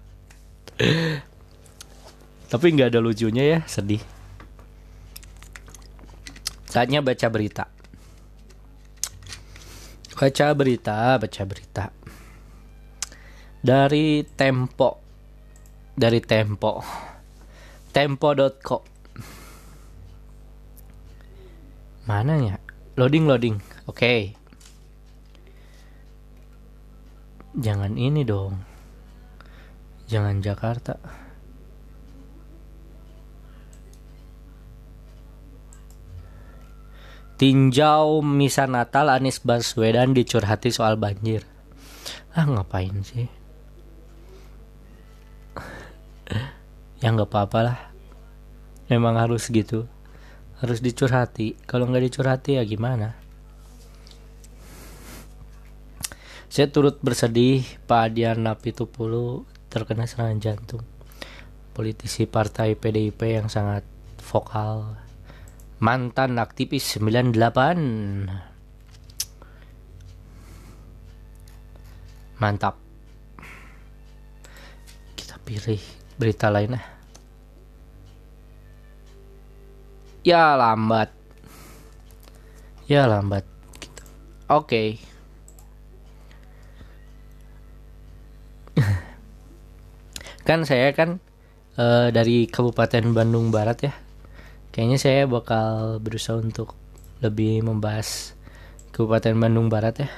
Tapi 2.52 2.66
nggak 2.76 2.92
ada 2.92 3.00
lucunya 3.00 3.44
ya 3.58 3.60
sedih. 3.66 4.04
Saatnya 6.68 7.04
baca 7.04 7.28
berita. 7.32 7.66
Baca 10.16 10.46
berita 10.54 11.18
baca 11.18 11.42
berita. 11.48 11.86
Dari 13.62 14.24
Tempo. 14.24 14.90
Dari 15.98 16.20
Tempo. 16.22 16.84
Tempo.co 17.92 18.92
mana 22.02 22.34
ya 22.42 22.58
loading 23.00 23.26
loading 23.28 23.58
oke 23.88 23.96
okay. 23.96 24.36
jangan 27.56 27.96
ini 27.96 28.28
dong 28.28 28.60
jangan 30.12 30.44
Jakarta 30.44 31.00
Tinjau 37.42 38.22
misa 38.22 38.70
Natal 38.70 39.10
Anies 39.10 39.42
Baswedan 39.42 40.14
dicurhati 40.14 40.70
soal 40.70 40.94
banjir. 40.94 41.42
Ah 42.38 42.46
ngapain 42.46 43.02
sih? 43.02 43.26
ya 47.02 47.10
nggak 47.10 47.26
apa-apa 47.26 47.60
lah. 47.66 47.80
Memang 48.94 49.18
harus 49.18 49.50
gitu. 49.50 49.90
Harus 50.62 50.78
dicurhati. 50.78 51.58
Kalau 51.66 51.90
nggak 51.90 52.06
dicurhati 52.06 52.62
ya 52.62 52.64
gimana? 52.64 53.18
Saya 56.52 56.70
turut 56.70 57.02
bersedih 57.02 57.66
Pak 57.90 58.14
Adian 58.14 58.46
Napitupulu 58.46 59.50
terkena 59.74 60.06
serangan 60.06 60.38
jantung. 60.38 60.86
Politisi 61.74 62.30
partai 62.30 62.78
PDIP 62.78 63.24
yang 63.26 63.50
sangat 63.50 63.82
vokal. 64.22 65.00
Mantan 65.82 66.38
aktivis 66.38 66.86
98. 67.02 67.34
Mantap. 72.38 72.78
Kita 75.18 75.42
pilih 75.42 75.82
berita 76.22 76.54
lainnya. 76.54 77.01
Ya 80.22 80.54
lambat. 80.54 81.10
Ya 82.86 83.10
lambat. 83.10 83.42
Oke. 84.46 84.62
Okay. 84.70 84.90
kan 90.48 90.66
saya 90.66 90.94
kan 90.94 91.18
uh, 91.78 92.14
dari 92.14 92.46
Kabupaten 92.50 93.14
Bandung 93.14 93.50
Barat 93.54 93.78
ya 93.88 93.94
kayaknya 94.74 94.98
saya 94.98 95.22
bakal 95.28 96.00
berusaha 96.00 96.40
untuk 96.40 96.74
lebih 97.22 97.62
membahas 97.62 98.34
Kabupaten 98.96 99.38
Bandung 99.38 99.68
Barat 99.70 100.06
ya 100.06 100.10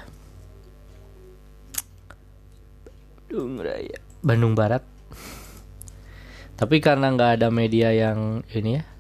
Bandung 3.28 3.60
Raya 3.60 4.00
Bandung 4.24 4.54
Barat 4.54 4.84
tapi 6.54 6.80
karena 6.80 7.10
nggak 7.12 7.42
ada 7.42 7.48
media 7.50 7.90
yang 7.92 8.46
ini 8.54 8.80
ya 8.80 8.93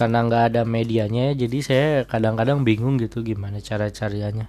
karena 0.00 0.24
nggak 0.24 0.44
ada 0.48 0.62
medianya 0.64 1.36
jadi 1.36 1.58
saya 1.60 1.88
kadang-kadang 2.08 2.64
bingung 2.64 2.96
gitu 2.96 3.20
gimana 3.20 3.60
cara 3.60 3.92
cariannya. 3.92 4.48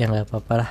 Ya 0.00 0.08
nggak 0.08 0.32
apa-apa 0.32 0.54
lah. 0.64 0.70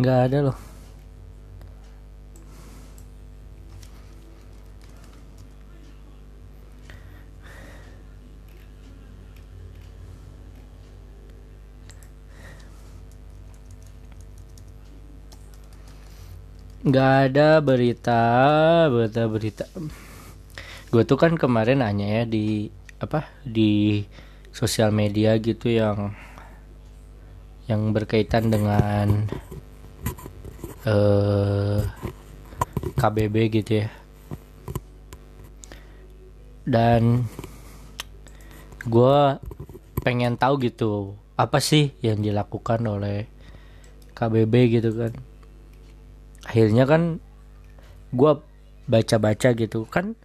Nggak 0.00 0.18
ada 0.32 0.38
loh 0.48 0.67
nggak 16.88 17.12
ada 17.28 17.60
berita 17.60 18.22
berita 18.88 19.22
berita. 19.28 19.64
Gue 20.88 21.04
tuh 21.04 21.20
kan 21.20 21.36
kemarin 21.36 21.84
nanya 21.84 22.08
ya 22.08 22.22
di 22.24 22.72
apa 22.96 23.28
di 23.44 24.00
sosial 24.56 24.88
media 24.88 25.36
gitu 25.36 25.68
yang 25.68 26.16
yang 27.68 27.92
berkaitan 27.92 28.48
dengan 28.48 29.28
eh, 30.88 31.84
KBB 32.96 33.36
gitu 33.60 33.84
ya. 33.84 33.88
Dan 36.64 37.28
gue 38.88 39.20
pengen 40.00 40.40
tahu 40.40 40.56
gitu 40.64 41.12
apa 41.36 41.60
sih 41.60 41.92
yang 42.00 42.24
dilakukan 42.24 42.80
oleh 42.88 43.28
KBB 44.16 44.80
gitu 44.80 44.90
kan 44.96 45.27
akhirnya 46.48 46.88
kan 46.88 47.20
gue 48.16 48.32
baca-baca 48.88 49.52
gitu 49.52 49.84
kan 49.84 50.16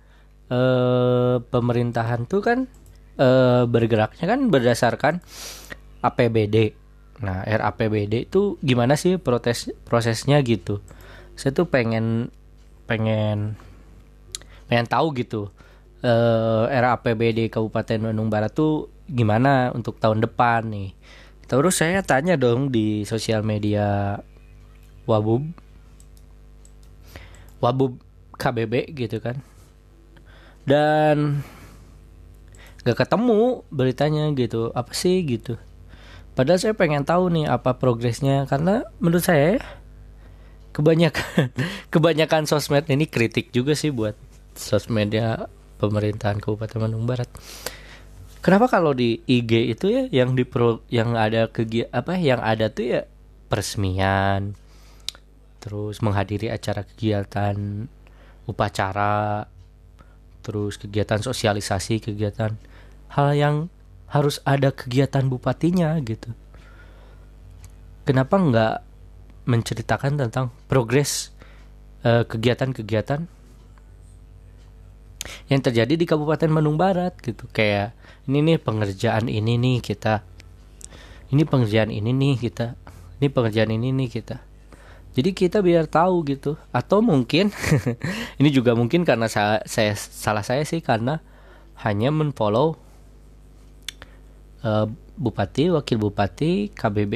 eh, 0.47 1.35
pemerintahan 1.43 2.23
tuh 2.31 2.39
kan 2.39 2.59
eh, 3.19 3.63
bergeraknya 3.67 4.25
kan 4.25 4.47
berdasarkan 4.47 5.19
APBD 5.99 6.79
nah 7.23 7.43
RAPBD 7.45 8.27
itu 8.27 8.57
gimana 8.59 8.97
sih 8.97 9.21
proses 9.21 9.69
prosesnya 9.85 10.41
gitu? 10.41 10.81
Saya 11.37 11.53
tuh 11.55 11.69
pengen 11.69 12.33
pengen 12.89 13.55
pengen 14.67 14.87
tahu 14.89 15.13
gitu 15.15 15.53
eh, 16.03 16.63
RAPBD 16.71 17.51
Kabupaten 17.51 18.11
Bandung 18.11 18.31
Barat 18.31 18.51
tuh 18.55 18.89
gimana 19.07 19.71
untuk 19.75 19.99
tahun 19.99 20.23
depan 20.23 20.71
nih. 20.71 20.89
Terus 21.47 21.75
saya 21.79 22.01
tanya 22.01 22.39
dong 22.39 22.71
di 22.71 23.03
sosial 23.03 23.43
media 23.43 24.17
Wabub 25.03 25.43
Wabub 27.63 27.95
KBB 28.35 28.91
gitu 28.91 29.23
kan. 29.23 29.39
Dan 30.67 31.47
gak 32.83 33.07
ketemu 33.07 33.63
beritanya 33.71 34.27
gitu. 34.35 34.75
Apa 34.75 34.91
sih 34.91 35.23
gitu? 35.23 35.55
Padahal 36.35 36.59
saya 36.59 36.75
pengen 36.75 37.07
tahu 37.07 37.31
nih 37.31 37.47
apa 37.47 37.79
progresnya. 37.79 38.43
Karena 38.51 38.83
menurut 38.99 39.23
saya 39.23 39.63
kebanyakan 40.75 41.53
kebanyakan 41.93 42.43
sosmed 42.49 42.89
ini 42.91 43.07
kritik 43.07 43.55
juga 43.55 43.77
sih 43.77 43.93
buat 43.93 44.17
sosmednya 44.57 45.47
pemerintahan 45.79 46.43
Kabupaten 46.43 46.83
Bandung 46.83 47.05
Barat. 47.07 47.29
Kenapa 48.43 48.67
kalau 48.67 48.91
di 48.91 49.23
IG 49.23 49.71
itu 49.71 49.87
ya 49.87 50.03
yang 50.11 50.35
di 50.35 50.43
pro 50.43 50.83
yang 50.91 51.15
ada 51.15 51.47
kegiatan 51.47 51.95
apa 51.95 52.19
yang 52.19 52.43
ada 52.43 52.67
tuh 52.67 52.83
ya 52.83 53.01
peresmian 53.47 54.59
terus 55.63 56.03
menghadiri 56.03 56.51
acara 56.51 56.83
kegiatan 56.83 57.87
upacara 58.43 59.47
terus 60.43 60.75
kegiatan 60.75 61.23
sosialisasi 61.23 62.03
kegiatan 62.03 62.59
hal 63.15 63.31
yang 63.31 63.71
harus 64.11 64.43
ada 64.43 64.75
kegiatan 64.75 65.25
bupatinya 65.25 65.95
gitu. 66.03 66.35
Kenapa 68.03 68.35
nggak 68.35 68.75
menceritakan 69.47 70.19
tentang 70.19 70.51
progres 70.67 71.31
kegiatan 72.03 72.27
kegiatan-kegiatan 72.27 73.23
yang 75.47 75.61
terjadi 75.63 75.95
di 75.95 76.03
Kabupaten 76.03 76.51
Bandung 76.51 76.75
Barat 76.75 77.15
gitu? 77.23 77.47
Kayak 77.55 77.95
ini 78.27 78.43
nih 78.43 78.59
pengerjaan 78.59 79.31
ini 79.31 79.55
nih 79.55 79.79
kita 79.79 80.27
ini 81.31 81.47
pengerjaan 81.47 81.89
ini 81.89 82.11
nih 82.11 82.35
kita 82.37 82.75
ini 83.23 83.27
pengerjaan 83.31 83.71
ini 83.71 83.95
nih 83.95 84.09
kita 84.11 84.43
jadi 85.13 85.29
kita 85.29 85.61
biar 85.61 85.85
tahu 85.85 86.25
gitu. 86.25 86.57
Atau 86.73 87.05
mungkin 87.05 87.53
ini 88.41 88.49
juga 88.49 88.73
mungkin 88.73 89.05
karena 89.05 89.29
saya, 89.29 89.61
saya 89.69 89.93
salah 89.93 90.41
saya 90.41 90.65
sih 90.65 90.81
karena 90.81 91.21
hanya 91.85 92.09
menfollow 92.09 92.73
uh, 94.65 94.89
bupati 95.13 95.69
wakil 95.69 96.01
bupati 96.01 96.73
KBB 96.73 97.13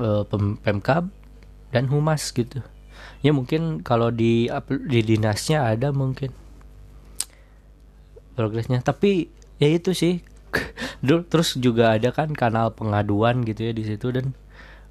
uh, 0.00 0.24
pem 0.24 0.56
pemkab 0.64 1.12
dan 1.68 1.84
humas 1.92 2.32
gitu. 2.32 2.64
Ya 3.20 3.36
mungkin 3.36 3.84
kalau 3.84 4.08
di 4.08 4.48
di 4.88 5.00
dinasnya 5.04 5.68
ada 5.68 5.92
mungkin 5.92 6.32
progresnya. 8.32 8.80
Tapi 8.80 9.28
ya 9.60 9.68
itu 9.68 9.92
sih. 9.92 10.24
Terus 11.04 11.60
juga 11.60 12.00
ada 12.00 12.08
kan 12.16 12.32
kanal 12.32 12.72
pengaduan 12.72 13.44
gitu 13.44 13.68
ya 13.68 13.72
di 13.76 13.84
situ. 13.84 14.08
Dan 14.08 14.32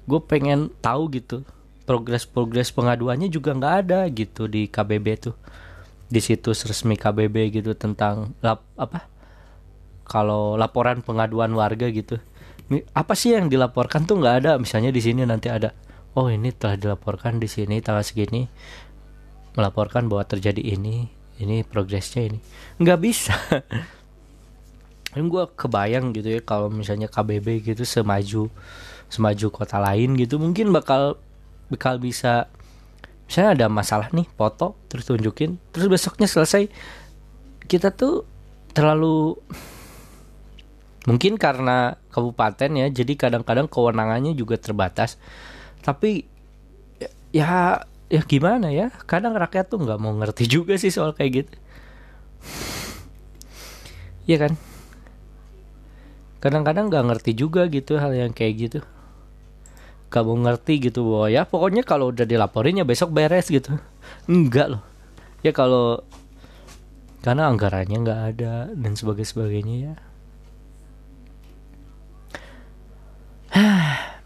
gue 0.06 0.20
pengen 0.22 0.70
tahu 0.78 1.10
gitu 1.10 1.42
progres-progres 1.88 2.68
pengaduannya 2.76 3.32
juga 3.32 3.56
nggak 3.56 3.74
ada 3.88 4.04
gitu 4.12 4.44
di 4.44 4.68
KBB 4.68 5.06
tuh. 5.16 5.36
Di 6.12 6.20
situs 6.20 6.68
resmi 6.68 7.00
KBB 7.00 7.48
gitu 7.48 7.72
tentang 7.72 8.36
lap, 8.44 8.60
apa? 8.76 9.08
Kalau 10.04 10.60
laporan 10.60 11.00
pengaduan 11.00 11.56
warga 11.56 11.88
gitu. 11.88 12.20
Apa 12.92 13.16
sih 13.16 13.32
yang 13.32 13.48
dilaporkan 13.48 14.04
tuh 14.04 14.20
nggak 14.20 14.44
ada? 14.44 14.52
Misalnya 14.60 14.92
di 14.92 15.00
sini 15.00 15.24
nanti 15.24 15.48
ada 15.48 15.72
oh 16.12 16.28
ini 16.28 16.52
telah 16.52 16.76
dilaporkan 16.76 17.40
di 17.40 17.48
sini 17.48 17.80
tanggal 17.80 18.02
segini 18.02 18.48
melaporkan 19.54 20.10
bahwa 20.10 20.26
terjadi 20.28 20.60
ini 20.60 21.08
ini 21.40 21.64
progresnya 21.64 22.28
ini. 22.28 22.38
Nggak 22.76 22.98
bisa. 23.00 23.34
Dan 25.16 25.32
gue 25.32 25.44
kebayang 25.56 26.12
gitu 26.12 26.36
ya 26.36 26.40
kalau 26.44 26.68
misalnya 26.68 27.08
KBB 27.08 27.64
gitu 27.64 27.82
semaju 27.88 28.52
semaju 29.08 29.46
kota 29.48 29.80
lain 29.80 30.14
gitu 30.20 30.36
mungkin 30.36 30.68
bakal 30.68 31.16
bakal 31.68 32.00
bisa 32.00 32.48
misalnya 33.28 33.50
ada 33.60 33.66
masalah 33.68 34.08
nih 34.10 34.24
foto 34.34 34.72
terus 34.88 35.04
tunjukin 35.08 35.60
terus 35.72 35.86
besoknya 35.88 36.24
selesai. 36.24 36.68
Kita 37.68 37.92
tuh 37.92 38.24
terlalu 38.72 39.36
mungkin 41.04 41.36
karena 41.36 41.96
kabupaten 42.12 42.70
ya 42.72 42.86
jadi 42.88 43.12
kadang-kadang 43.16 43.68
kewenangannya 43.68 44.32
juga 44.32 44.56
terbatas. 44.56 45.20
Tapi 45.84 46.24
ya 47.32 47.84
ya 48.08 48.22
gimana 48.24 48.72
ya? 48.72 48.88
Kadang 49.04 49.36
rakyat 49.36 49.68
tuh 49.68 49.84
nggak 49.84 50.00
mau 50.00 50.16
ngerti 50.16 50.48
juga 50.60 50.80
sih 50.80 50.88
soal 50.88 51.12
kayak 51.12 51.44
gitu. 51.44 51.54
Iya 54.24 54.48
kan? 54.48 54.52
Kadang-kadang 56.40 56.88
nggak 56.88 57.04
ngerti 57.12 57.32
juga 57.36 57.68
gitu 57.68 58.00
hal 58.00 58.16
yang 58.16 58.32
kayak 58.32 58.54
gitu 58.56 58.80
gak 60.08 60.24
mau 60.24 60.36
ngerti 60.36 60.88
gitu 60.88 61.04
bahwa 61.04 61.28
ya 61.28 61.42
pokoknya 61.44 61.84
kalau 61.84 62.08
udah 62.08 62.24
dilaporin 62.24 62.80
ya 62.80 62.84
besok 62.88 63.12
beres 63.12 63.52
gitu 63.52 63.76
enggak 64.24 64.72
loh 64.76 64.82
ya 65.44 65.52
kalau 65.52 66.00
karena 67.20 67.50
anggarannya 67.52 67.98
nggak 68.00 68.22
ada 68.34 68.72
dan 68.72 68.92
sebagainya 68.96 69.30
sebagainya 69.30 69.76
ya 69.76 69.94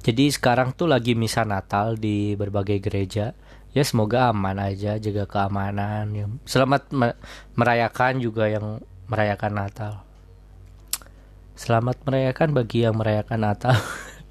Jadi 0.00 0.32
sekarang 0.32 0.72
tuh 0.72 0.88
lagi 0.88 1.12
misa 1.12 1.44
Natal 1.44 2.00
di 2.00 2.32
berbagai 2.32 2.80
gereja. 2.80 3.36
Ya 3.76 3.84
semoga 3.84 4.32
aman 4.32 4.56
aja, 4.56 4.96
jaga 4.96 5.28
keamanan. 5.28 6.08
Ya. 6.16 6.26
Selamat 6.48 6.88
me- 6.88 7.20
merayakan 7.52 8.16
juga 8.18 8.48
yang 8.48 8.80
merayakan 9.12 9.52
Natal. 9.60 10.09
Selamat 11.60 12.00
merayakan 12.08 12.56
bagi 12.56 12.88
yang 12.88 12.96
merayakan 12.96 13.44
Natal. 13.44 13.76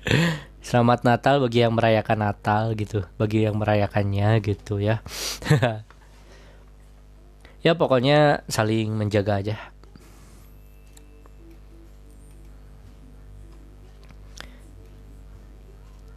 Selamat 0.66 1.06
Natal 1.06 1.38
bagi 1.38 1.62
yang 1.62 1.78
merayakan 1.78 2.26
Natal 2.26 2.74
gitu, 2.74 3.06
bagi 3.22 3.46
yang 3.46 3.54
merayakannya 3.54 4.42
gitu 4.42 4.82
ya. 4.82 5.06
ya 7.66 7.78
pokoknya 7.78 8.42
saling 8.50 8.98
menjaga 8.98 9.46
aja. 9.46 9.56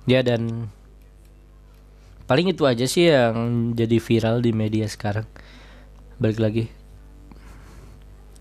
Ya 0.09 0.25
dan 0.25 0.73
paling 2.25 2.57
itu 2.57 2.65
aja 2.65 2.89
sih 2.89 3.13
yang 3.13 3.77
jadi 3.77 4.01
viral 4.01 4.41
di 4.41 4.57
media 4.57 4.89
sekarang. 4.89 5.29
Balik 6.17 6.41
lagi. 6.41 6.65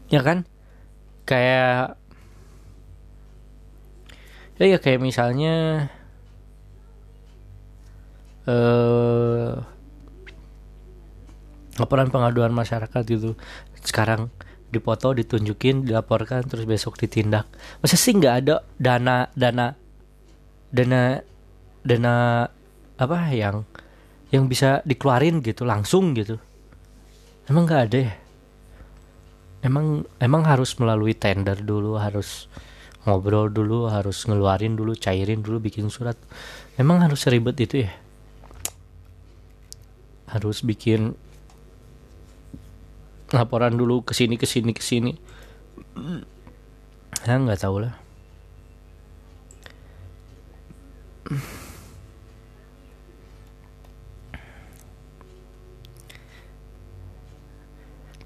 Ya 0.08 0.24
kan? 0.24 0.48
Kayak 1.28 2.00
Ya 4.62 4.70
ya 4.70 4.78
kayak 4.78 5.02
misalnya 5.02 5.90
eh 8.46 9.58
laporan 11.82 12.14
pengaduan 12.14 12.54
masyarakat 12.54 13.02
gitu. 13.10 13.34
Sekarang 13.82 14.30
dipoto 14.70 15.18
ditunjukin 15.18 15.90
dilaporkan 15.90 16.46
terus 16.46 16.70
besok 16.70 17.02
ditindak. 17.02 17.50
Masa 17.82 17.98
sih 17.98 18.14
nggak 18.14 18.36
ada 18.46 18.62
dana 18.78 19.34
dana 19.34 19.74
dana 20.70 21.26
dana 21.82 22.14
apa 23.02 23.18
yang 23.34 23.66
yang 24.30 24.46
bisa 24.46 24.86
dikeluarin 24.86 25.42
gitu 25.42 25.66
langsung 25.66 26.14
gitu? 26.14 26.38
Emang 27.50 27.66
nggak 27.66 27.82
ada 27.90 27.98
ya? 27.98 28.14
Emang 29.66 30.06
emang 30.22 30.46
harus 30.46 30.78
melalui 30.78 31.18
tender 31.18 31.58
dulu 31.66 31.98
harus 31.98 32.46
ngobrol 33.02 33.50
dulu 33.50 33.90
harus 33.90 34.30
ngeluarin 34.30 34.78
dulu 34.78 34.94
cairin 34.94 35.42
dulu 35.42 35.58
bikin 35.58 35.90
surat. 35.90 36.14
Emang 36.78 37.02
harus 37.02 37.26
seribet 37.26 37.58
itu 37.58 37.86
ya? 37.86 37.92
Harus 40.30 40.62
bikin 40.62 41.18
laporan 43.34 43.74
dulu 43.74 44.06
ke 44.06 44.14
sini 44.14 44.38
ke 44.38 44.46
sini 44.46 44.72
ke 44.72 44.84
sini. 44.86 45.18
Ya 47.26 47.42
nggak 47.42 47.58
tahu 47.58 47.90
lah. 47.90 47.96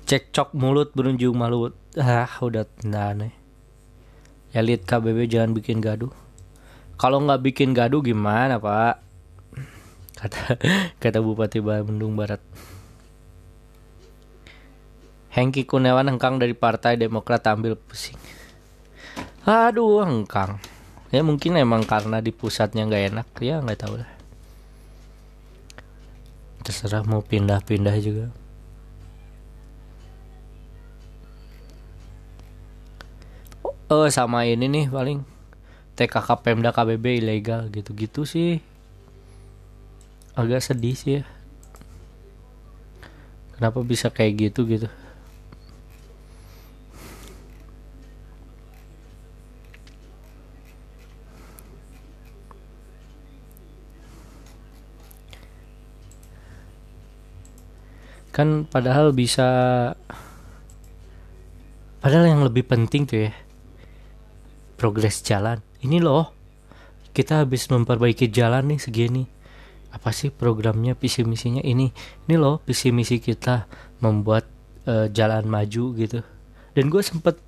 Cekcok 0.06 0.54
mulut 0.54 0.92
berunjung 0.94 1.34
malut. 1.34 1.74
Ah 1.96 2.30
udah 2.44 2.68
aneh 2.86 3.45
elit 4.56 4.88
KBB 4.88 5.28
jangan 5.28 5.52
bikin 5.52 5.84
gaduh. 5.84 6.12
Kalau 6.96 7.20
nggak 7.20 7.44
bikin 7.44 7.76
gaduh 7.76 8.00
gimana 8.00 8.56
pak? 8.56 9.04
Kata 10.16 10.56
kata 11.04 11.20
Bupati 11.20 11.60
Bandung 11.60 12.16
Barat. 12.16 12.40
Hengki 15.36 15.68
Kurniawan 15.68 16.08
hengkang 16.08 16.40
dari 16.40 16.56
Partai 16.56 16.96
Demokrat 16.96 17.44
tampil 17.44 17.76
pusing. 17.76 18.16
Aduh 19.44 20.08
hengkang 20.08 20.56
ya 21.12 21.22
mungkin 21.22 21.60
emang 21.60 21.84
karena 21.84 22.24
di 22.24 22.32
pusatnya 22.32 22.88
nggak 22.88 23.04
enak. 23.12 23.28
Ya 23.44 23.60
nggak 23.60 23.80
tahu 23.84 24.00
lah. 24.00 24.12
Terserah 26.64 27.04
mau 27.04 27.20
pindah-pindah 27.20 28.00
juga 28.00 28.32
Oh 33.86 34.10
sama 34.10 34.50
ini 34.50 34.66
nih 34.66 34.90
paling 34.90 35.22
TKK 35.94 36.42
Pemda 36.42 36.74
KBB 36.74 37.22
ilegal 37.22 37.70
gitu-gitu 37.70 38.26
sih. 38.26 38.58
Agak 40.34 40.66
sedih 40.66 40.98
sih 40.98 41.22
ya. 41.22 41.24
Kenapa 43.54 43.86
bisa 43.86 44.10
kayak 44.10 44.50
gitu 44.50 44.66
gitu? 44.66 44.90
Kan 58.34 58.66
padahal 58.66 59.14
bisa 59.14 59.46
padahal 62.02 62.26
yang 62.26 62.42
lebih 62.42 62.66
penting 62.66 63.06
tuh 63.06 63.30
ya 63.30 63.45
progres 64.76 65.24
jalan. 65.24 65.60
Ini 65.82 66.00
loh 66.04 66.32
kita 67.16 67.44
habis 67.44 67.68
memperbaiki 67.72 68.28
jalan 68.32 68.76
nih 68.76 68.80
segini. 68.80 69.24
Apa 69.96 70.12
sih 70.12 70.28
programnya 70.30 70.94
visi 70.96 71.24
misinya 71.24 71.64
ini? 71.64 71.92
Ini 72.28 72.36
loh 72.36 72.60
visi 72.68 72.92
misi 72.92 73.24
kita 73.24 73.66
membuat 74.04 74.46
eh, 74.84 75.08
jalan 75.10 75.48
maju 75.48 75.96
gitu. 75.96 76.20
Dan 76.76 76.92
gue 76.92 77.00
sempet 77.00 77.40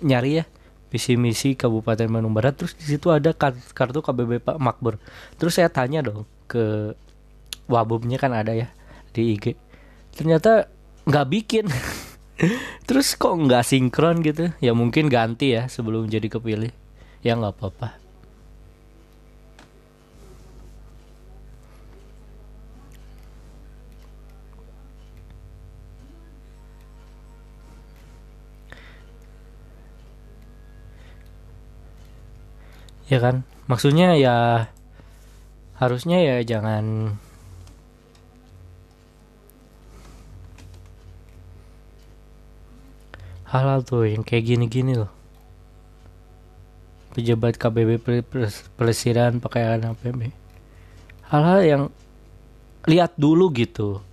nyari 0.00 0.40
ya 0.40 0.44
visi 0.88 1.16
misi 1.20 1.52
Kabupaten 1.52 2.08
Bandung 2.08 2.32
Barat. 2.32 2.56
Terus 2.56 2.72
di 2.76 2.84
situ 2.96 3.12
ada 3.12 3.36
kar- 3.36 3.60
kartu 3.76 4.00
KBB 4.00 4.40
Pak 4.40 4.56
Makbur. 4.56 4.96
Terus 5.36 5.60
saya 5.60 5.68
tanya 5.68 6.00
dong 6.00 6.24
ke 6.48 6.96
wabubnya 7.70 8.18
kan 8.20 8.32
ada 8.34 8.52
ya 8.52 8.68
di 9.12 9.36
IG 9.36 9.56
ternyata 10.12 10.68
nggak 11.08 11.26
bikin 11.28 11.64
terus 12.88 13.14
kok 13.14 13.34
nggak 13.34 13.62
sinkron 13.66 14.22
gitu? 14.26 14.50
Ya 14.58 14.72
mungkin 14.74 15.06
ganti 15.08 15.54
ya 15.54 15.70
sebelum 15.70 16.10
jadi 16.10 16.26
kepilih. 16.26 16.72
Ya 17.22 17.38
nggak 17.38 17.54
apa-apa. 17.58 18.02
Ya 33.12 33.20
kan? 33.20 33.44
Maksudnya 33.68 34.16
ya 34.16 34.66
harusnya 35.76 36.18
ya 36.22 36.36
jangan 36.46 37.16
hal-hal 43.52 43.84
tuh 43.84 44.08
yang 44.08 44.24
kayak 44.24 44.48
gini-gini 44.48 44.96
loh. 44.96 45.12
Pejabat 47.12 47.60
KBB 47.60 48.00
pelesiran 48.80 49.36
pakaian 49.36 49.84
APB 49.92 50.32
hal-hal 51.32 51.60
yang 51.64 51.82
lihat 52.84 53.16
dulu 53.16 53.48
gitu. 53.56 54.04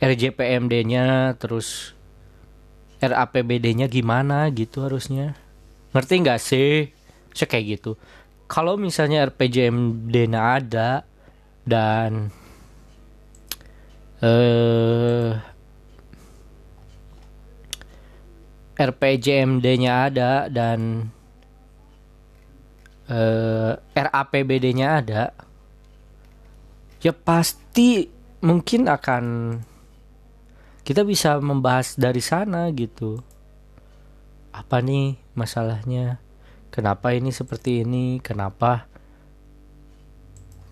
RJPMD-nya 0.00 1.36
terus 1.36 1.92
RAPBD-nya 3.04 3.92
gimana 3.92 4.48
gitu 4.48 4.88
harusnya. 4.88 5.36
Ngerti 5.92 6.14
nggak 6.24 6.40
sih? 6.40 6.88
Saya 7.36 7.48
kayak 7.48 7.66
gitu. 7.78 8.00
Kalau 8.48 8.80
misalnya 8.80 9.28
RPJMD-nya 9.28 10.40
ada 10.40 11.04
dan 11.68 12.32
eh 14.24 15.53
RPJMD-nya 18.74 20.10
ada 20.10 20.50
dan 20.50 21.10
uh, 23.06 23.78
RAPBD-nya 23.94 24.88
ada, 24.98 25.22
ya 26.98 27.12
pasti 27.14 28.10
mungkin 28.42 28.90
akan 28.90 29.24
kita 30.84 31.06
bisa 31.06 31.40
membahas 31.40 31.96
dari 31.96 32.20
sana 32.20 32.68
gitu. 32.74 33.22
Apa 34.52 34.82
nih 34.84 35.16
masalahnya? 35.32 36.20
Kenapa 36.74 37.14
ini 37.14 37.30
seperti 37.30 37.86
ini? 37.86 38.18
Kenapa? 38.18 38.90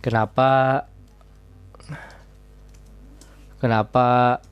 Kenapa? 0.02 0.82
Kenapa? 3.62 4.42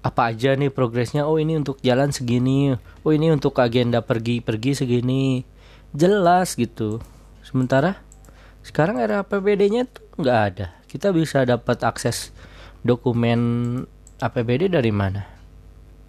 Apa 0.00 0.32
aja 0.32 0.56
nih 0.56 0.72
progresnya? 0.72 1.28
Oh 1.28 1.36
ini 1.36 1.60
untuk 1.60 1.76
jalan 1.84 2.08
segini. 2.08 2.72
Oh 3.04 3.12
ini 3.12 3.28
untuk 3.28 3.52
agenda 3.60 4.00
pergi-pergi 4.00 4.84
segini. 4.84 5.44
Jelas 5.92 6.56
gitu. 6.56 7.04
Sementara 7.44 8.00
sekarang 8.64 8.96
era 8.96 9.20
APBD-nya 9.20 9.84
tuh 9.88 10.04
nggak 10.20 10.40
ada. 10.52 10.66
Kita 10.88 11.12
bisa 11.12 11.44
dapat 11.44 11.84
akses 11.84 12.32
dokumen 12.80 13.40
APBD 14.24 14.72
dari 14.72 14.92
mana? 14.92 15.28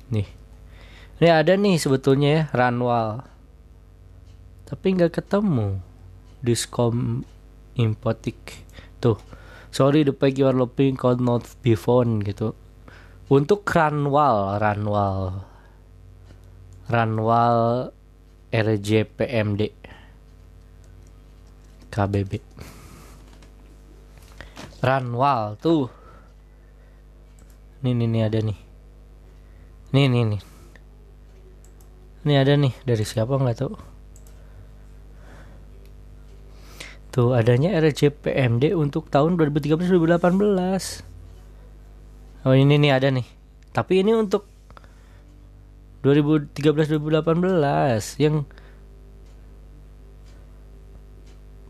Nih. 0.08 0.28
Ini 1.22 1.30
ada 1.30 1.54
nih 1.54 1.76
sebetulnya 1.78 2.30
ya 2.32 2.44
Ranwal. 2.56 3.28
Tapi 4.72 4.88
nggak 4.96 5.20
ketemu. 5.20 5.84
Diskom 6.40 7.28
impotik. 7.76 8.64
Tuh. 9.04 9.20
Sorry 9.72 10.04
the 10.08 10.16
page 10.16 10.40
you 10.40 10.48
are 10.48 10.56
looking 10.56 10.96
could 10.96 11.20
not 11.20 11.44
be 11.64 11.76
found 11.80 12.28
gitu 12.28 12.56
untuk 13.32 13.64
Ranwal, 13.64 14.60
Ranwal, 14.60 15.48
Ranwal 16.92 17.60
RJPMD 18.52 19.72
KBB. 21.88 22.44
Ranwal 24.84 25.56
tuh. 25.64 25.88
Nih 27.88 27.96
nih 27.96 28.08
nih 28.12 28.24
ada 28.28 28.40
nih. 28.44 28.60
Nih 29.96 30.06
nih 30.12 30.24
nih. 30.36 30.42
Ini 32.28 32.34
ada 32.36 32.54
nih 32.60 32.76
dari 32.84 33.04
siapa 33.08 33.40
nggak 33.40 33.58
tahu. 33.64 33.74
Tuh 37.16 37.32
adanya 37.32 37.80
RJPMD 37.80 38.76
untuk 38.76 39.08
tahun 39.08 39.40
2013-2018. 39.40 41.11
Oh 42.42 42.58
ini 42.58 42.82
nih 42.82 42.98
ada 42.98 43.14
nih. 43.14 43.28
Tapi 43.70 44.02
ini 44.02 44.18
untuk 44.18 44.50
2013-2018 46.02 48.18
yang 48.18 48.42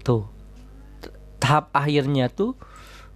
tuh 0.01 0.25
tahap 1.43 1.67
akhirnya 1.75 2.31
tuh 2.31 2.55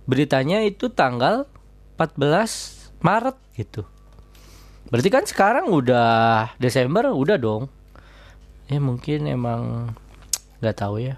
beritanya 0.04 0.60
itu 0.68 0.92
tanggal 0.92 1.48
14 1.96 3.00
Maret 3.00 3.40
gitu. 3.56 3.88
Berarti 4.92 5.10
kan 5.10 5.24
sekarang 5.24 5.72
udah 5.72 6.52
Desember 6.60 7.08
udah 7.10 7.40
dong. 7.40 7.72
Ya 8.68 8.84
mungkin 8.84 9.32
emang 9.32 9.96
nggak 10.60 10.76
tahu 10.76 11.00
ya. 11.00 11.16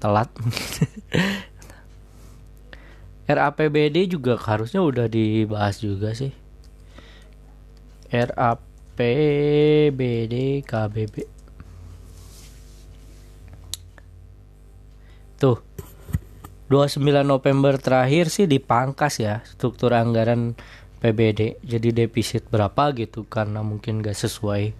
Telat 0.00 0.32
RAPBD 3.24 4.04
juga 4.12 4.36
harusnya 4.36 4.84
udah 4.84 5.08
dibahas 5.08 5.80
juga 5.80 6.12
sih. 6.12 6.32
RAPBD 8.12 9.04
KBB. 10.62 11.14
Tuh. 15.40 15.58
29 16.72 17.04
November 17.28 17.76
terakhir 17.76 18.32
sih 18.32 18.48
dipangkas 18.48 19.20
ya 19.20 19.44
struktur 19.44 19.92
anggaran 19.92 20.56
PBD 21.04 21.60
jadi 21.60 21.92
defisit 21.92 22.48
berapa 22.48 22.96
gitu 22.96 23.28
karena 23.28 23.60
mungkin 23.60 24.00
gak 24.00 24.16
sesuai 24.16 24.72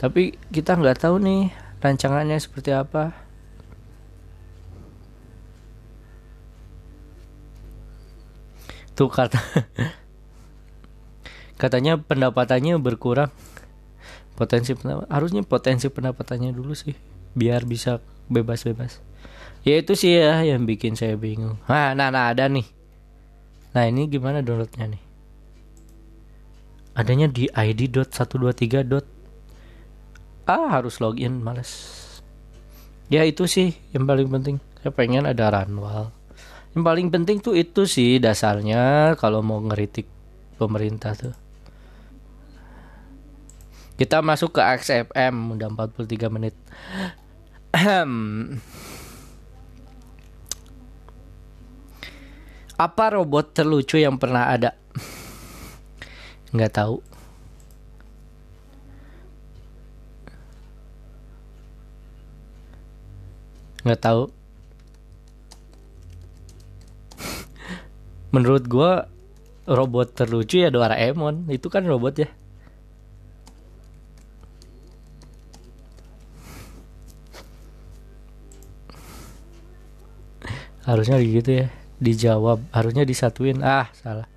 tapi 0.00 0.40
kita 0.48 0.80
nggak 0.80 1.04
tahu 1.04 1.20
nih 1.20 1.52
rancangannya 1.84 2.40
seperti 2.40 2.72
apa 2.72 3.27
tuh 8.98 9.06
kata 9.06 9.38
katanya 11.62 12.02
pendapatannya 12.02 12.82
berkurang. 12.82 13.30
Potensi 14.34 14.74
pendapat, 14.74 15.06
harusnya 15.10 15.42
potensi 15.42 15.90
pendapatannya 15.90 16.54
dulu 16.54 16.74
sih 16.74 16.94
biar 17.34 17.66
bisa 17.66 17.98
bebas-bebas. 18.30 19.02
Ya 19.66 19.82
itu 19.82 19.98
sih 19.98 20.14
ya 20.14 20.46
yang 20.46 20.62
bikin 20.62 20.94
saya 20.94 21.18
bingung. 21.18 21.58
Nah 21.66 21.90
nah, 21.94 22.10
nah 22.14 22.30
ada 22.30 22.46
nih. 22.46 22.62
Nah 23.74 23.84
ini 23.90 24.06
gimana 24.06 24.42
downloadnya 24.42 24.94
nih? 24.94 25.02
Adanya 26.94 27.26
di 27.26 27.50
id.123. 27.50 30.46
ah 30.46 30.66
harus 30.70 31.02
login 31.02 31.42
males. 31.42 31.98
Ya 33.10 33.26
itu 33.26 33.50
sih 33.50 33.74
yang 33.90 34.06
paling 34.06 34.30
penting. 34.30 34.62
Saya 34.78 34.94
pengen 34.94 35.26
ada 35.26 35.50
runwal 35.50 36.14
yang 36.76 36.84
paling 36.84 37.08
penting 37.08 37.40
tuh 37.40 37.56
itu 37.56 37.88
sih 37.88 38.20
dasarnya 38.20 39.16
kalau 39.16 39.40
mau 39.40 39.58
ngeritik 39.64 40.04
pemerintah 40.60 41.16
tuh. 41.16 41.34
Kita 43.98 44.22
masuk 44.22 44.54
ke 44.54 44.62
XFM 44.62 45.58
udah 45.58 45.68
43 45.74 46.30
menit. 46.30 46.54
Apa 52.78 53.04
robot 53.18 53.58
terlucu 53.58 53.98
yang 53.98 54.14
pernah 54.22 54.54
ada? 54.54 54.78
Nggak 56.54 56.72
tahu. 56.78 57.02
Nggak 63.82 63.98
tahu 63.98 64.37
menurut 68.28 68.64
gue 68.68 68.90
robot 69.68 70.08
terlucu 70.16 70.64
ya 70.64 70.72
Doraemon. 70.72 71.48
Itu 71.52 71.68
kan 71.68 71.84
robot 71.84 72.24
ya. 72.24 72.28
Harusnya 80.88 81.20
gitu 81.20 81.64
ya. 81.64 81.66
Dijawab 82.00 82.64
harusnya 82.72 83.04
disatuin. 83.04 83.60
Ah 83.60 83.92
salah. 83.92 84.28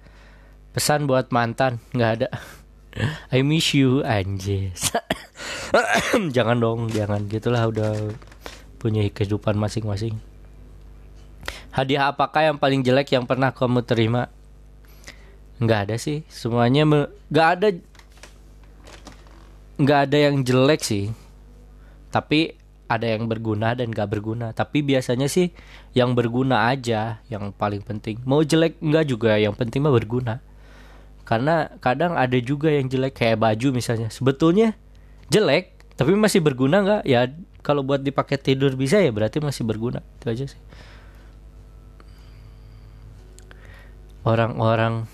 Pesan 0.76 1.08
buat 1.08 1.32
mantan 1.32 1.80
nggak 1.96 2.12
ada. 2.20 2.30
I 3.36 3.40
miss 3.44 3.72
you 3.72 4.04
anjir. 4.04 4.76
Jangan 6.36 6.60
dong 6.60 6.92
jangan. 6.92 7.24
Gitulah 7.32 7.72
udah 7.72 7.96
punya 8.76 9.08
kehidupan 9.08 9.56
masing-masing 9.56 10.31
Hadiah 11.72 12.12
apakah 12.12 12.52
yang 12.52 12.58
paling 12.60 12.84
jelek 12.84 13.16
yang 13.16 13.24
pernah 13.24 13.56
kamu 13.56 13.88
terima? 13.88 14.28
Nggak 15.64 15.80
ada 15.88 15.96
sih, 15.96 16.28
semuanya 16.28 16.84
nggak 17.32 17.48
ada 17.58 17.68
nggak 19.80 20.00
ada 20.10 20.18
yang 20.20 20.36
jelek 20.44 20.84
sih. 20.84 21.16
Tapi 22.12 22.60
ada 22.92 23.08
yang 23.08 23.32
berguna 23.32 23.72
dan 23.72 23.88
gak 23.88 24.12
berguna. 24.12 24.52
Tapi 24.52 24.84
biasanya 24.84 25.32
sih 25.32 25.56
yang 25.96 26.12
berguna 26.12 26.68
aja 26.68 27.24
yang 27.32 27.56
paling 27.56 27.80
penting. 27.80 28.20
Mau 28.28 28.44
jelek 28.44 28.84
nggak 28.84 29.06
juga, 29.08 29.40
yang 29.40 29.56
penting 29.56 29.80
mah 29.80 29.96
berguna. 29.96 30.44
Karena 31.24 31.72
kadang 31.80 32.20
ada 32.20 32.36
juga 32.44 32.68
yang 32.68 32.92
jelek 32.92 33.16
kayak 33.16 33.40
baju 33.40 33.72
misalnya. 33.72 34.12
Sebetulnya 34.12 34.76
jelek, 35.32 35.72
tapi 35.96 36.12
masih 36.20 36.44
berguna 36.44 36.84
nggak? 36.84 37.02
Ya 37.08 37.32
kalau 37.64 37.88
buat 37.88 38.04
dipakai 38.04 38.36
tidur 38.36 38.76
bisa 38.76 39.00
ya 39.00 39.16
berarti 39.16 39.40
masih 39.40 39.64
berguna. 39.64 40.04
Itu 40.20 40.28
aja 40.28 40.46
sih. 40.52 40.60
Orang-orang 44.24 45.08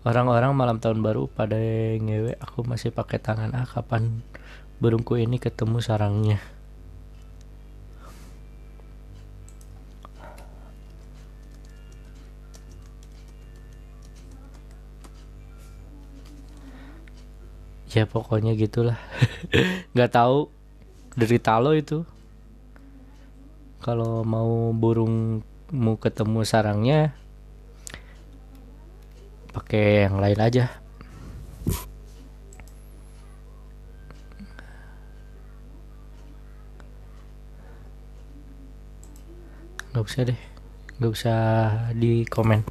Orang-orang 0.00 0.56
malam 0.56 0.80
tahun 0.80 1.04
baru 1.04 1.28
pada 1.28 1.60
ngewe 2.00 2.32
aku 2.40 2.64
masih 2.64 2.88
pakai 2.88 3.20
tangan 3.20 3.52
ah 3.52 3.68
kapan 3.68 4.24
burungku 4.80 5.20
ini 5.20 5.36
ketemu 5.36 5.76
sarangnya. 5.84 6.40
ya 17.90 18.06
pokoknya 18.06 18.54
gitulah 18.54 18.94
nggak 19.98 20.14
tahu 20.14 20.46
dari 21.18 21.42
talo 21.42 21.74
itu 21.74 22.06
kalau 23.82 24.22
mau 24.22 24.70
burungmu 24.70 25.98
ketemu 25.98 26.46
sarangnya 26.46 27.19
pakai 29.50 30.06
yang 30.08 30.16
lain 30.22 30.40
aja. 30.40 30.64
Nggak 39.90 40.04
usah 40.06 40.22
deh. 40.30 40.40
Nggak 40.98 41.12
usah 41.12 41.38
di 41.98 42.22
komen 42.28 42.62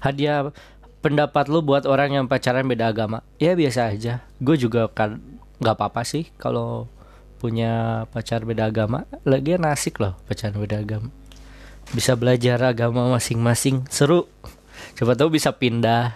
hadiah 0.00 0.48
pendapat 1.04 1.46
lu 1.52 1.60
buat 1.60 1.84
orang 1.84 2.16
yang 2.16 2.26
pacaran 2.26 2.66
beda 2.66 2.90
agama. 2.90 3.22
Ya 3.36 3.52
biasa 3.54 3.92
aja. 3.92 4.24
Gue 4.40 4.56
juga 4.56 4.88
kan 4.88 5.20
nggak 5.60 5.76
apa-apa 5.76 6.02
sih 6.08 6.28
kalau 6.40 6.88
punya 7.40 8.04
pacar 8.12 8.44
beda 8.44 8.68
agama. 8.68 9.04
Lagi 9.28 9.60
nasik 9.60 10.00
loh 10.00 10.16
pacaran 10.26 10.56
beda 10.56 10.80
agama 10.80 11.19
bisa 11.90 12.14
belajar 12.14 12.62
agama 12.62 13.10
masing-masing 13.10 13.86
seru 13.90 14.30
coba 14.96 15.18
tahu 15.18 15.36
bisa 15.36 15.54
pindah 15.54 16.14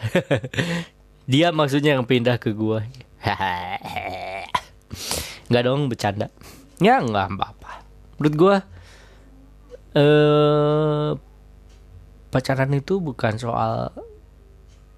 dia 1.30 1.50
maksudnya 1.50 1.98
yang 1.98 2.06
pindah 2.06 2.38
ke 2.38 2.54
gue 2.54 2.80
nggak 5.50 5.64
dong 5.64 5.90
bercanda 5.90 6.30
ya 6.78 7.02
nggak 7.02 7.34
apa-apa 7.34 7.72
menurut 8.18 8.34
gue 8.34 8.56
eh 9.94 11.10
pacaran 12.34 12.74
itu 12.74 12.98
bukan 12.98 13.38
soal 13.38 13.94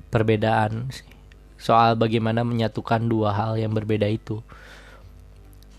perbedaan 0.08 0.88
sih. 0.88 1.04
Soal 1.60 2.00
bagaimana 2.00 2.40
menyatukan 2.40 3.04
dua 3.04 3.36
hal 3.36 3.60
yang 3.60 3.76
berbeda 3.76 4.08
itu. 4.08 4.40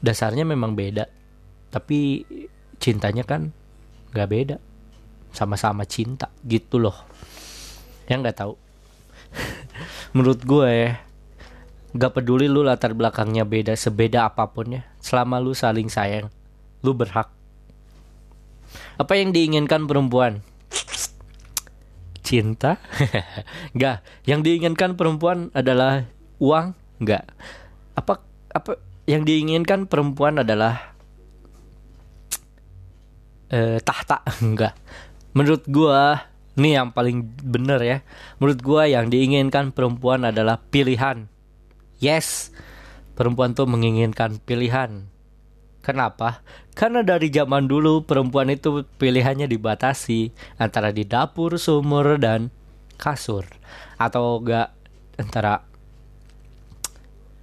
Dasarnya 0.06 0.46
memang 0.46 0.78
beda. 0.78 1.10
Tapi 1.74 2.22
cintanya 2.78 3.26
kan 3.26 3.50
gak 4.14 4.30
beda. 4.30 4.58
Sama-sama 5.32 5.84
cinta 5.84 6.32
gitu 6.46 6.82
loh. 6.82 6.96
Yang 8.08 8.32
gak 8.32 8.38
tahu. 8.44 8.54
Menurut 10.16 10.42
gue 10.44 10.68
ya, 10.70 10.92
gak 11.94 12.14
peduli 12.18 12.48
lu 12.48 12.64
latar 12.64 12.96
belakangnya 12.96 13.44
beda 13.44 13.76
sebeda 13.76 14.30
apa 14.32 14.50
pun 14.50 14.80
ya. 14.80 14.82
Selama 15.04 15.38
lu 15.40 15.52
saling 15.52 15.92
sayang, 15.92 16.32
lu 16.82 16.96
berhak. 16.96 17.30
Apa 18.98 19.14
yang 19.20 19.30
diinginkan 19.36 19.86
perempuan? 19.86 20.42
cinta 22.28 22.76
enggak 23.74 24.04
yang 24.28 24.44
diinginkan 24.44 25.00
perempuan 25.00 25.48
adalah 25.56 26.04
uang 26.44 26.76
enggak 27.00 27.24
apa 27.96 28.20
apa 28.52 28.84
yang 29.08 29.24
diinginkan 29.24 29.88
perempuan 29.88 30.44
adalah 30.44 30.92
eh, 33.48 33.80
tahta 33.80 34.28
enggak 34.44 34.76
menurut 35.38 35.62
gua 35.70 36.26
ini 36.58 36.74
yang 36.74 36.90
paling 36.90 37.22
bener 37.46 37.78
ya 37.86 37.98
menurut 38.42 38.60
gua 38.66 38.90
yang 38.90 39.14
diinginkan 39.14 39.70
perempuan 39.70 40.26
adalah 40.26 40.58
pilihan 40.58 41.30
yes 42.02 42.50
perempuan 43.14 43.54
tuh 43.54 43.70
menginginkan 43.70 44.42
pilihan 44.42 45.06
Kenapa? 45.88 46.44
Karena 46.76 47.00
dari 47.00 47.32
zaman 47.32 47.64
dulu 47.64 48.04
perempuan 48.04 48.52
itu 48.52 48.84
pilihannya 49.00 49.48
dibatasi 49.48 50.36
antara 50.60 50.92
di 50.92 51.08
dapur, 51.08 51.56
sumur, 51.56 52.20
dan 52.20 52.52
kasur. 53.00 53.48
Atau 53.96 54.44
enggak 54.44 54.76
antara 55.16 55.64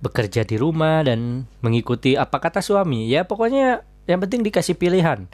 bekerja 0.04 0.44
di 0.44 0.60
rumah 0.60 1.00
dan 1.08 1.48
mengikuti 1.64 2.20
apa 2.20 2.36
kata 2.36 2.60
suami. 2.60 3.08
Ya 3.08 3.24
pokoknya 3.24 3.80
yang 4.04 4.20
penting 4.20 4.44
dikasih 4.44 4.76
pilihan. 4.76 5.24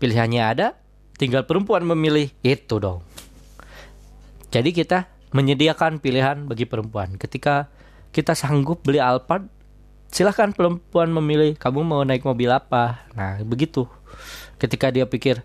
Pilihannya 0.00 0.40
ada, 0.40 0.80
tinggal 1.16 1.44
perempuan 1.48 1.84
memilih. 1.84 2.32
Itu 2.40 2.80
dong. 2.80 3.04
Jadi 4.52 4.72
kita 4.72 5.10
menyediakan 5.34 6.00
pilihan 6.00 6.48
bagi 6.48 6.64
perempuan. 6.64 7.18
Ketika 7.20 7.68
kita 8.14 8.32
sanggup 8.32 8.80
beli 8.86 9.02
Alphard, 9.02 9.50
silahkan 10.10 10.54
perempuan 10.54 11.10
memilih 11.10 11.58
kamu 11.58 11.82
mau 11.82 12.02
naik 12.06 12.22
mobil 12.22 12.50
apa 12.50 13.04
nah 13.12 13.36
begitu 13.42 13.84
ketika 14.56 14.88
dia 14.88 15.04
pikir 15.04 15.42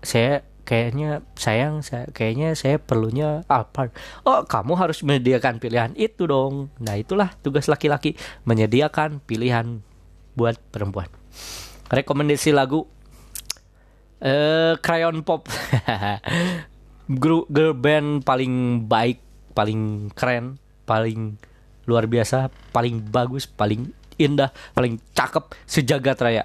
saya 0.00 0.42
kayaknya 0.64 1.20
sayang 1.36 1.84
saya 1.84 2.08
kayaknya 2.10 2.56
saya 2.56 2.80
perlunya 2.80 3.44
apa 3.46 3.92
oh 4.24 4.42
kamu 4.48 4.72
harus 4.78 5.04
menyediakan 5.04 5.60
pilihan 5.60 5.92
itu 5.94 6.24
dong 6.24 6.72
nah 6.80 6.96
itulah 6.96 7.30
tugas 7.44 7.68
laki-laki 7.68 8.16
menyediakan 8.48 9.20
pilihan 9.22 9.84
buat 10.34 10.56
perempuan 10.72 11.10
rekomendasi 11.90 12.54
lagu 12.54 12.88
eh 14.20 14.28
uh, 14.28 14.72
Crayon 14.84 15.24
Pop 15.24 15.48
girl 17.22 17.74
band 17.74 18.22
paling 18.22 18.84
baik 18.84 19.18
paling 19.56 20.12
keren 20.12 20.60
paling 20.84 21.40
luar 21.88 22.06
biasa 22.06 22.52
paling 22.70 23.00
bagus 23.08 23.48
paling 23.48 23.96
indah, 24.20 24.52
paling 24.76 25.00
cakep 25.16 25.56
sejagat 25.64 26.20
raya. 26.20 26.44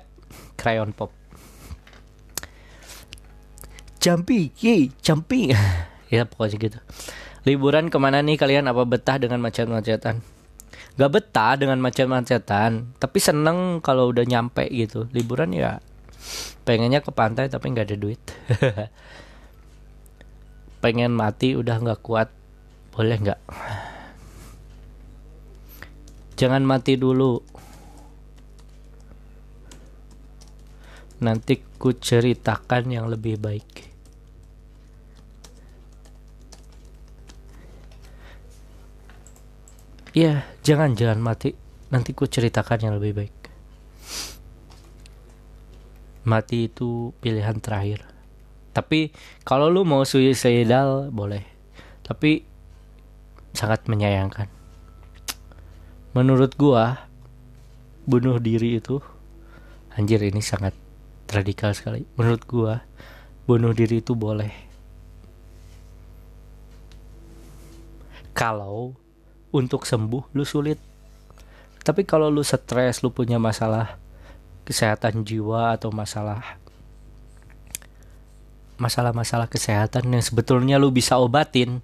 Crayon 0.56 0.96
Pop. 0.96 1.12
Jumpy, 4.00 4.56
ye, 4.64 4.94
jumpy. 5.04 5.52
ya 6.14 6.24
pokoknya 6.24 6.56
gitu. 6.56 6.80
Liburan 7.44 7.92
ke 7.92 7.98
mana 8.00 8.24
nih 8.24 8.40
kalian? 8.40 8.72
Apa 8.72 8.88
betah 8.88 9.20
dengan 9.20 9.44
macet-macetan? 9.44 10.24
Gak 10.96 11.12
betah 11.12 11.60
dengan 11.60 11.84
macet-macetan, 11.84 12.96
tapi 12.96 13.20
seneng 13.20 13.84
kalau 13.84 14.16
udah 14.16 14.24
nyampe 14.24 14.64
gitu. 14.72 15.12
Liburan 15.12 15.52
ya 15.52 15.84
pengennya 16.66 17.06
ke 17.06 17.14
pantai 17.14 17.48
tapi 17.48 17.72
nggak 17.72 17.94
ada 17.94 17.98
duit. 17.98 18.22
Pengen 20.84 21.14
mati 21.14 21.54
udah 21.54 21.78
nggak 21.78 22.02
kuat, 22.02 22.34
boleh 22.92 23.18
nggak? 23.22 23.42
Jangan 26.36 26.68
mati 26.68 27.00
dulu. 27.00 27.40
Nanti 31.24 31.64
ku 31.80 31.96
ceritakan 31.96 32.92
yang 32.92 33.08
lebih 33.08 33.40
baik. 33.40 33.88
Iya, 40.16 40.44
jangan 40.64 40.96
jangan 40.96 41.20
mati. 41.24 41.56
Nanti 41.92 42.12
ku 42.12 42.28
ceritakan 42.28 42.84
yang 42.84 42.94
lebih 43.00 43.16
baik. 43.16 43.45
Mati 46.26 46.68
itu 46.68 47.14
pilihan 47.22 47.62
terakhir. 47.62 48.02
Tapi 48.74 49.14
kalau 49.46 49.70
lu 49.72 49.86
mau 49.86 50.04
suicidal 50.04 51.14
boleh. 51.14 51.46
Tapi 52.02 52.44
sangat 53.54 53.88
menyayangkan. 53.88 54.50
Menurut 56.12 56.58
gua 56.58 57.06
bunuh 58.06 58.38
diri 58.38 58.78
itu 58.78 59.02
anjir 59.98 60.22
ini 60.22 60.38
sangat 60.46 60.78
radikal 61.26 61.74
sekali 61.74 62.06
menurut 62.14 62.46
gua 62.46 62.86
bunuh 63.50 63.74
diri 63.74 63.98
itu 63.98 64.14
boleh 64.14 64.54
kalau 68.38 68.94
untuk 69.50 69.90
sembuh 69.90 70.38
lu 70.38 70.46
sulit 70.46 70.78
tapi 71.82 72.06
kalau 72.06 72.30
lu 72.30 72.46
stres 72.46 73.02
lu 73.02 73.10
punya 73.10 73.42
masalah 73.42 73.98
kesehatan 74.66 75.22
jiwa 75.24 75.78
atau 75.78 75.94
masalah 75.94 76.58
masalah-masalah 78.76 79.48
kesehatan 79.48 80.12
yang 80.12 80.24
sebetulnya 80.26 80.76
lu 80.76 80.92
bisa 80.92 81.16
obatin 81.16 81.80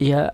ya 0.00 0.32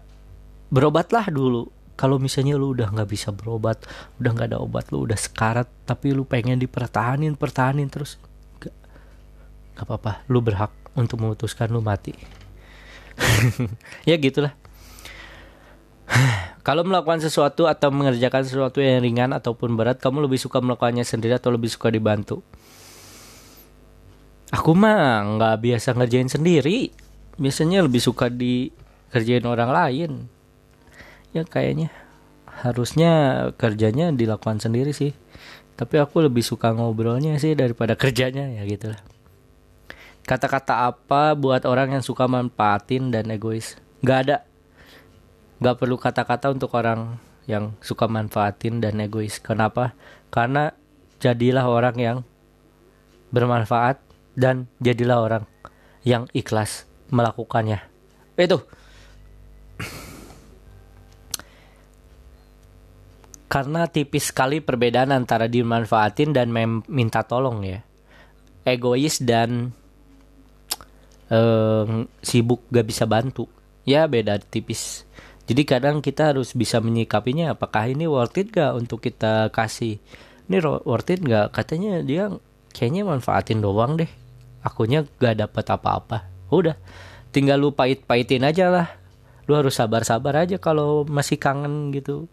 berobatlah 0.70 1.26
dulu. 1.32 1.72
Kalau 1.94 2.18
misalnya 2.18 2.58
lu 2.58 2.74
udah 2.74 2.90
nggak 2.90 3.10
bisa 3.10 3.30
berobat 3.30 3.78
udah 4.18 4.30
nggak 4.34 4.48
ada 4.54 4.58
obat 4.58 4.90
lu 4.90 5.06
udah 5.06 5.18
sekarat 5.18 5.70
tapi 5.86 6.10
lu 6.10 6.26
pengen 6.26 6.58
dipertahanin 6.58 7.38
pertahanin 7.38 7.86
terus 7.90 8.18
gak 8.60 8.74
apa-apa. 9.78 10.22
Lu 10.30 10.42
berhak 10.42 10.70
untuk 10.94 11.18
memutuskan 11.18 11.70
lu 11.70 11.82
mati. 11.82 12.14
Ya 14.10 14.18
gitulah 14.18 14.58
kalau 16.64 16.80
melakukan 16.80 17.20
sesuatu 17.20 17.68
atau 17.68 17.92
mengerjakan 17.92 18.40
sesuatu 18.40 18.80
yang 18.80 19.04
ringan 19.04 19.36
ataupun 19.36 19.76
berat 19.76 20.00
kamu 20.00 20.24
lebih 20.24 20.40
suka 20.40 20.64
melakukannya 20.64 21.04
sendiri 21.04 21.36
atau 21.36 21.52
lebih 21.52 21.68
suka 21.68 21.92
dibantu? 21.92 22.40
Aku 24.48 24.72
mah 24.72 25.20
nggak 25.36 25.60
biasa 25.60 25.92
ngerjain 25.92 26.32
sendiri. 26.32 26.88
Biasanya 27.36 27.84
lebih 27.84 28.00
suka 28.00 28.32
dikerjain 28.32 29.44
orang 29.44 29.76
lain. 29.76 30.10
Ya 31.36 31.44
kayaknya 31.44 31.92
harusnya 32.64 33.12
kerjanya 33.60 34.08
dilakukan 34.16 34.56
sendiri 34.56 34.96
sih. 34.96 35.12
Tapi 35.76 36.00
aku 36.00 36.24
lebih 36.24 36.40
suka 36.40 36.72
ngobrolnya 36.72 37.36
sih 37.36 37.52
daripada 37.52 37.92
kerjanya 38.00 38.48
ya 38.48 38.64
gitu 38.64 38.88
lah. 38.88 39.04
Kata-kata 40.24 40.88
apa 40.88 41.36
buat 41.36 41.68
orang 41.68 42.00
yang 42.00 42.04
suka 42.06 42.24
manfaatin 42.24 43.12
dan 43.12 43.28
egois? 43.28 43.76
Nggak 44.00 44.18
ada 44.24 44.36
nggak 45.64 45.80
perlu 45.80 45.96
kata-kata 45.96 46.52
untuk 46.52 46.76
orang 46.76 47.16
yang 47.48 47.72
suka 47.80 48.04
manfaatin 48.04 48.84
dan 48.84 49.00
egois. 49.00 49.40
Kenapa? 49.40 49.96
Karena 50.28 50.76
jadilah 51.24 51.64
orang 51.64 51.96
yang 51.96 52.18
bermanfaat 53.32 53.96
dan 54.36 54.68
jadilah 54.84 55.24
orang 55.24 55.44
yang 56.04 56.28
ikhlas 56.36 56.84
melakukannya. 57.08 57.80
Itu. 58.36 58.60
Karena 63.48 63.88
tipis 63.88 64.28
sekali 64.36 64.60
perbedaan 64.60 65.16
antara 65.16 65.48
dimanfaatin 65.48 66.36
dan 66.36 66.52
minta 66.92 67.24
tolong 67.24 67.64
ya. 67.64 67.80
Egois 68.68 69.16
dan 69.24 69.72
uh, 71.32 72.04
sibuk 72.20 72.68
gak 72.68 72.84
bisa 72.84 73.08
bantu. 73.08 73.48
Ya 73.88 74.04
beda 74.04 74.36
tipis 74.44 75.08
jadi 75.44 75.62
kadang 75.68 76.00
kita 76.00 76.32
harus 76.32 76.56
bisa 76.56 76.80
menyikapinya 76.80 77.52
apakah 77.52 77.84
ini 77.92 78.08
worth 78.08 78.40
it 78.40 78.48
gak 78.48 78.72
untuk 78.80 79.04
kita 79.04 79.52
kasih? 79.52 80.00
Ini 80.48 80.56
worth 80.64 81.12
it 81.12 81.20
gak 81.20 81.52
katanya 81.52 82.00
dia 82.00 82.32
kayaknya 82.72 83.04
manfaatin 83.04 83.60
doang 83.60 84.00
deh. 84.00 84.08
Akunya 84.64 85.04
gak 85.20 85.44
dapat 85.44 85.64
apa-apa. 85.68 86.24
Udah 86.48 86.80
tinggal 87.28 87.60
lu 87.60 87.76
pahit-pahitin 87.76 88.40
aja 88.40 88.72
lah. 88.72 88.88
Lu 89.44 89.52
harus 89.52 89.76
sabar-sabar 89.76 90.48
aja 90.48 90.56
kalau 90.56 91.04
masih 91.04 91.36
kangen 91.36 91.92
gitu 91.92 92.24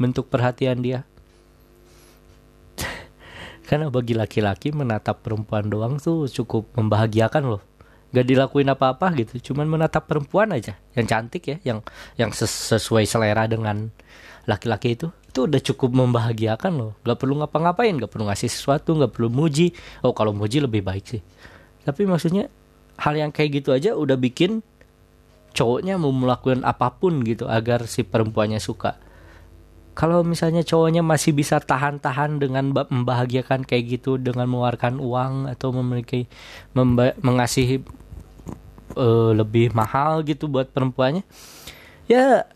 bentuk 0.00 0.32
perhatian 0.32 0.80
dia. 0.80 1.04
Karena 3.68 3.92
bagi 3.92 4.16
laki-laki 4.16 4.72
menatap 4.72 5.20
perempuan 5.20 5.68
doang 5.68 6.00
tuh 6.00 6.32
cukup 6.32 6.72
membahagiakan 6.80 7.44
loh 7.44 7.73
gak 8.14 8.26
dilakuin 8.30 8.70
apa-apa 8.70 9.10
gitu. 9.18 9.50
Cuman 9.50 9.66
menatap 9.66 10.06
perempuan 10.06 10.54
aja. 10.54 10.78
Yang 10.94 11.06
cantik 11.10 11.42
ya 11.50 11.56
yang 11.66 11.82
yang 12.14 12.30
sesuai 12.30 13.02
selera 13.10 13.50
dengan 13.50 13.90
laki-laki 14.46 14.94
itu. 14.94 15.10
Itu 15.26 15.50
udah 15.50 15.58
cukup 15.58 15.90
membahagiakan 15.90 16.72
loh. 16.78 16.92
Gak 17.02 17.18
perlu 17.18 17.42
ngapa-ngapain 17.42 17.98
gak 17.98 18.14
perlu 18.14 18.30
ngasih 18.30 18.46
sesuatu 18.46 18.94
gak 18.94 19.10
perlu 19.18 19.34
muji. 19.34 19.74
Oh 20.06 20.14
kalau 20.14 20.30
muji 20.30 20.62
lebih 20.62 20.86
baik 20.86 21.04
sih. 21.18 21.22
Tapi 21.82 22.06
maksudnya 22.06 22.46
hal 23.02 23.18
yang 23.18 23.34
kayak 23.34 23.58
gitu 23.58 23.74
aja 23.74 23.98
udah 23.98 24.14
bikin 24.14 24.62
cowoknya 25.54 25.98
mau 25.98 26.14
melakukan 26.14 26.62
apa 26.62 26.94
pun 26.94 27.22
gitu 27.26 27.50
agar 27.50 27.86
si 27.90 28.06
perempuannya 28.06 28.62
suka. 28.62 28.98
Kalau 29.94 30.26
misalnya 30.26 30.66
cowoknya 30.66 31.06
masih 31.06 31.30
bisa 31.30 31.62
tahan-tahan 31.62 32.42
dengan 32.42 32.74
membahagiakan 32.74 33.62
kayak 33.62 33.98
gitu 33.98 34.18
dengan 34.18 34.50
mengeluarkan 34.50 34.98
uang 34.98 35.46
atau 35.46 35.70
memiliki 35.70 36.26
mengasihi 37.22 37.86
uh, 38.94 39.30
lebih 39.36 39.74
mahal 39.74 40.22
gitu 40.22 40.46
buat 40.48 40.70
perempuannya 40.70 41.22
ya 42.10 42.48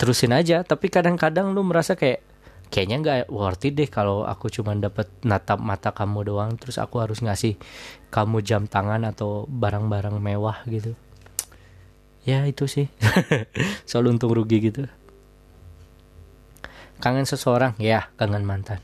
terusin 0.00 0.34
aja. 0.34 0.66
Tapi 0.66 0.90
kadang-kadang 0.90 1.54
lu 1.54 1.62
merasa 1.62 1.94
kayak 1.94 2.26
kayaknya 2.72 2.96
nggak 3.04 3.18
worth 3.28 3.68
it 3.68 3.76
deh 3.76 3.86
kalau 3.86 4.24
aku 4.24 4.48
cuma 4.48 4.72
dapat 4.72 5.06
natap 5.22 5.60
mata 5.60 5.92
kamu 5.92 6.32
doang 6.32 6.56
terus 6.56 6.80
aku 6.80 7.04
harus 7.04 7.20
ngasih 7.20 7.60
kamu 8.08 8.40
jam 8.40 8.64
tangan 8.64 9.04
atau 9.06 9.44
barang-barang 9.46 10.16
mewah 10.18 10.64
gitu. 10.66 10.96
Ya 12.22 12.46
itu 12.46 12.70
sih. 12.70 12.86
Soal 13.88 14.08
untung 14.08 14.32
rugi 14.32 14.62
gitu. 14.62 14.86
Kangen 17.02 17.26
seseorang? 17.26 17.74
Ya 17.82 18.10
kangen 18.14 18.46
mantan. 18.46 18.78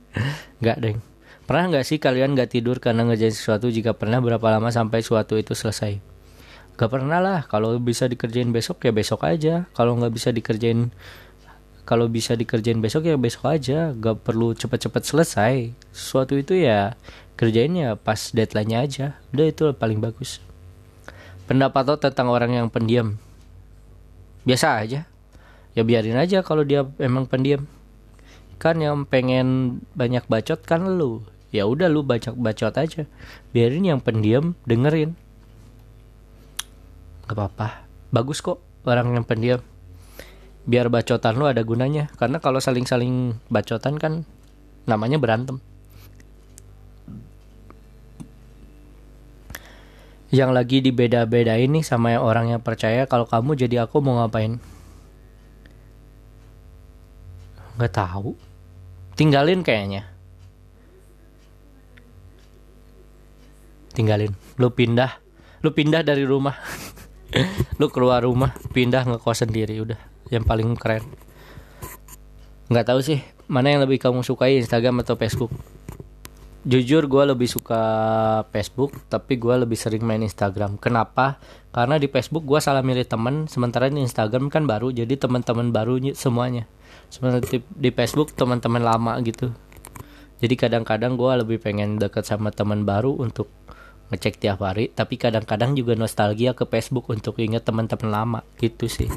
Nggak 0.60 0.78
deng 0.80 0.98
Pernah 1.44 1.76
nggak 1.76 1.84
sih 1.84 2.00
kalian 2.00 2.32
nggak 2.32 2.56
tidur 2.56 2.80
karena 2.80 3.04
ngerjain 3.04 3.36
sesuatu 3.36 3.68
jika 3.68 3.92
pernah 3.92 4.16
berapa 4.24 4.48
lama 4.48 4.72
sampai 4.72 5.04
suatu 5.04 5.36
itu 5.36 5.52
selesai? 5.52 6.00
Gak 6.74 6.90
pernah 6.90 7.20
lah. 7.20 7.46
Kalau 7.46 7.76
bisa 7.78 8.08
dikerjain 8.08 8.48
besok 8.50 8.82
ya 8.82 8.90
besok 8.96 9.28
aja. 9.28 9.68
Kalau 9.76 9.94
nggak 9.94 10.12
bisa 10.14 10.32
dikerjain 10.32 10.88
kalau 11.84 12.08
bisa 12.08 12.32
dikerjain 12.32 12.80
besok 12.80 13.06
ya 13.06 13.20
besok 13.20 13.52
aja. 13.52 13.92
Gak 13.92 14.24
perlu 14.24 14.56
cepat-cepat 14.56 15.04
selesai. 15.04 15.70
Sesuatu 15.92 16.34
itu 16.34 16.56
ya 16.56 16.96
kerjainnya 17.36 17.94
pas 18.00 18.32
deadline-nya 18.32 18.78
aja. 18.80 19.06
Udah 19.36 19.46
itu 19.46 19.64
paling 19.76 20.00
bagus. 20.00 20.40
Pendapat 21.44 21.84
lo 21.86 22.00
tentang 22.00 22.32
orang 22.32 22.56
yang 22.56 22.66
pendiam? 22.72 23.20
Biasa 24.48 24.80
aja. 24.80 25.04
Ya 25.76 25.82
biarin 25.84 26.16
aja 26.16 26.40
kalau 26.40 26.64
dia 26.64 26.88
emang 26.96 27.28
pendiam 27.28 27.68
kan 28.62 28.78
yang 28.78 29.02
pengen 29.04 29.78
banyak 29.98 30.24
bacot 30.30 30.62
kan 30.62 30.86
lu 30.86 31.26
ya 31.54 31.70
udah 31.70 31.86
lu 31.86 32.02
baca 32.02 32.34
bacot 32.34 32.74
aja. 32.74 33.06
Biarin 33.54 33.86
yang 33.86 34.02
pendiam 34.02 34.58
dengerin. 34.66 35.14
Gak 37.30 37.38
apa-apa. 37.38 37.86
Bagus 38.10 38.42
kok 38.42 38.58
orang 38.82 39.14
yang 39.14 39.22
pendiam. 39.22 39.62
Biar 40.66 40.90
bacotan 40.90 41.38
lu 41.38 41.46
ada 41.46 41.62
gunanya. 41.62 42.10
Karena 42.18 42.42
kalau 42.42 42.58
saling-saling 42.58 43.38
bacotan 43.46 43.94
kan 44.02 44.26
namanya 44.90 45.22
berantem. 45.22 45.62
Yang 50.34 50.50
lagi 50.50 50.82
dibeda-beda 50.82 51.54
ini 51.54 51.86
sama 51.86 52.18
yang 52.18 52.26
orang 52.26 52.50
yang 52.50 52.58
percaya 52.58 53.06
kalau 53.06 53.30
kamu 53.30 53.54
jadi 53.54 53.86
aku 53.86 54.02
mau 54.02 54.18
ngapain? 54.18 54.58
Nggak 57.78 57.94
tahu. 57.94 58.34
Tinggalin 59.14 59.62
kayaknya 59.62 60.13
tinggalin. 63.94 64.34
Lu 64.58 64.74
pindah. 64.74 65.22
Lu 65.62 65.70
pindah 65.70 66.02
dari 66.02 66.26
rumah. 66.26 66.58
Lu 67.80 67.86
keluar 67.88 68.26
rumah 68.26 68.52
pindah 68.74 69.06
ngekos 69.06 69.46
sendiri 69.46 69.78
udah. 69.80 69.98
Yang 70.28 70.44
paling 70.44 70.68
keren. 70.74 71.06
Nggak 72.68 72.86
tahu 72.90 73.00
sih 73.00 73.22
mana 73.46 73.76
yang 73.76 73.84
lebih 73.84 74.00
kamu 74.00 74.24
sukai 74.24 74.56
Instagram 74.58 75.04
atau 75.04 75.14
Facebook? 75.20 75.52
Jujur 76.64 77.04
gue 77.04 77.24
lebih 77.28 77.44
suka 77.44 77.82
Facebook 78.48 78.96
tapi 79.12 79.36
gue 79.36 79.52
lebih 79.52 79.76
sering 79.76 80.00
main 80.00 80.24
Instagram. 80.24 80.80
Kenapa? 80.80 81.36
Karena 81.76 82.00
di 82.00 82.08
Facebook 82.08 82.48
gue 82.48 82.56
salah 82.56 82.80
milih 82.80 83.04
temen 83.04 83.44
sementara 83.52 83.92
di 83.92 84.00
Instagram 84.00 84.48
kan 84.48 84.64
baru 84.64 84.88
jadi 84.88 85.12
teman-teman 85.20 85.76
baru 85.76 86.00
semuanya. 86.16 86.64
Seperti 87.12 87.60
di 87.68 87.92
Facebook 87.92 88.32
teman-teman 88.32 88.80
lama 88.80 89.20
gitu. 89.20 89.52
Jadi 90.40 90.54
kadang-kadang 90.56 91.20
gue 91.20 91.32
lebih 91.44 91.60
pengen 91.60 92.00
deket 92.00 92.24
sama 92.24 92.48
teman 92.48 92.88
baru 92.88 93.12
untuk 93.12 93.52
ngecek 94.12 94.36
tiap 94.36 94.60
hari 94.60 94.92
tapi 94.92 95.16
kadang-kadang 95.16 95.72
juga 95.72 95.96
nostalgia 95.96 96.52
ke 96.52 96.68
Facebook 96.68 97.08
untuk 97.08 97.40
inget 97.40 97.64
teman-teman 97.64 98.10
lama 98.10 98.40
gitu 98.60 98.88
sih. 98.88 99.08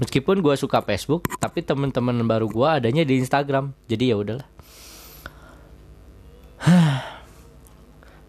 Meskipun 0.00 0.40
gue 0.40 0.54
suka 0.56 0.80
Facebook 0.80 1.28
tapi 1.36 1.60
teman-teman 1.60 2.24
baru 2.24 2.48
gue 2.48 2.68
adanya 2.68 3.04
di 3.04 3.20
Instagram 3.20 3.76
jadi 3.86 4.14
ya 4.14 4.16
udahlah. 4.16 4.48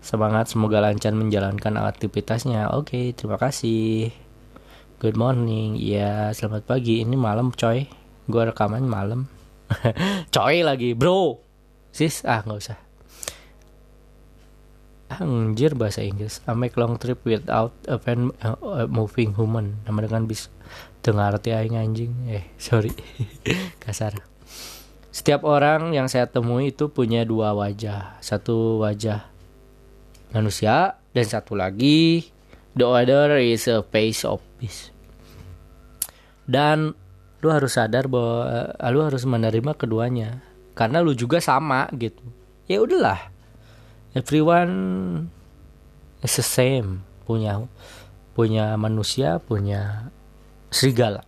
Semangat 0.04 0.52
semoga 0.52 0.84
lancar 0.84 1.16
menjalankan 1.16 1.80
aktivitasnya. 1.80 2.76
Oke 2.76 3.16
terima 3.16 3.40
kasih. 3.40 4.12
Good 5.00 5.16
morning. 5.16 5.80
Ya 5.80 6.32
selamat 6.36 6.68
pagi. 6.68 7.04
Ini 7.04 7.16
malam 7.16 7.56
coy. 7.56 7.88
Gue 8.28 8.44
rekaman 8.48 8.88
malam. 8.88 9.28
Coy 10.36 10.64
lagi 10.64 10.94
bro. 10.94 11.40
Sis 11.94 12.26
ah 12.26 12.42
nggak 12.46 12.60
usah 12.60 12.93
Anjir 15.20 15.76
bahasa 15.78 16.02
Inggris. 16.02 16.42
I 16.48 16.56
make 16.56 16.78
long 16.80 16.98
trip 17.02 17.22
without 17.28 17.74
a 17.90 18.00
pen, 18.00 18.34
uh, 18.42 18.88
moving 18.88 19.36
human. 19.36 19.78
Nama 19.86 20.08
dengan 20.08 20.24
bis. 20.30 20.48
Dengar 21.04 21.36
arti 21.36 21.52
aing 21.52 21.76
anjing. 21.76 22.14
Eh, 22.32 22.56
sorry. 22.56 22.94
Kasar. 23.84 24.16
Setiap 25.14 25.46
orang 25.46 25.94
yang 25.94 26.10
saya 26.10 26.26
temui 26.26 26.74
itu 26.74 26.90
punya 26.90 27.28
dua 27.28 27.54
wajah. 27.54 28.18
Satu 28.24 28.82
wajah 28.82 29.30
manusia 30.34 30.98
dan 31.14 31.26
satu 31.30 31.54
lagi 31.54 32.26
the 32.74 32.86
other 32.86 33.38
is 33.38 33.70
a 33.70 33.86
face 33.86 34.26
of 34.26 34.42
peace. 34.58 34.90
Dan 36.44 36.98
lu 37.44 37.50
harus 37.52 37.78
sadar 37.78 38.10
bahwa 38.10 38.74
uh, 38.74 38.90
lu 38.90 39.04
harus 39.06 39.24
menerima 39.28 39.76
keduanya 39.76 40.42
karena 40.74 41.02
lu 41.02 41.14
juga 41.14 41.38
sama 41.42 41.90
gitu. 41.98 42.22
Ya 42.66 42.82
udahlah 42.82 43.33
everyone 44.14 44.74
is 46.26 46.34
the 46.38 46.46
same. 46.46 47.06
Punya 47.28 47.66
punya 48.34 48.74
manusia 48.80 49.38
punya 49.38 50.10
serigala. 50.74 51.22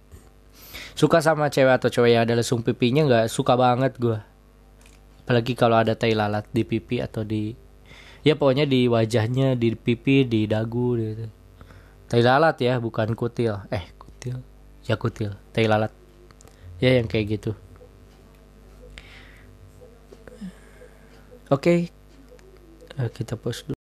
Suka 0.96 1.20
sama 1.20 1.52
cewek 1.52 1.78
atau 1.82 1.90
cewek 1.92 2.16
yang 2.16 2.24
ada 2.24 2.40
lesung 2.40 2.64
pipinya? 2.64 3.06
Nggak 3.06 3.26
suka 3.30 3.54
banget 3.54 4.00
gue 4.00 4.18
apalagi 5.26 5.58
kalau 5.58 5.82
ada 5.82 5.98
tai 5.98 6.14
lalat 6.14 6.46
di 6.54 6.62
pipi 6.62 7.02
atau 7.02 7.26
di 7.26 7.50
ya 8.22 8.38
pokoknya 8.38 8.70
di 8.70 8.86
wajahnya 8.86 9.58
di 9.58 9.74
pipi 9.74 10.22
di 10.22 10.46
dagu 10.46 10.94
gitu 10.94 11.26
tai 12.06 12.22
lalat 12.22 12.62
ya 12.62 12.78
bukan 12.78 13.18
kutil. 13.18 13.58
Eh 13.74 13.90
kutil? 13.98 14.38
Ya 14.86 14.94
kutil. 14.94 15.34
Tai 15.50 15.66
lalat. 15.66 15.90
Ya 16.78 17.02
yang 17.02 17.10
kayak 17.10 17.42
gitu. 17.42 17.58
Oke 21.50 21.90
Eh, 22.96 23.12
kita 23.12 23.36
post 23.36 23.68
dulu. 23.68 23.76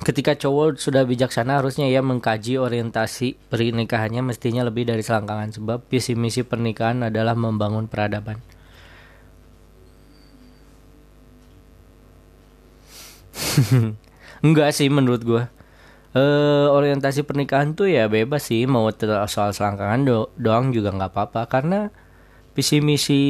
Ketika 0.00 0.32
cowok 0.32 0.80
sudah 0.80 1.04
bijaksana 1.04 1.60
harusnya 1.60 1.84
ia 1.84 2.00
mengkaji 2.00 2.56
orientasi 2.56 3.36
pernikahannya. 3.52 4.24
Mestinya 4.24 4.64
lebih 4.64 4.88
dari 4.88 5.04
selangkangan 5.04 5.60
sebab 5.60 5.84
visi 5.92 6.16
misi 6.16 6.40
pernikahan 6.40 7.04
adalah 7.04 7.36
membangun 7.36 7.84
peradaban. 7.84 8.40
Enggak 14.46 14.72
sih 14.72 14.88
menurut 14.88 15.20
gua. 15.20 15.52
Eh 16.16 16.66
orientasi 16.72 17.22
pernikahan 17.28 17.76
tuh 17.76 17.92
ya 17.92 18.08
bebas 18.08 18.48
sih. 18.48 18.64
Mau 18.64 18.88
soal 19.28 19.52
selangkangan 19.52 20.00
do 20.08 20.32
doang 20.40 20.72
juga 20.72 20.96
nggak 20.96 21.12
apa-apa. 21.12 21.44
Karena 21.44 21.92
visi 22.56 22.80
misi 22.80 23.20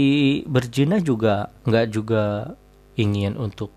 berjina 0.46 1.02
juga 1.02 1.50
nggak 1.66 1.86
juga 1.90 2.54
ingin 2.98 3.38
untuk 3.38 3.70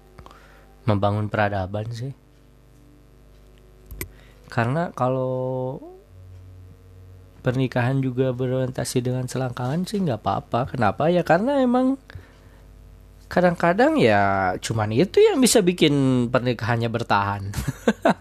membangun 0.87 1.27
peradaban 1.27 1.89
sih. 1.91 2.13
Karena 4.47 4.93
kalau 4.93 5.81
pernikahan 7.43 7.99
juga 7.99 8.31
berorientasi 8.31 9.03
dengan 9.03 9.25
selangkangan 9.27 9.83
sih 9.89 9.99
nggak 10.01 10.21
apa-apa. 10.21 10.77
Kenapa 10.77 11.09
ya? 11.09 11.25
Karena 11.25 11.59
emang 11.59 11.97
kadang-kadang 13.33 13.97
ya 13.97 14.53
cuman 14.61 14.93
itu 14.93 15.17
yang 15.17 15.41
bisa 15.41 15.65
bikin 15.65 16.27
pernikahannya 16.29 16.85
bertahan 16.85 17.49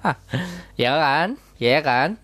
ya 0.80 0.97
kan 0.97 1.36
ya 1.61 1.84
kan 1.84 2.16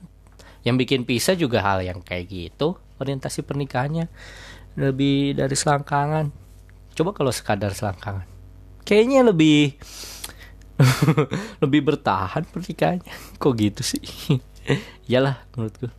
yang 0.65 0.81
bikin 0.81 1.05
pisah 1.05 1.37
juga 1.37 1.61
hal 1.61 1.85
yang 1.85 2.01
kayak 2.01 2.33
gitu 2.33 2.81
orientasi 2.97 3.45
pernikahannya 3.45 4.09
lebih 4.81 5.37
dari 5.37 5.53
selangkangan 5.53 6.33
coba 6.97 7.11
kalau 7.13 7.29
sekadar 7.29 7.77
selangkangan 7.77 8.38
kayaknya 8.89 9.21
lebih 9.21 9.77
lebih 11.63 11.81
bertahan 11.85 12.49
pernikahannya 12.49 13.13
kok 13.37 13.53
gitu 13.61 13.83
sih? 13.85 14.01
Iyalah 15.11 15.45
menurutku. 15.53 15.93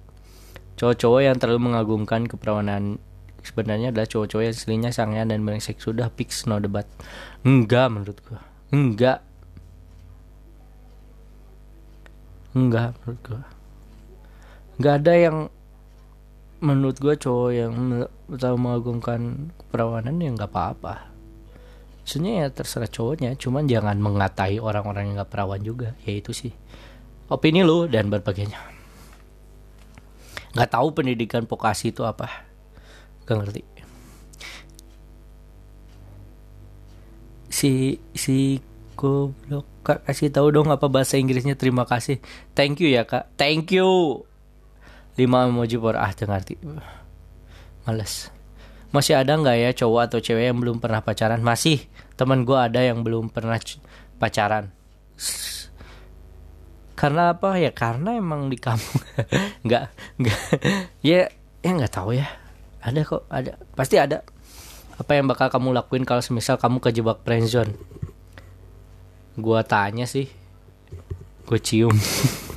Cowok-cowok 0.79 1.21
yang 1.21 1.37
terlalu 1.37 1.69
mengagumkan 1.69 2.25
keperawanan 2.25 2.97
sebenarnya 3.45 3.93
adalah 3.93 4.09
cowok-cowok 4.09 4.43
yang 4.49 4.55
aslinya 4.55 4.89
sangean 4.89 5.29
dan 5.29 5.45
brengsek. 5.45 5.77
Sudah 5.77 6.09
fix 6.09 6.49
no 6.49 6.57
debat. 6.57 6.89
Enggak 7.45 7.93
menurut 7.93 8.17
gua 8.25 8.41
enggak. 8.73 9.21
Enggak 12.57 12.97
menurut 13.03 13.21
gua 13.21 13.43
enggak 14.79 14.95
ada 15.03 15.13
yang 15.13 15.37
menurut 16.63 16.97
gua 17.03 17.13
cowok 17.19 17.51
yang 17.51 17.73
terlalu 18.31 18.57
mengagungkan 18.63 19.51
perawanan 19.69 20.23
ya 20.23 20.31
nggak 20.31 20.49
apa-apa 20.49 21.09
sebenarnya 22.10 22.36
ya 22.41 22.47
terserah 22.49 22.89
cowoknya 22.89 23.38
cuman 23.38 23.70
jangan 23.70 24.01
mengatai 24.01 24.57
orang-orang 24.57 25.14
yang 25.14 25.22
nggak 25.22 25.30
perawan 25.30 25.62
juga. 25.62 25.93
Ya 26.10 26.18
itu 26.18 26.34
sih. 26.34 26.49
Opini 27.30 27.62
lu 27.62 27.86
dan 27.86 28.10
berbagiannya 28.10 28.80
nggak 30.49 30.70
tahu 30.74 30.88
pendidikan 30.97 31.45
vokasi 31.45 31.93
itu 31.93 32.01
apa. 32.05 32.49
Gak 33.30 33.38
ngerti. 33.38 33.62
Si 37.49 38.01
si 38.18 38.57
goblok 38.97 39.66
kak 39.86 40.05
kasih 40.10 40.34
tahu 40.34 40.49
dong 40.49 40.74
apa 40.74 40.89
bahasa 40.89 41.22
Inggrisnya. 41.22 41.53
Terima 41.53 41.86
kasih. 41.86 42.18
Thank 42.57 42.82
you 42.82 42.89
ya 42.89 43.05
kak. 43.05 43.30
Thank 43.38 43.74
you. 43.78 44.24
Lima 45.18 45.45
emoji 45.45 45.78
por 45.78 45.99
ah 45.99 46.10
ngerti. 46.10 46.57
Males 47.86 48.38
masih 48.89 49.17
ada 49.17 49.37
nggak 49.37 49.57
ya 49.57 49.69
cowok 49.73 50.01
atau 50.09 50.19
cewek 50.21 50.49
yang 50.49 50.57
belum 50.57 50.77
pernah 50.81 51.01
pacaran? 51.05 51.41
Masih 51.41 51.85
teman 52.17 52.43
gue 52.43 52.57
ada 52.57 52.81
yang 52.81 53.05
belum 53.05 53.29
pernah 53.29 53.57
pacaran. 54.17 54.73
Karena 56.97 57.31
apa? 57.31 57.55
Ya 57.55 57.71
karena 57.71 58.17
emang 58.17 58.51
di 58.51 58.57
kampung 58.59 58.99
nggak 59.65 59.83
nggak 60.19 60.39
ya 61.05 61.31
ya 61.63 61.69
nggak 61.69 61.93
tahu 61.93 62.17
ya. 62.17 62.27
Ada 62.83 62.99
kok 63.05 63.23
ada 63.29 63.55
pasti 63.77 63.95
ada. 64.01 64.25
Apa 64.99 65.15
yang 65.15 65.31
bakal 65.31 65.47
kamu 65.47 65.71
lakuin 65.71 66.03
kalau 66.03 66.19
semisal 66.19 66.59
kamu 66.59 66.83
kejebak 66.83 67.23
friendzone 67.23 67.71
gua 69.39 69.63
tanya 69.63 70.03
sih. 70.03 70.27
Gue 71.47 71.57
cium. 71.57 71.95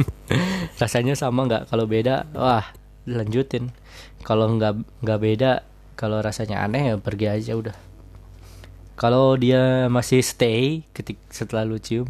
Rasanya 0.82 1.14
sama 1.14 1.46
nggak? 1.46 1.70
Kalau 1.70 1.86
beda 1.86 2.26
wah 2.34 2.66
lanjutin 3.06 3.70
kalau 4.22 4.46
nggak 4.54 4.78
nggak 5.02 5.20
beda 5.20 5.52
kalau 5.98 6.18
rasanya 6.18 6.64
aneh 6.64 6.92
ya 6.92 6.94
pergi 6.98 7.26
aja 7.28 7.52
udah 7.56 7.76
kalau 8.96 9.34
dia 9.34 9.88
masih 9.90 10.20
stay 10.22 10.86
ketik 10.92 11.18
setelah 11.28 11.64
lu 11.64 11.76
cium 11.80 12.08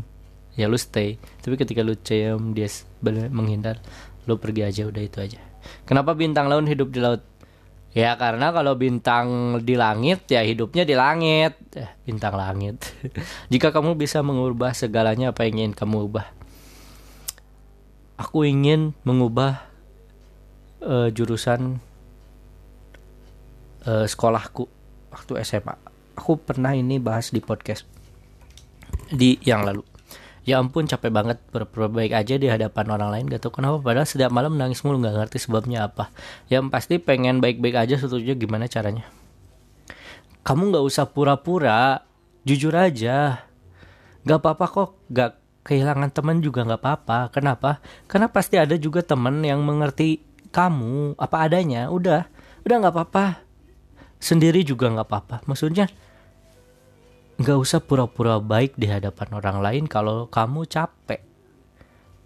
ya 0.59 0.69
lu 0.69 0.77
stay 0.77 1.17
tapi 1.41 1.57
ketika 1.57 1.81
lu 1.81 1.97
cium 1.97 2.53
dia 2.53 2.69
menghindar 3.33 3.81
lu 4.29 4.39
pergi 4.39 4.63
aja 4.63 4.83
udah 4.87 5.03
itu 5.03 5.19
aja 5.19 5.41
kenapa 5.89 6.13
bintang 6.13 6.47
laut 6.51 6.67
hidup 6.69 6.91
di 6.93 7.01
laut 7.03 7.23
Ya 7.93 8.17
karena 8.17 8.57
kalau 8.57 8.73
bintang 8.73 9.61
di 9.61 9.77
langit 9.77 10.25
ya 10.33 10.41
hidupnya 10.41 10.89
di 10.89 10.97
langit. 10.97 11.61
Eh, 11.77 11.93
bintang 12.09 12.41
langit. 12.41 12.81
Jika 13.53 13.69
kamu 13.69 14.01
bisa 14.01 14.25
mengubah 14.25 14.73
segalanya 14.73 15.37
apa 15.37 15.45
yang 15.45 15.61
ingin 15.61 15.75
kamu 15.77 16.09
ubah? 16.09 16.27
Aku 18.17 18.49
ingin 18.49 18.97
mengubah 19.05 19.69
uh, 20.81 21.13
jurusan 21.13 21.85
uh, 23.87 24.07
sekolahku 24.07 24.67
waktu 25.13 25.33
SMA. 25.45 25.75
Aku 26.17 26.39
pernah 26.39 26.77
ini 26.77 27.01
bahas 27.01 27.33
di 27.33 27.41
podcast 27.41 27.89
di 29.13 29.41
yang 29.45 29.65
lalu. 29.65 29.85
Ya 30.43 30.59
ampun 30.59 30.91
capek 30.91 31.15
banget. 31.15 31.39
Berpura 31.55 31.87
baik 31.87 32.13
aja 32.13 32.35
di 32.35 32.51
hadapan 32.51 32.87
orang 32.91 33.11
lain 33.15 33.25
gak 33.31 33.47
tau 33.47 33.55
kenapa. 33.55 33.79
Padahal 33.79 34.09
setiap 34.09 34.35
malam 34.35 34.59
nangis 34.59 34.83
mulu 34.83 34.99
nggak 34.99 35.15
ngerti 35.15 35.39
sebabnya 35.39 35.87
apa. 35.87 36.11
Yang 36.51 36.65
pasti 36.75 36.95
pengen 36.99 37.39
baik-baik 37.39 37.79
aja 37.79 37.95
setuju. 37.95 38.35
Gimana 38.35 38.67
caranya? 38.67 39.07
Kamu 40.43 40.75
nggak 40.75 40.85
usah 40.85 41.07
pura-pura. 41.07 42.03
Jujur 42.43 42.75
aja. 42.75 43.47
Gak 44.27 44.39
apa-apa 44.43 44.67
kok. 44.67 44.91
Gak 45.15 45.39
kehilangan 45.63 46.11
teman 46.11 46.43
juga 46.43 46.67
nggak 46.67 46.83
apa-apa. 46.83 47.31
Kenapa? 47.31 47.79
Karena 48.11 48.27
pasti 48.27 48.59
ada 48.59 48.75
juga 48.75 49.07
teman 49.07 49.47
yang 49.47 49.63
mengerti 49.63 50.27
kamu. 50.51 51.15
Apa 51.23 51.47
adanya. 51.47 51.87
Udah. 51.87 52.27
Udah 52.67 52.77
nggak 52.83 52.95
apa-apa 52.99 53.52
sendiri 54.23 54.63
juga 54.63 54.87
nggak 54.95 55.09
apa-apa 55.11 55.37
maksudnya 55.51 55.91
Gak 57.43 57.59
usah 57.59 57.83
pura-pura 57.83 58.39
baik 58.39 58.79
di 58.79 58.87
hadapan 58.87 59.35
orang 59.35 59.59
lain 59.59 59.85
kalau 59.91 60.31
kamu 60.31 60.63
capek. 60.69 61.25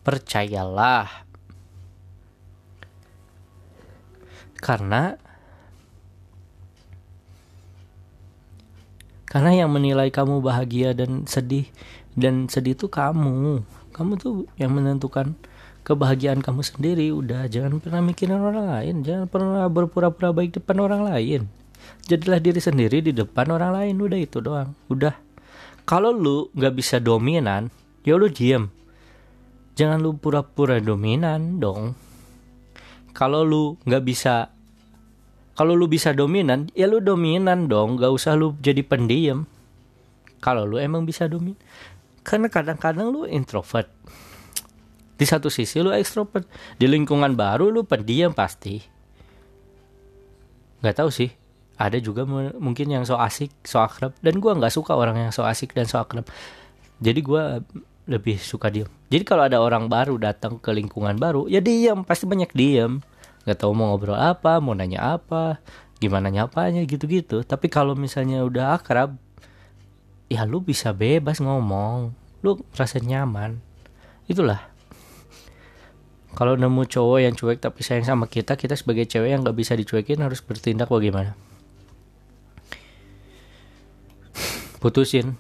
Percayalah. 0.05 1.25
Karena 4.61 5.17
karena 9.25 9.65
yang 9.65 9.73
menilai 9.73 10.13
kamu 10.13 10.45
bahagia 10.45 10.93
dan 10.93 11.25
sedih 11.25 11.65
dan 12.13 12.53
sedih 12.53 12.77
itu 12.77 12.93
kamu. 12.93 13.65
Kamu 13.97 14.21
tuh 14.21 14.45
yang 14.61 14.77
menentukan 14.77 15.33
kebahagiaan 15.81 16.45
kamu 16.45 16.61
sendiri. 16.61 17.09
Udah 17.09 17.49
jangan 17.49 17.81
pernah 17.81 18.05
mikirin 18.05 18.37
orang 18.37 18.69
lain, 18.69 18.95
jangan 19.01 19.33
pernah 19.33 19.65
berpura-pura 19.73 20.37
baik 20.37 20.61
depan 20.61 20.77
orang 20.83 21.09
lain 21.09 21.49
jadilah 22.07 22.39
diri 22.39 22.63
sendiri 22.63 23.03
di 23.03 23.11
depan 23.11 23.51
orang 23.51 23.75
lain. 23.83 23.99
Udah 23.99 24.19
itu 24.19 24.39
doang. 24.39 24.73
Udah. 24.87 25.19
Kalau 25.87 26.15
lu 26.15 26.51
nggak 26.55 26.75
bisa 26.75 27.03
dominan 27.03 27.71
ya 28.07 28.15
lu 28.15 28.31
diem. 28.31 28.71
Jangan 29.77 30.01
lu 30.01 30.17
pura-pura 30.17 30.79
dominan 30.81 31.59
dong. 31.59 31.99
Kalau 33.13 33.43
lu 33.43 33.77
nggak 33.85 34.05
bisa 34.07 34.51
kalau 35.57 35.73
lu 35.73 35.89
bisa 35.91 36.15
dominan 36.15 36.71
ya 36.73 36.87
lu 36.87 37.03
dominan 37.03 37.67
dong. 37.67 37.99
Gak 37.99 38.13
usah 38.13 38.39
lu 38.39 38.55
jadi 38.63 38.83
pendiam. 38.87 39.45
Kalau 40.41 40.65
lu 40.65 40.79
emang 40.79 41.05
bisa 41.05 41.27
dominan. 41.27 41.59
Karena 42.27 42.51
kadang-kadang 42.51 43.09
lu 43.09 43.25
introvert. 43.25 43.89
Di 45.17 45.25
satu 45.25 45.49
sisi 45.49 45.81
lu 45.81 45.95
ekstrovert. 45.97 46.45
Di 46.77 46.85
lingkungan 46.85 47.33
baru 47.39 47.73
lu 47.73 47.89
pendiam 47.89 48.37
pasti. 48.37 48.85
Nggak 50.85 50.97
tahu 51.01 51.09
sih 51.09 51.46
ada 51.77 52.01
juga 52.01 52.25
mungkin 52.57 52.89
yang 52.89 53.05
so 53.05 53.21
asik 53.21 53.53
so 53.61 53.81
akrab. 53.85 54.17
Dan 54.25 54.41
gue 54.41 54.49
nggak 54.49 54.73
suka 54.73 54.97
orang 54.97 55.29
yang 55.29 55.33
so 55.33 55.45
asik 55.45 55.77
dan 55.77 55.85
so 55.85 56.01
akrab. 56.01 56.25
Jadi 57.05 57.21
gue 57.21 57.43
lebih 58.09 58.41
suka 58.41 58.73
diem. 58.73 58.89
Jadi 59.13 59.23
kalau 59.29 59.45
ada 59.45 59.61
orang 59.61 59.93
baru 59.93 60.17
datang 60.17 60.57
ke 60.57 60.73
lingkungan 60.73 61.21
baru 61.21 61.45
ya 61.53 61.61
diem. 61.61 62.01
Pasti 62.03 62.25
banyak 62.25 62.51
diem. 62.57 63.05
Nggak 63.45 63.59
tahu 63.61 63.77
mau 63.77 63.93
ngobrol 63.93 64.17
apa 64.17 64.59
mau 64.59 64.73
nanya 64.73 65.21
apa 65.21 65.61
gimana 66.01 66.33
nyapanya 66.33 66.81
gitu-gitu. 66.89 67.45
Tapi 67.45 67.69
kalau 67.69 67.93
misalnya 67.93 68.41
udah 68.41 68.81
akrab 68.81 69.21
ya 70.33 70.49
lu 70.49 70.65
bisa 70.65 70.97
bebas 70.97 71.45
ngomong. 71.45 72.17
Lu 72.41 72.57
merasa 72.73 72.97
nyaman. 73.05 73.61
Itulah. 74.25 74.73
Kalau 76.37 76.53
nemu 76.57 76.85
cowok 76.89 77.19
yang 77.21 77.33
cuek 77.37 77.65
tapi 77.65 77.81
sayang 77.81 78.05
sama 78.05 78.29
kita 78.29 78.61
kita 78.61 78.77
sebagai 78.77 79.09
cewek 79.09 79.33
yang 79.33 79.41
nggak 79.41 79.57
bisa 79.57 79.73
dicuekin 79.73 80.21
harus 80.21 80.45
bertindak 80.45 80.93
bagaimana 80.93 81.33
putusin. 84.87 85.35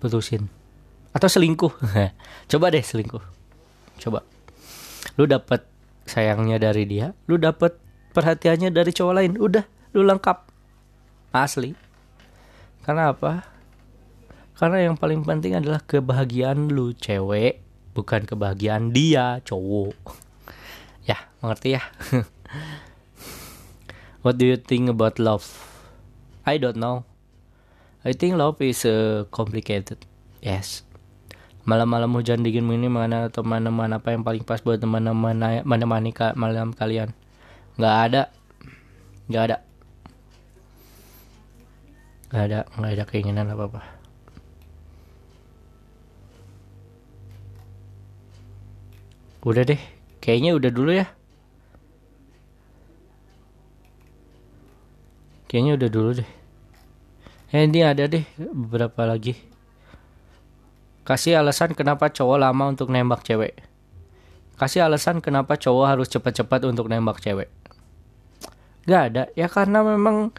Putusin. 0.00 0.48
Atau 1.12 1.28
selingkuh. 1.28 1.68
Coba 2.50 2.72
deh 2.72 2.80
selingkuh. 2.80 3.20
Coba. 4.00 4.24
Lu 5.20 5.28
dapet 5.28 5.68
sayangnya 6.08 6.56
dari 6.56 6.88
dia 6.88 7.12
lu 7.28 7.36
dapet 7.36 7.76
perhatiannya 8.16 8.72
dari 8.72 8.96
cowok 8.96 9.12
lain. 9.20 9.36
Udah 9.36 9.68
lu 9.92 10.08
lengkap. 10.08 10.48
Asli. 11.36 11.76
Karena 12.80 13.12
apa? 13.12 13.44
Karena 14.56 14.88
yang 14.88 14.96
paling 14.96 15.20
penting 15.20 15.52
adalah 15.52 15.84
kebahagiaan 15.84 16.72
lu 16.72 16.96
cewek. 16.96 17.60
Bukan 17.92 18.24
kebahagiaan 18.24 18.96
dia 18.96 19.44
cowok. 19.44 20.00
Ya 21.00 21.16
mengerti 21.40 21.74
ya 21.74 21.82
what 24.22 24.36
do 24.36 24.44
you 24.44 24.56
think 24.56 24.88
about 24.88 25.18
love? 25.18 25.44
I 26.44 26.56
don't 26.56 26.76
know. 26.76 27.04
I 28.04 28.16
think 28.16 28.36
love 28.36 28.60
is 28.64 28.84
uh, 28.88 29.28
complicated. 29.28 30.08
Yes. 30.40 30.88
Malam-malam 31.68 32.16
hujan 32.16 32.40
dingin 32.40 32.64
ini 32.72 32.88
mana 32.88 33.28
teman-teman 33.28 33.92
apa 33.92 34.16
yang 34.16 34.24
paling 34.24 34.42
pas 34.42 34.64
buat 34.64 34.80
teman-teman 34.80 35.62
menemani 35.68 36.16
ka 36.16 36.32
malam 36.32 36.72
kalian? 36.72 37.12
Nggak 37.76 37.96
ada. 38.08 38.22
Nggak 39.28 39.42
ada. 39.44 39.56
Nggak 42.30 42.44
ada 42.46 42.60
nggak 42.78 42.92
ada 42.94 43.04
keinginan 43.10 43.50
apa 43.50 43.66
apa 43.66 43.82
udah 49.42 49.66
deh. 49.66 49.82
Kayaknya 50.22 50.54
udah 50.54 50.70
dulu 50.70 50.94
ya 50.94 51.10
kayaknya 55.50 55.74
udah 55.74 55.88
dulu 55.90 56.10
deh 56.22 56.30
eh 57.50 57.66
ini 57.66 57.82
ada 57.82 58.06
deh 58.06 58.22
beberapa 58.38 59.02
lagi 59.02 59.50
Kasih 61.10 61.42
alasan 61.42 61.74
kenapa 61.74 62.06
cowok 62.06 62.38
lama 62.38 62.70
untuk 62.70 62.86
nembak 62.86 63.26
cewek. 63.26 63.58
Kasih 64.54 64.86
alasan 64.86 65.18
kenapa 65.18 65.58
cowok 65.58 65.86
harus 65.90 66.06
cepat-cepat 66.06 66.70
untuk 66.70 66.86
nembak 66.86 67.18
cewek. 67.18 67.50
Gak 68.86 69.02
ada. 69.10 69.22
Ya 69.34 69.50
karena 69.50 69.82
memang 69.82 70.30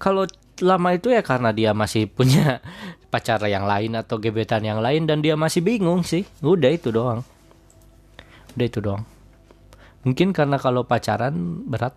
kalau 0.00 0.24
lama 0.64 0.96
itu 0.96 1.12
ya 1.12 1.20
karena 1.20 1.52
dia 1.52 1.76
masih 1.76 2.08
punya 2.08 2.64
pacar 3.12 3.42
yang 3.44 3.68
lain 3.68 4.00
atau 4.00 4.16
gebetan 4.16 4.64
yang 4.64 4.80
lain 4.80 5.04
dan 5.04 5.20
dia 5.20 5.36
masih 5.36 5.60
bingung 5.60 6.08
sih. 6.08 6.24
Udah 6.40 6.72
itu 6.72 6.88
doang. 6.88 7.20
Udah 8.56 8.64
itu 8.64 8.80
doang. 8.80 9.04
Mungkin 10.08 10.32
karena 10.32 10.56
kalau 10.56 10.88
pacaran 10.88 11.68
berat 11.68 11.92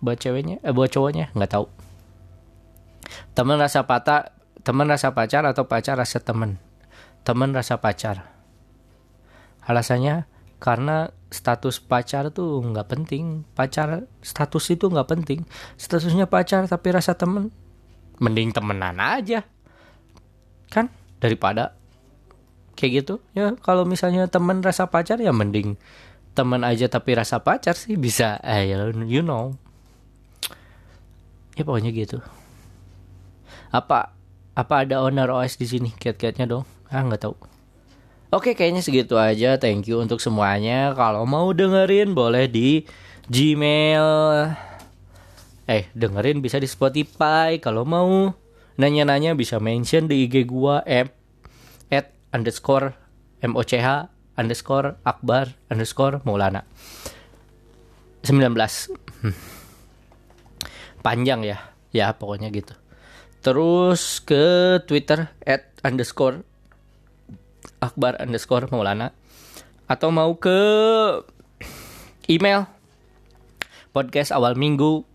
buat 0.00 0.16
ceweknya, 0.16 0.56
eh 0.64 0.72
buat 0.72 0.88
cowoknya 0.88 1.36
nggak 1.36 1.52
tahu. 1.52 1.68
Teman 3.38 3.54
rasa 3.62 3.86
patah, 3.86 4.34
teman 4.66 4.90
rasa 4.90 5.14
pacar 5.14 5.46
atau 5.46 5.70
pacar 5.70 5.94
rasa 5.94 6.18
teman 6.18 6.58
teman 7.28 7.52
rasa 7.52 7.76
pacar. 7.76 8.24
Alasannya 9.68 10.24
karena 10.56 11.12
status 11.28 11.76
pacar 11.76 12.32
tuh 12.32 12.64
nggak 12.64 12.88
penting. 12.88 13.44
Pacar 13.52 14.08
status 14.24 14.64
itu 14.72 14.88
nggak 14.88 15.08
penting. 15.12 15.44
Statusnya 15.76 16.24
pacar 16.24 16.64
tapi 16.64 16.88
rasa 16.88 17.20
temen, 17.20 17.52
mending 18.16 18.56
temenan 18.56 18.96
aja, 18.96 19.44
kan 20.72 20.88
daripada 21.20 21.76
kayak 22.80 23.04
gitu. 23.04 23.20
Ya 23.36 23.52
kalau 23.60 23.84
misalnya 23.84 24.24
temen 24.32 24.64
rasa 24.64 24.88
pacar 24.88 25.20
ya 25.20 25.36
mending 25.36 25.76
temen 26.32 26.64
aja 26.64 26.88
tapi 26.88 27.12
rasa 27.12 27.44
pacar 27.44 27.76
sih 27.76 28.00
bisa. 28.00 28.40
Eh 28.40 28.72
you 29.04 29.20
know. 29.20 29.52
Ya 31.60 31.68
pokoknya 31.68 31.92
gitu. 31.92 32.24
Apa 33.68 34.16
apa 34.56 34.74
ada 34.82 35.04
owner 35.04 35.28
OS 35.28 35.60
di 35.60 35.68
sini? 35.68 35.92
Kiat-kiatnya 35.92 36.48
dong. 36.48 36.64
Ah 36.88 37.04
nggak 37.04 37.22
tahu. 37.28 37.36
Oke 38.32 38.56
kayaknya 38.56 38.80
segitu 38.80 39.20
aja. 39.20 39.60
Thank 39.60 39.88
you 39.88 40.00
untuk 40.00 40.20
semuanya. 40.24 40.92
Kalau 40.96 41.28
mau 41.28 41.52
dengerin 41.52 42.16
boleh 42.16 42.48
di 42.48 42.84
Gmail. 43.28 44.08
Eh 45.68 45.84
dengerin 45.92 46.40
bisa 46.40 46.56
di 46.56 46.68
Spotify. 46.68 47.60
Kalau 47.60 47.84
mau 47.84 48.32
nanya-nanya 48.80 49.36
bisa 49.36 49.60
mention 49.60 50.08
di 50.08 50.24
IG 50.24 50.48
gua 50.48 50.80
M 50.88 51.12
At 51.92 52.12
underscore 52.32 52.96
MOCH 53.44 54.08
underscore 54.36 54.96
Akbar 55.04 55.52
underscore 55.68 56.24
Maulana. 56.24 56.64
19 58.24 58.48
hmm. 58.48 59.36
Panjang 61.04 61.40
ya. 61.44 61.60
Ya 61.92 62.12
pokoknya 62.12 62.52
gitu 62.52 62.76
Terus 63.42 64.22
ke 64.24 64.78
Twitter 64.84 65.30
at 65.46 65.70
underscore 65.86 66.42
akbar 67.78 68.18
underscore 68.18 68.66
maulana. 68.70 69.14
Atau 69.88 70.12
mau 70.12 70.36
ke 70.36 70.58
email 72.28 72.66
podcast 73.94 74.34
awal 74.34 74.58
minggu. 74.58 75.06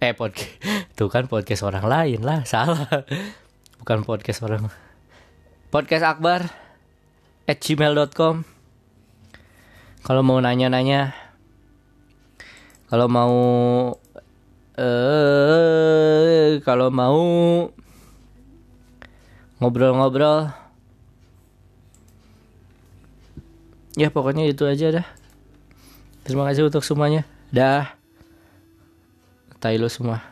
Eh 0.00 0.16
podcast 0.16 0.56
tuh 0.96 1.12
kan 1.12 1.28
podcast 1.28 1.62
orang 1.64 1.84
lain 1.84 2.20
lah 2.24 2.42
salah. 2.48 3.06
Bukan 3.80 4.04
podcast 4.04 4.44
orang 4.44 4.68
podcast 5.70 6.02
akbar 6.02 6.50
at 7.46 7.62
gmail.com 7.62 8.42
kalau 10.02 10.22
mau 10.26 10.42
nanya-nanya 10.42 11.14
kalau 12.90 13.06
mau 13.06 13.34
eh 14.80 16.56
kalau 16.64 16.88
mau 16.88 17.20
ngobrol-ngobrol. 19.60 20.48
Ya 24.00 24.08
pokoknya 24.08 24.48
itu 24.48 24.64
aja 24.64 25.02
dah. 25.02 25.06
Terima 26.24 26.48
kasih 26.48 26.72
untuk 26.72 26.80
semuanya. 26.80 27.28
Dah. 27.52 27.92
Tai 29.60 29.76
lo 29.76 29.92
semua 29.92 30.29